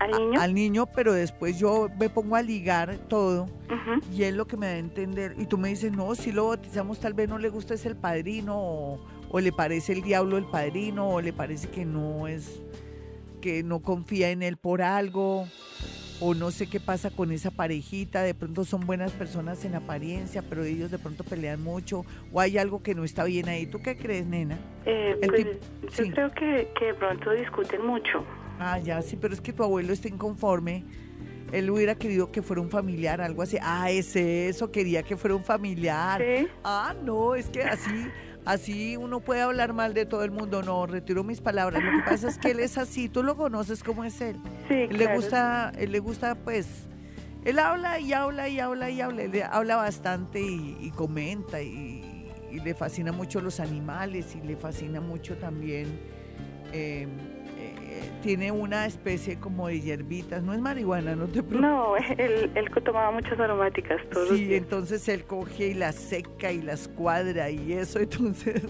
¿Al 0.00 0.14
a- 0.14 0.18
niño? 0.18 0.40
al 0.40 0.54
niño, 0.54 0.86
pero 0.86 1.12
después 1.12 1.58
yo 1.58 1.88
me 1.98 2.08
pongo 2.08 2.36
a 2.36 2.42
ligar 2.42 2.96
todo 3.08 3.46
y 4.12 4.22
él 4.24 4.36
lo 4.36 4.46
que 4.46 4.56
me 4.56 4.66
da 4.66 4.72
a 4.74 4.78
entender, 4.78 5.34
y 5.38 5.46
tú 5.46 5.58
me 5.58 5.68
dices, 5.68 5.92
no, 5.92 6.14
si 6.14 6.32
lo 6.32 6.48
bautizamos 6.48 6.98
tal 7.00 7.14
vez 7.14 7.28
no 7.28 7.38
le 7.38 7.48
gusta 7.50 7.74
es 7.74 7.86
el 7.86 7.96
padrino, 7.96 8.54
o, 8.56 9.00
o 9.32 9.40
le 9.40 9.50
parece 9.50 9.94
el 9.94 10.02
diablo 10.02 10.36
el 10.36 10.44
padrino, 10.44 11.08
o 11.08 11.20
le 11.20 11.32
parece 11.32 11.68
que 11.68 11.84
no 11.84 12.28
es, 12.28 12.62
que 13.40 13.62
no 13.62 13.80
confía 13.80 14.30
en 14.30 14.42
él 14.42 14.58
por 14.58 14.82
algo, 14.82 15.48
o 16.20 16.34
no 16.34 16.50
sé 16.52 16.68
qué 16.68 16.78
pasa 16.78 17.10
con 17.10 17.32
esa 17.32 17.50
parejita, 17.50 18.22
de 18.22 18.34
pronto 18.34 18.64
son 18.64 18.86
buenas 18.86 19.10
personas 19.12 19.64
en 19.64 19.74
apariencia, 19.74 20.42
pero 20.48 20.62
ellos 20.62 20.90
de 20.90 20.98
pronto 20.98 21.24
pelean 21.24 21.62
mucho, 21.62 22.04
o 22.30 22.40
hay 22.40 22.58
algo 22.58 22.82
que 22.82 22.94
no 22.94 23.04
está 23.04 23.24
bien 23.24 23.48
ahí. 23.48 23.66
¿Tú 23.66 23.80
qué 23.82 23.96
crees, 23.96 24.26
nena? 24.26 24.58
Eh, 24.84 25.18
pues, 25.26 25.96
yo 25.96 26.12
creo 26.12 26.30
que, 26.30 26.68
que 26.78 26.86
de 26.86 26.94
pronto 26.94 27.30
discuten 27.32 27.84
mucho. 27.84 28.24
Ah, 28.60 28.78
ya, 28.78 29.02
sí, 29.02 29.16
pero 29.16 29.34
es 29.34 29.40
que 29.40 29.52
tu 29.52 29.64
abuelo 29.64 29.92
está 29.92 30.08
inconforme. 30.08 30.84
Él 31.52 31.68
hubiera 31.70 31.96
querido 31.96 32.30
que 32.30 32.40
fuera 32.40 32.62
un 32.62 32.70
familiar, 32.70 33.20
algo 33.20 33.42
así. 33.42 33.58
Ah, 33.60 33.90
ese 33.90 34.48
eso, 34.48 34.70
quería 34.70 35.02
que 35.02 35.16
fuera 35.16 35.34
un 35.34 35.44
familiar. 35.44 36.22
Sí. 36.22 36.46
Ah, 36.64 36.94
no, 37.02 37.34
es 37.34 37.50
que 37.50 37.62
así, 37.62 38.06
así 38.44 38.96
uno 38.96 39.20
puede 39.20 39.40
hablar 39.42 39.72
mal 39.72 39.94
de 39.94 40.06
todo 40.06 40.24
el 40.24 40.30
mundo. 40.30 40.62
No, 40.62 40.86
retiro 40.86 41.24
mis 41.24 41.40
palabras. 41.40 41.82
Lo 41.82 41.90
que 41.90 42.04
pasa 42.10 42.28
es 42.28 42.38
que 42.38 42.50
él 42.52 42.60
es 42.60 42.78
así, 42.78 43.08
tú 43.08 43.22
lo 43.22 43.36
conoces 43.36 43.82
cómo 43.82 44.04
es 44.04 44.20
él. 44.20 44.36
Sí, 44.68 44.74
Él 44.74 44.90
le 44.90 45.04
claro. 45.04 45.16
gusta, 45.16 45.72
él 45.76 45.92
le 45.92 45.98
gusta, 45.98 46.34
pues, 46.34 46.66
él 47.44 47.58
habla 47.58 47.98
y 47.98 48.12
habla 48.12 48.48
y 48.48 48.60
habla 48.60 48.88
y 48.90 49.00
habla. 49.00 49.22
Él 49.22 49.42
habla 49.50 49.76
bastante 49.76 50.40
y, 50.40 50.76
y 50.80 50.90
comenta 50.90 51.60
y, 51.60 52.30
y 52.50 52.60
le 52.60 52.74
fascina 52.74 53.12
mucho 53.12 53.40
los 53.40 53.58
animales 53.60 54.34
y 54.36 54.46
le 54.46 54.56
fascina 54.56 55.00
mucho 55.00 55.36
también. 55.36 55.88
eh, 56.72 57.06
tiene 58.22 58.50
una 58.52 58.86
especie 58.86 59.38
como 59.38 59.68
de 59.68 59.80
hierbitas, 59.80 60.42
no 60.42 60.52
es 60.54 60.60
marihuana, 60.60 61.14
no 61.16 61.26
te 61.26 61.42
preocupes. 61.42 61.60
No, 61.60 61.96
él, 62.18 62.50
él 62.54 62.70
tomaba 62.84 63.10
muchas 63.10 63.38
aromáticas 63.38 64.00
todos 64.10 64.28
los 64.30 64.38
Sí, 64.38 64.46
días. 64.46 64.62
entonces 64.62 65.08
él 65.08 65.24
coge 65.24 65.68
y 65.68 65.74
las 65.74 65.94
seca 65.96 66.52
y 66.52 66.62
las 66.62 66.88
cuadra 66.88 67.50
y 67.50 67.72
eso, 67.72 67.98
entonces, 68.00 68.62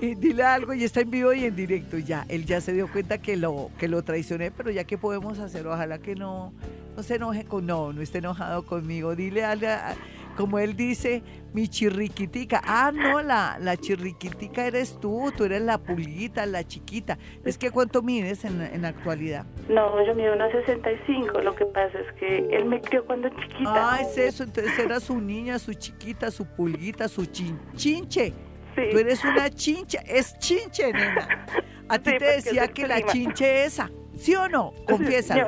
y 0.00 0.14
dile 0.14 0.42
algo 0.44 0.74
y 0.74 0.84
está 0.84 1.00
en 1.00 1.10
vivo 1.10 1.32
y 1.32 1.44
en 1.44 1.56
directo 1.56 1.98
ya, 1.98 2.24
él 2.28 2.44
ya 2.44 2.60
se 2.60 2.72
dio 2.72 2.90
cuenta 2.90 3.18
que 3.18 3.36
lo, 3.36 3.70
que 3.78 3.88
lo 3.88 4.02
traicioné, 4.02 4.50
pero 4.50 4.70
ya 4.70 4.84
qué 4.84 4.98
podemos 4.98 5.38
hacer, 5.38 5.66
ojalá 5.66 5.98
que 5.98 6.14
no, 6.14 6.52
no 6.96 7.02
se 7.02 7.14
enoje 7.16 7.44
con, 7.44 7.66
no, 7.66 7.92
no 7.92 8.02
esté 8.02 8.18
enojado 8.18 8.64
conmigo, 8.66 9.14
dile 9.16 9.44
algo, 9.44 9.66
a- 9.68 9.94
como 10.36 10.58
él 10.58 10.76
dice, 10.76 11.22
mi 11.54 11.66
chirriquitica, 11.68 12.60
ah, 12.64 12.92
no, 12.94 13.22
la, 13.22 13.56
la 13.60 13.76
chirriquitica 13.76 14.66
eres 14.66 15.00
tú, 15.00 15.32
tú 15.36 15.44
eres 15.44 15.62
la 15.62 15.78
pulguita, 15.78 16.44
la 16.46 16.62
chiquita, 16.64 17.18
es 17.44 17.56
que 17.58 17.70
¿cuánto 17.70 18.02
mides 18.02 18.44
en, 18.44 18.60
en 18.60 18.82
la 18.82 18.88
actualidad? 18.88 19.46
No, 19.68 20.04
yo 20.06 20.14
mido 20.14 20.34
unos 20.34 20.52
65. 20.52 21.40
Lo 21.40 21.54
que 21.56 21.64
pasa 21.66 21.98
es 21.98 22.12
que 22.20 22.38
él 22.56 22.66
me 22.66 22.80
crió 22.80 23.04
cuando 23.06 23.28
chiquita. 23.30 23.94
Ah, 23.94 23.98
es 24.02 24.16
eso, 24.18 24.44
entonces 24.44 24.78
era 24.78 25.00
su 25.00 25.20
niña, 25.20 25.58
su 25.58 25.72
chiquita, 25.74 26.30
su 26.30 26.44
pulguita, 26.44 27.08
su 27.08 27.22
chin- 27.24 27.58
chinche. 27.74 28.32
Sí. 28.76 28.82
Tú 28.92 28.98
eres 28.98 29.24
una 29.24 29.48
chincha, 29.48 30.00
es 30.06 30.38
chinche, 30.38 30.92
nena. 30.92 31.46
A 31.88 31.98
ti 31.98 32.10
Sí, 32.10 32.18
te 32.18 32.24
decía 32.26 32.68
que 32.68 32.86
la 32.86 33.00
chinche 33.00 33.64
esa, 33.64 33.90
¿sí 34.14 34.34
o 34.34 34.48
no? 34.48 34.74
Confiesa. 34.86 35.34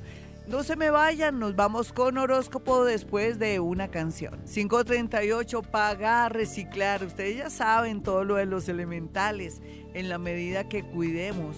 No 0.52 0.62
se 0.62 0.76
me 0.76 0.90
vayan, 0.90 1.38
nos 1.38 1.56
vamos 1.56 1.94
con 1.94 2.18
horóscopo 2.18 2.84
después 2.84 3.38
de 3.38 3.58
una 3.58 3.88
canción. 3.88 4.38
538, 4.44 5.62
pagar, 5.62 6.34
reciclar. 6.34 7.02
Ustedes 7.02 7.38
ya 7.38 7.48
saben 7.48 8.02
todo 8.02 8.22
lo 8.22 8.34
de 8.34 8.44
los 8.44 8.68
elementales. 8.68 9.62
En 9.94 10.10
la 10.10 10.18
medida 10.18 10.68
que 10.68 10.82
cuidemos 10.82 11.56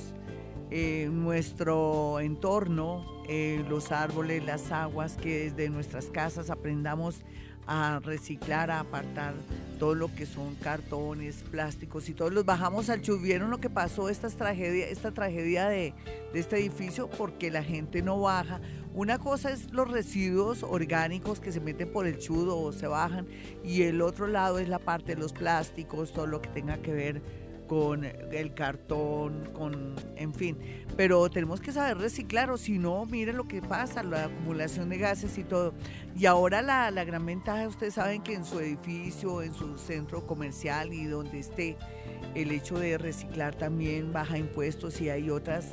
eh, 0.71 1.09
nuestro 1.11 2.21
entorno, 2.21 3.05
eh, 3.29 3.65
los 3.69 3.91
árboles, 3.91 4.45
las 4.45 4.71
aguas, 4.71 5.17
que 5.17 5.51
desde 5.51 5.71
nuestras 5.71 6.07
casas 6.07 6.49
aprendamos 6.49 7.25
a 7.67 7.99
reciclar, 8.05 8.71
a 8.71 8.81
apartar 8.81 9.35
todo 9.79 9.95
lo 9.95 10.15
que 10.15 10.27
son 10.27 10.55
cartones, 10.57 11.43
plásticos 11.51 12.09
y 12.09 12.15
todos 12.15 12.33
los 12.33 12.45
bajamos 12.45 12.91
al 12.91 13.03
chub. 13.03 13.21
¿Vieron 13.21 13.51
lo 13.51 13.59
que 13.59 13.71
pasó 13.71 14.09
esta 14.09 14.29
tragedia, 14.29 14.87
esta 14.87 15.11
tragedia 15.11 15.69
de 15.69 15.95
este 16.33 16.59
edificio? 16.59 17.11
Porque 17.11 17.51
la 17.51 17.65
gente 17.65 18.03
no 18.03 18.21
baja. 18.21 18.61
Una 18.95 19.19
cosa 19.19 19.51
es 19.51 19.73
los 19.73 19.91
residuos 19.91 20.63
orgánicos 20.63 21.41
que 21.41 21.51
se 21.51 21.61
meten 21.61 21.93
por 21.93 22.07
el 22.07 22.19
chudo 22.19 22.57
o 22.57 22.73
se 22.73 22.87
bajan 22.87 23.27
y 23.65 23.83
el 23.83 24.01
otro 24.01 24.29
lado 24.29 24.61
es 24.61 24.69
la 24.69 24.79
parte 24.79 25.17
de 25.17 25.21
los 25.21 25.33
plásticos, 25.33 26.13
todo 26.13 26.29
lo 26.29 26.41
que 26.41 26.49
tenga 26.51 26.81
que 26.81 26.93
ver 26.93 27.21
con 27.67 28.05
el 28.05 28.55
cartón, 28.55 29.51
con, 29.53 29.97
en 30.15 30.33
fin. 30.33 30.57
Pero 30.97 31.29
tenemos 31.29 31.61
que 31.61 31.73
saber 31.73 31.99
reciclar 31.99 32.51
o 32.51 32.57
si 32.57 32.79
no, 32.79 33.05
miren 33.07 33.37
lo 33.37 33.49
que 33.49 33.63
pasa, 33.63 34.05
la 34.05 34.27
acumulación 34.27 34.89
de 34.91 34.99
gases 34.99 35.39
y 35.39 35.43
todo. 35.43 35.75
Y 36.17 36.27
ahora 36.27 36.63
la, 36.63 36.93
la 36.93 37.03
gran 37.03 37.27
ventaja, 37.27 37.67
ustedes 37.67 37.95
saben 37.95 38.23
que 38.23 38.35
en 38.35 38.45
su 38.45 38.61
edificio, 38.61 39.43
en 39.43 39.55
su 39.55 39.77
centro 39.77 40.25
comercial 40.25 40.93
y 40.93 41.07
donde 41.07 41.41
esté, 41.41 41.77
el 42.37 42.53
hecho 42.53 42.79
de 42.79 42.97
reciclar 42.97 43.57
también 43.57 44.13
baja 44.13 44.39
impuestos 44.39 45.01
y 45.01 45.09
hay 45.09 45.31
otras 45.31 45.67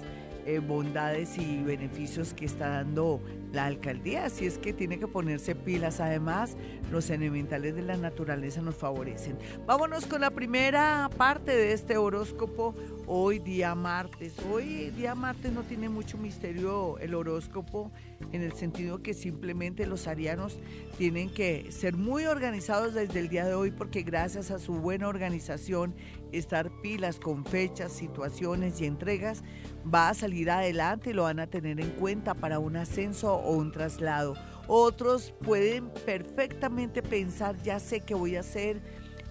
eh, 0.45 0.59
bondades 0.59 1.37
y 1.37 1.63
beneficios 1.63 2.33
que 2.33 2.45
está 2.45 2.69
dando 2.69 3.21
la 3.51 3.65
alcaldía, 3.65 4.25
así 4.25 4.45
es 4.45 4.57
que 4.57 4.73
tiene 4.73 4.99
que 4.99 5.07
ponerse 5.07 5.55
pilas. 5.55 5.99
Además, 5.99 6.55
los 6.91 7.09
elementales 7.09 7.75
de 7.75 7.81
la 7.81 7.97
naturaleza 7.97 8.61
nos 8.61 8.75
favorecen. 8.75 9.37
Vámonos 9.65 10.05
con 10.05 10.21
la 10.21 10.31
primera 10.31 11.09
parte 11.17 11.51
de 11.51 11.73
este 11.73 11.97
horóscopo 11.97 12.75
hoy 13.07 13.39
día 13.39 13.75
martes. 13.75 14.33
Hoy 14.51 14.89
día 14.91 15.15
martes 15.15 15.51
no 15.51 15.63
tiene 15.63 15.89
mucho 15.89 16.17
misterio 16.17 16.97
el 16.99 17.13
horóscopo 17.13 17.91
en 18.31 18.41
el 18.41 18.53
sentido 18.53 19.01
que 19.01 19.13
simplemente 19.13 19.85
los 19.85 20.07
arianos 20.07 20.57
tienen 20.97 21.29
que 21.29 21.71
ser 21.71 21.97
muy 21.97 22.25
organizados 22.25 22.93
desde 22.93 23.19
el 23.19 23.29
día 23.29 23.45
de 23.45 23.53
hoy 23.53 23.71
porque 23.71 24.03
gracias 24.03 24.51
a 24.51 24.59
su 24.59 24.73
buena 24.73 25.07
organización, 25.07 25.93
estar 26.31 26.71
pilas 26.81 27.19
con 27.19 27.43
fechas, 27.43 27.91
situaciones 27.91 28.79
y 28.79 28.85
entregas, 28.85 29.43
va 29.93 30.09
a 30.09 30.13
salir 30.13 30.49
adelante 30.49 31.09
y 31.09 31.13
lo 31.13 31.23
van 31.23 31.39
a 31.39 31.47
tener 31.47 31.79
en 31.79 31.89
cuenta 31.91 32.33
para 32.33 32.59
un 32.59 32.77
ascenso 32.77 33.40
o 33.41 33.53
un 33.53 33.71
traslado. 33.71 34.35
Otros 34.67 35.33
pueden 35.43 35.89
perfectamente 36.05 37.01
pensar, 37.01 37.61
ya 37.63 37.79
sé 37.79 38.01
qué 38.01 38.13
voy 38.13 38.35
a 38.35 38.41
hacer 38.41 38.81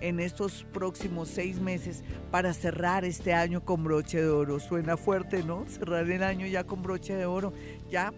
en 0.01 0.21
estos 0.21 0.65
próximos 0.73 1.29
seis 1.29 1.61
meses 1.61 2.03
para 2.31 2.53
cerrar 2.53 3.05
este 3.05 3.33
año 3.33 3.65
con 3.65 3.85
broche 3.85 4.21
de 4.21 4.29
oro. 4.29 4.59
Suena 4.59 4.97
fuerte, 4.97 5.43
¿no? 5.43 5.67
Cerrar 5.69 6.11
el 6.11 6.23
año 6.23 6.47
ya 6.47 6.65
con 6.65 6.83
broche 6.83 7.15
de 7.15 7.27
oro. 7.27 7.53
Ya 7.89 8.13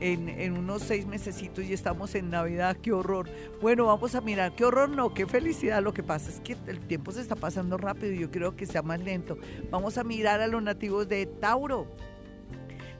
en, 0.00 0.28
en, 0.28 0.56
unos 0.56 0.82
seis 0.82 1.06
mesecitos 1.06 1.64
y 1.64 1.72
estamos 1.72 2.14
en 2.14 2.30
Navidad, 2.30 2.76
qué 2.76 2.92
horror. 2.92 3.28
Bueno, 3.60 3.86
vamos 3.86 4.14
a 4.14 4.20
mirar, 4.20 4.54
qué 4.54 4.64
horror 4.64 4.88
no, 4.88 5.14
qué 5.14 5.26
felicidad. 5.26 5.82
Lo 5.82 5.94
que 5.94 6.02
pasa 6.02 6.30
es 6.30 6.40
que 6.40 6.56
el 6.66 6.80
tiempo 6.80 7.12
se 7.12 7.20
está 7.20 7.34
pasando 7.34 7.76
rápido 7.76 8.12
y 8.12 8.18
yo 8.18 8.30
creo 8.30 8.56
que 8.56 8.66
sea 8.66 8.82
más 8.82 9.00
lento. 9.00 9.38
Vamos 9.70 9.98
a 9.98 10.04
mirar 10.04 10.40
a 10.40 10.46
los 10.46 10.62
nativos 10.62 11.08
de 11.08 11.26
Tauro. 11.26 11.86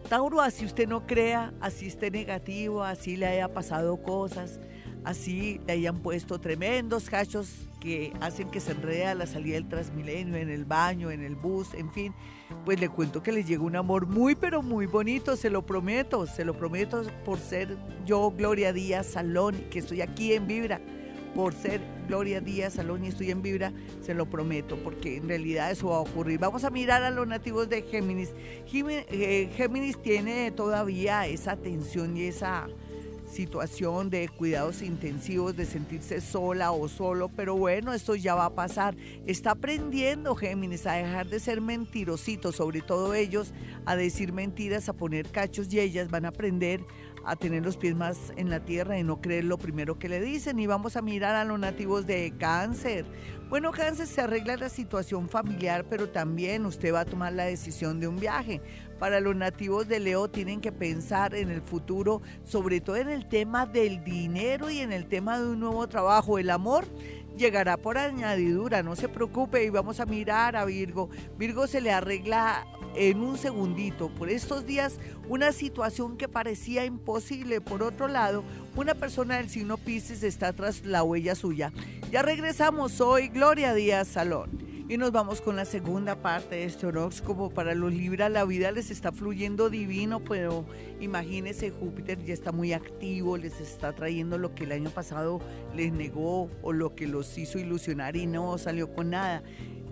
Tauro, 0.06 0.40
así 0.40 0.64
usted 0.64 0.88
no 0.88 1.06
crea, 1.06 1.52
así 1.60 1.86
esté 1.86 2.10
negativo, 2.10 2.84
así 2.84 3.16
le 3.16 3.26
haya 3.26 3.52
pasado 3.52 3.96
cosas, 4.02 4.60
así 5.04 5.60
le 5.66 5.72
hayan 5.72 5.98
puesto 5.98 6.38
tremendos 6.40 7.10
cachos 7.10 7.68
que 7.80 8.12
hacen 8.20 8.50
que 8.50 8.60
se 8.60 8.72
enrede 8.72 9.14
la 9.14 9.26
salida 9.26 9.54
del 9.54 9.68
Transmilenio, 9.68 10.36
en 10.36 10.48
el 10.48 10.64
baño, 10.64 11.10
en 11.10 11.22
el 11.22 11.34
bus, 11.34 11.74
en 11.74 11.90
fin, 11.92 12.14
pues 12.64 12.78
le 12.80 12.88
cuento 12.88 13.22
que 13.22 13.32
les 13.32 13.46
llega 13.46 13.62
un 13.62 13.74
amor 13.74 14.06
muy, 14.06 14.36
pero 14.36 14.62
muy 14.62 14.86
bonito, 14.86 15.36
se 15.36 15.50
lo 15.50 15.66
prometo, 15.66 16.26
se 16.26 16.44
lo 16.44 16.56
prometo 16.56 17.02
por 17.24 17.38
ser 17.38 17.76
yo 18.04 18.30
Gloria 18.30 18.72
Díaz 18.72 19.06
Salón, 19.06 19.56
que 19.70 19.80
estoy 19.80 20.02
aquí 20.02 20.34
en 20.34 20.46
Vibra, 20.46 20.80
por 21.36 21.52
ser 21.52 21.82
Gloria 22.08 22.40
Díaz 22.40 22.72
Salón 22.72 23.04
y 23.04 23.08
estoy 23.08 23.30
en 23.30 23.42
Vibra, 23.42 23.70
se 24.00 24.14
lo 24.14 24.24
prometo, 24.24 24.76
porque 24.82 25.18
en 25.18 25.28
realidad 25.28 25.70
eso 25.70 25.88
va 25.88 25.96
a 25.96 26.00
ocurrir. 26.00 26.40
Vamos 26.40 26.64
a 26.64 26.70
mirar 26.70 27.02
a 27.02 27.10
los 27.10 27.28
nativos 27.28 27.68
de 27.68 27.82
Géminis. 27.82 28.30
Eh, 28.72 29.50
Géminis 29.54 30.00
tiene 30.00 30.50
todavía 30.50 31.26
esa 31.26 31.56
tensión 31.56 32.16
y 32.16 32.22
esa 32.22 32.68
situación 33.30 34.08
de 34.08 34.28
cuidados 34.28 34.80
intensivos, 34.80 35.54
de 35.56 35.66
sentirse 35.66 36.22
sola 36.22 36.72
o 36.72 36.88
solo, 36.88 37.28
pero 37.28 37.54
bueno, 37.54 37.92
esto 37.92 38.14
ya 38.14 38.34
va 38.34 38.46
a 38.46 38.54
pasar. 38.54 38.96
Está 39.26 39.50
aprendiendo 39.50 40.34
Géminis 40.36 40.86
a 40.86 40.94
dejar 40.94 41.26
de 41.26 41.38
ser 41.38 41.60
mentirositos, 41.60 42.56
sobre 42.56 42.80
todo 42.80 43.12
ellos, 43.12 43.52
a 43.84 43.94
decir 43.94 44.32
mentiras, 44.32 44.88
a 44.88 44.94
poner 44.94 45.28
cachos 45.28 45.70
y 45.70 45.80
ellas 45.80 46.10
van 46.10 46.24
a 46.24 46.28
aprender 46.28 46.80
a 47.26 47.34
tener 47.34 47.64
los 47.64 47.76
pies 47.76 47.96
más 47.96 48.32
en 48.36 48.50
la 48.50 48.60
tierra 48.60 48.98
y 48.98 49.02
no 49.02 49.20
creer 49.20 49.44
lo 49.44 49.58
primero 49.58 49.98
que 49.98 50.08
le 50.08 50.20
dicen. 50.20 50.60
Y 50.60 50.66
vamos 50.68 50.96
a 50.96 51.02
mirar 51.02 51.34
a 51.34 51.44
los 51.44 51.58
nativos 51.58 52.06
de 52.06 52.32
cáncer. 52.38 53.04
Bueno, 53.48 53.72
cáncer 53.72 54.06
se 54.06 54.20
arregla 54.20 54.56
la 54.56 54.68
situación 54.68 55.28
familiar, 55.28 55.84
pero 55.90 56.08
también 56.08 56.64
usted 56.66 56.94
va 56.94 57.00
a 57.00 57.04
tomar 57.04 57.32
la 57.32 57.44
decisión 57.44 57.98
de 57.98 58.06
un 58.06 58.20
viaje. 58.20 58.60
Para 59.00 59.20
los 59.20 59.34
nativos 59.34 59.88
de 59.88 60.00
Leo 60.00 60.28
tienen 60.28 60.60
que 60.60 60.72
pensar 60.72 61.34
en 61.34 61.50
el 61.50 61.62
futuro, 61.62 62.22
sobre 62.44 62.80
todo 62.80 62.96
en 62.96 63.08
el 63.08 63.28
tema 63.28 63.66
del 63.66 64.02
dinero 64.04 64.70
y 64.70 64.78
en 64.78 64.92
el 64.92 65.06
tema 65.06 65.38
de 65.38 65.48
un 65.48 65.60
nuevo 65.60 65.86
trabajo. 65.88 66.38
El 66.38 66.50
amor 66.50 66.86
llegará 67.36 67.76
por 67.76 67.98
añadidura, 67.98 68.82
no 68.82 68.96
se 68.96 69.08
preocupe 69.08 69.64
y 69.64 69.70
vamos 69.70 70.00
a 70.00 70.06
mirar 70.06 70.56
a 70.56 70.64
Virgo. 70.64 71.08
Virgo 71.38 71.66
se 71.66 71.80
le 71.80 71.92
arregla 71.92 72.66
en 72.94 73.20
un 73.20 73.36
segundito. 73.38 74.08
Por 74.08 74.30
estos 74.30 74.66
días, 74.66 74.98
una 75.28 75.52
situación 75.52 76.16
que 76.16 76.28
parecía 76.28 76.84
imposible. 76.84 77.60
Por 77.60 77.82
otro 77.82 78.08
lado, 78.08 78.42
una 78.74 78.94
persona 78.94 79.36
del 79.36 79.50
signo 79.50 79.76
Pisces 79.76 80.22
está 80.22 80.52
tras 80.52 80.84
la 80.84 81.02
huella 81.02 81.34
suya. 81.34 81.72
Ya 82.10 82.22
regresamos 82.22 83.00
hoy, 83.00 83.28
Gloria 83.28 83.74
Díaz 83.74 84.08
Salón. 84.08 84.75
Y 84.88 84.98
nos 84.98 85.10
vamos 85.10 85.40
con 85.40 85.56
la 85.56 85.64
segunda 85.64 86.14
parte 86.14 86.54
de 86.54 86.64
este 86.64 86.86
horóscopo. 86.86 87.50
Para 87.50 87.74
los 87.74 87.92
Libra 87.92 88.28
la 88.28 88.44
vida 88.44 88.70
les 88.70 88.92
está 88.92 89.10
fluyendo 89.10 89.68
divino, 89.68 90.20
pero 90.20 90.64
imagínense, 91.00 91.72
Júpiter 91.72 92.24
ya 92.24 92.32
está 92.32 92.52
muy 92.52 92.72
activo, 92.72 93.36
les 93.36 93.60
está 93.60 93.92
trayendo 93.92 94.38
lo 94.38 94.54
que 94.54 94.62
el 94.62 94.70
año 94.70 94.90
pasado 94.90 95.40
les 95.74 95.92
negó 95.92 96.48
o 96.62 96.72
lo 96.72 96.94
que 96.94 97.08
los 97.08 97.36
hizo 97.36 97.58
ilusionar 97.58 98.14
y 98.14 98.26
no 98.26 98.56
salió 98.58 98.94
con 98.94 99.10
nada. 99.10 99.42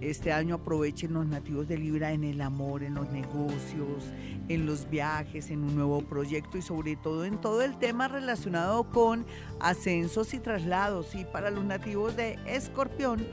Este 0.01 0.31
año 0.31 0.57
aprovechen 0.57 1.13
los 1.13 1.27
nativos 1.27 1.67
de 1.67 1.77
Libra 1.77 2.13
en 2.13 2.23
el 2.23 2.41
amor, 2.41 2.85
en 2.85 2.95
los 2.95 3.11
negocios, 3.11 4.05
en 4.49 4.65
los 4.65 4.89
viajes, 4.89 5.51
en 5.51 5.65
un 5.65 5.75
nuevo 5.75 6.03
proyecto 6.03 6.57
y 6.57 6.63
sobre 6.63 6.95
todo 6.95 7.25
en 7.25 7.41
todo 7.41 7.63
el 7.63 7.79
tema 7.79 8.07
relacionado 8.07 8.85
con 8.91 9.27
ascensos 9.59 10.35
y 10.35 10.39
traslados. 10.39 11.17
Y 11.17 11.25
para 11.25 11.51
los 11.51 11.65
nativos 11.65 12.15
de 12.15 12.39
Escorpión, 12.47 13.27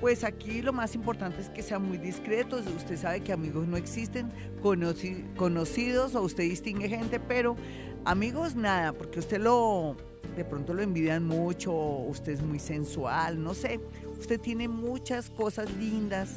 pues 0.00 0.24
aquí 0.24 0.62
lo 0.62 0.72
más 0.72 0.94
importante 0.94 1.40
es 1.40 1.48
que 1.48 1.62
sean 1.62 1.82
muy 1.82 1.98
discretos. 1.98 2.64
Usted 2.76 2.96
sabe 2.96 3.20
que 3.20 3.32
amigos 3.32 3.66
no 3.66 3.76
existen, 3.76 4.30
conocidos 5.36 6.14
o 6.14 6.22
usted 6.22 6.44
distingue 6.44 6.88
gente, 6.88 7.20
pero 7.20 7.56
amigos 8.04 8.54
nada, 8.54 8.92
porque 8.92 9.18
usted 9.18 9.40
lo 9.40 9.96
de 10.36 10.44
pronto 10.44 10.74
lo 10.74 10.82
envidian 10.82 11.24
mucho, 11.24 11.72
usted 11.72 12.32
es 12.32 12.42
muy 12.42 12.58
sensual, 12.58 13.42
no 13.42 13.54
sé. 13.54 13.80
Usted 14.18 14.40
tiene 14.40 14.68
muchas 14.68 15.30
cosas 15.30 15.72
lindas 15.76 16.36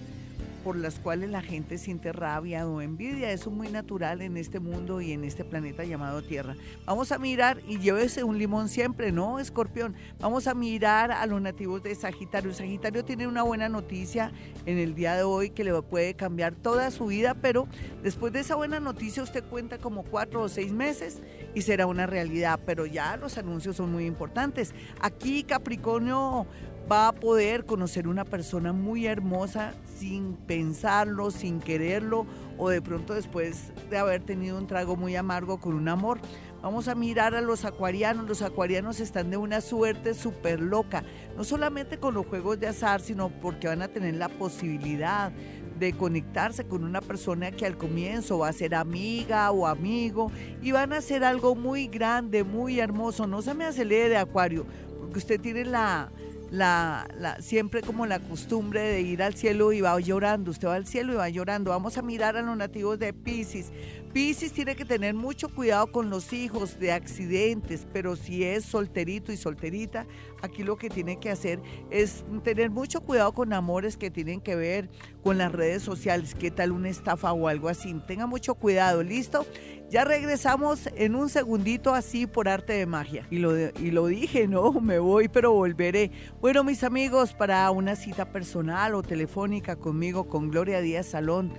por 0.63 0.75
las 0.75 0.99
cuales 0.99 1.29
la 1.29 1.41
gente 1.41 1.77
siente 1.77 2.11
rabia 2.11 2.67
o 2.67 2.81
envidia. 2.81 3.31
Eso 3.31 3.49
es 3.49 3.55
muy 3.55 3.69
natural 3.69 4.21
en 4.21 4.37
este 4.37 4.59
mundo 4.59 5.01
y 5.01 5.11
en 5.11 5.23
este 5.23 5.43
planeta 5.43 5.83
llamado 5.83 6.21
Tierra. 6.21 6.55
Vamos 6.85 7.11
a 7.11 7.17
mirar, 7.17 7.61
y 7.67 7.79
llévese 7.79 8.23
un 8.23 8.37
limón 8.37 8.69
siempre, 8.69 9.11
¿no, 9.11 9.39
escorpión? 9.39 9.95
Vamos 10.19 10.47
a 10.47 10.53
mirar 10.53 11.11
a 11.11 11.25
los 11.25 11.41
nativos 11.41 11.83
de 11.83 11.95
Sagitario. 11.95 12.53
Sagitario 12.53 13.03
tiene 13.05 13.27
una 13.27 13.43
buena 13.43 13.69
noticia 13.69 14.31
en 14.65 14.77
el 14.77 14.95
día 14.95 15.15
de 15.15 15.23
hoy 15.23 15.49
que 15.49 15.63
le 15.63 15.79
puede 15.81 16.13
cambiar 16.13 16.55
toda 16.55 16.91
su 16.91 17.07
vida, 17.07 17.33
pero 17.33 17.67
después 18.03 18.33
de 18.33 18.41
esa 18.41 18.55
buena 18.55 18.79
noticia 18.79 19.23
usted 19.23 19.43
cuenta 19.43 19.77
como 19.77 20.03
cuatro 20.03 20.41
o 20.41 20.49
seis 20.49 20.71
meses 20.71 21.21
y 21.55 21.61
será 21.61 21.85
una 21.85 22.05
realidad, 22.05 22.59
pero 22.65 22.85
ya 22.85 23.17
los 23.17 23.37
anuncios 23.37 23.75
son 23.75 23.91
muy 23.91 24.05
importantes. 24.05 24.73
Aquí 24.99 25.43
Capricornio 25.43 26.45
va 26.89 27.09
a 27.09 27.11
poder 27.11 27.65
conocer 27.65 28.07
una 28.07 28.25
persona 28.25 28.73
muy 28.73 29.05
hermosa 29.05 29.73
sin 29.97 30.33
pensarlo, 30.33 31.29
sin 31.29 31.59
quererlo 31.59 32.25
o 32.57 32.69
de 32.69 32.81
pronto 32.81 33.13
después 33.13 33.71
de 33.89 33.97
haber 33.97 34.23
tenido 34.23 34.57
un 34.57 34.65
trago 34.65 34.95
muy 34.95 35.15
amargo 35.15 35.59
con 35.59 35.75
un 35.75 35.87
amor. 35.87 36.19
Vamos 36.61 36.87
a 36.87 36.95
mirar 36.95 37.35
a 37.35 37.41
los 37.41 37.63
acuarianos. 37.63 38.27
Los 38.27 38.41
acuarianos 38.41 38.99
están 38.99 39.29
de 39.29 39.37
una 39.37 39.61
suerte 39.61 40.13
súper 40.13 40.59
loca, 40.59 41.03
no 41.37 41.43
solamente 41.43 41.99
con 41.99 42.13
los 42.13 42.25
juegos 42.25 42.59
de 42.59 42.67
azar, 42.67 43.01
sino 43.01 43.29
porque 43.29 43.67
van 43.67 43.81
a 43.81 43.87
tener 43.87 44.15
la 44.15 44.29
posibilidad 44.29 45.31
de 45.79 45.93
conectarse 45.93 46.65
con 46.65 46.83
una 46.83 46.99
persona 46.99 47.51
que 47.51 47.65
al 47.65 47.77
comienzo 47.77 48.39
va 48.39 48.49
a 48.49 48.53
ser 48.53 48.75
amiga 48.75 49.49
o 49.51 49.65
amigo 49.65 50.29
y 50.61 50.71
van 50.71 50.91
a 50.91 50.97
hacer 50.97 51.23
algo 51.23 51.55
muy 51.55 51.87
grande, 51.87 52.43
muy 52.43 52.79
hermoso. 52.79 53.27
No 53.27 53.41
se 53.41 53.53
me 53.53 53.63
acelere, 53.63 54.17
Acuario, 54.17 54.65
porque 54.99 55.19
usted 55.19 55.39
tiene 55.39 55.63
la, 55.63 56.11
la, 56.51 57.07
la, 57.17 57.41
siempre 57.41 57.81
como 57.81 58.05
la 58.05 58.19
costumbre 58.19 58.81
de 58.81 59.01
ir 59.01 59.21
al 59.21 59.35
cielo 59.35 59.71
y 59.71 59.81
va 59.81 59.99
llorando. 59.99 60.51
Usted 60.51 60.67
va 60.67 60.75
al 60.75 60.87
cielo 60.87 61.13
y 61.13 61.15
va 61.17 61.29
llorando. 61.29 61.71
Vamos 61.71 61.97
a 61.97 62.01
mirar 62.01 62.37
a 62.37 62.41
los 62.41 62.57
nativos 62.57 62.99
de 62.99 63.13
Pisces. 63.13 63.71
Pisces 64.13 64.51
tiene 64.53 64.75
que 64.75 64.85
tener 64.85 65.13
mucho 65.13 65.49
cuidado 65.49 65.91
con 65.91 66.09
los 66.09 66.33
hijos 66.33 66.79
de 66.79 66.91
accidentes, 66.91 67.85
pero 67.93 68.15
si 68.15 68.43
es 68.43 68.65
solterito 68.65 69.31
y 69.31 69.37
solterita, 69.37 70.07
aquí 70.41 70.63
lo 70.63 70.77
que 70.77 70.89
tiene 70.89 71.19
que 71.19 71.29
hacer 71.29 71.61
es 71.91 72.23
tener 72.43 72.71
mucho 72.71 73.01
cuidado 73.01 73.33
con 73.33 73.53
amores 73.53 73.97
que 73.97 74.09
tienen 74.09 74.41
que 74.41 74.55
ver 74.55 74.89
con 75.23 75.37
las 75.37 75.51
redes 75.51 75.83
sociales, 75.83 76.33
qué 76.33 76.49
tal 76.49 76.71
una 76.71 76.89
estafa 76.89 77.31
o 77.33 77.47
algo 77.47 77.69
así. 77.69 77.93
Tenga 78.07 78.25
mucho 78.25 78.55
cuidado, 78.55 79.03
¿listo? 79.03 79.45
Ya 79.89 80.05
regresamos 80.05 80.87
en 80.95 81.15
un 81.15 81.29
segundito 81.29 81.95
así 81.95 82.27
por 82.27 82.47
arte 82.47 82.73
de 82.73 82.85
magia. 82.85 83.25
Y 83.31 83.39
lo, 83.39 83.57
y 83.57 83.89
lo 83.89 84.05
dije, 84.05 84.47
no, 84.47 84.71
me 84.81 84.99
voy, 84.99 85.29
pero 85.29 85.51
volveré. 85.51 86.11
Bueno, 86.39 86.63
mis 86.63 86.83
amigos, 86.83 87.33
para 87.33 87.71
una 87.71 87.95
cita 87.95 88.31
personal 88.31 88.93
o 88.93 89.01
telefónica 89.01 89.77
conmigo, 89.77 90.29
con 90.29 90.51
Gloria 90.51 90.79
Díaz 90.81 91.07
Salón, 91.07 91.51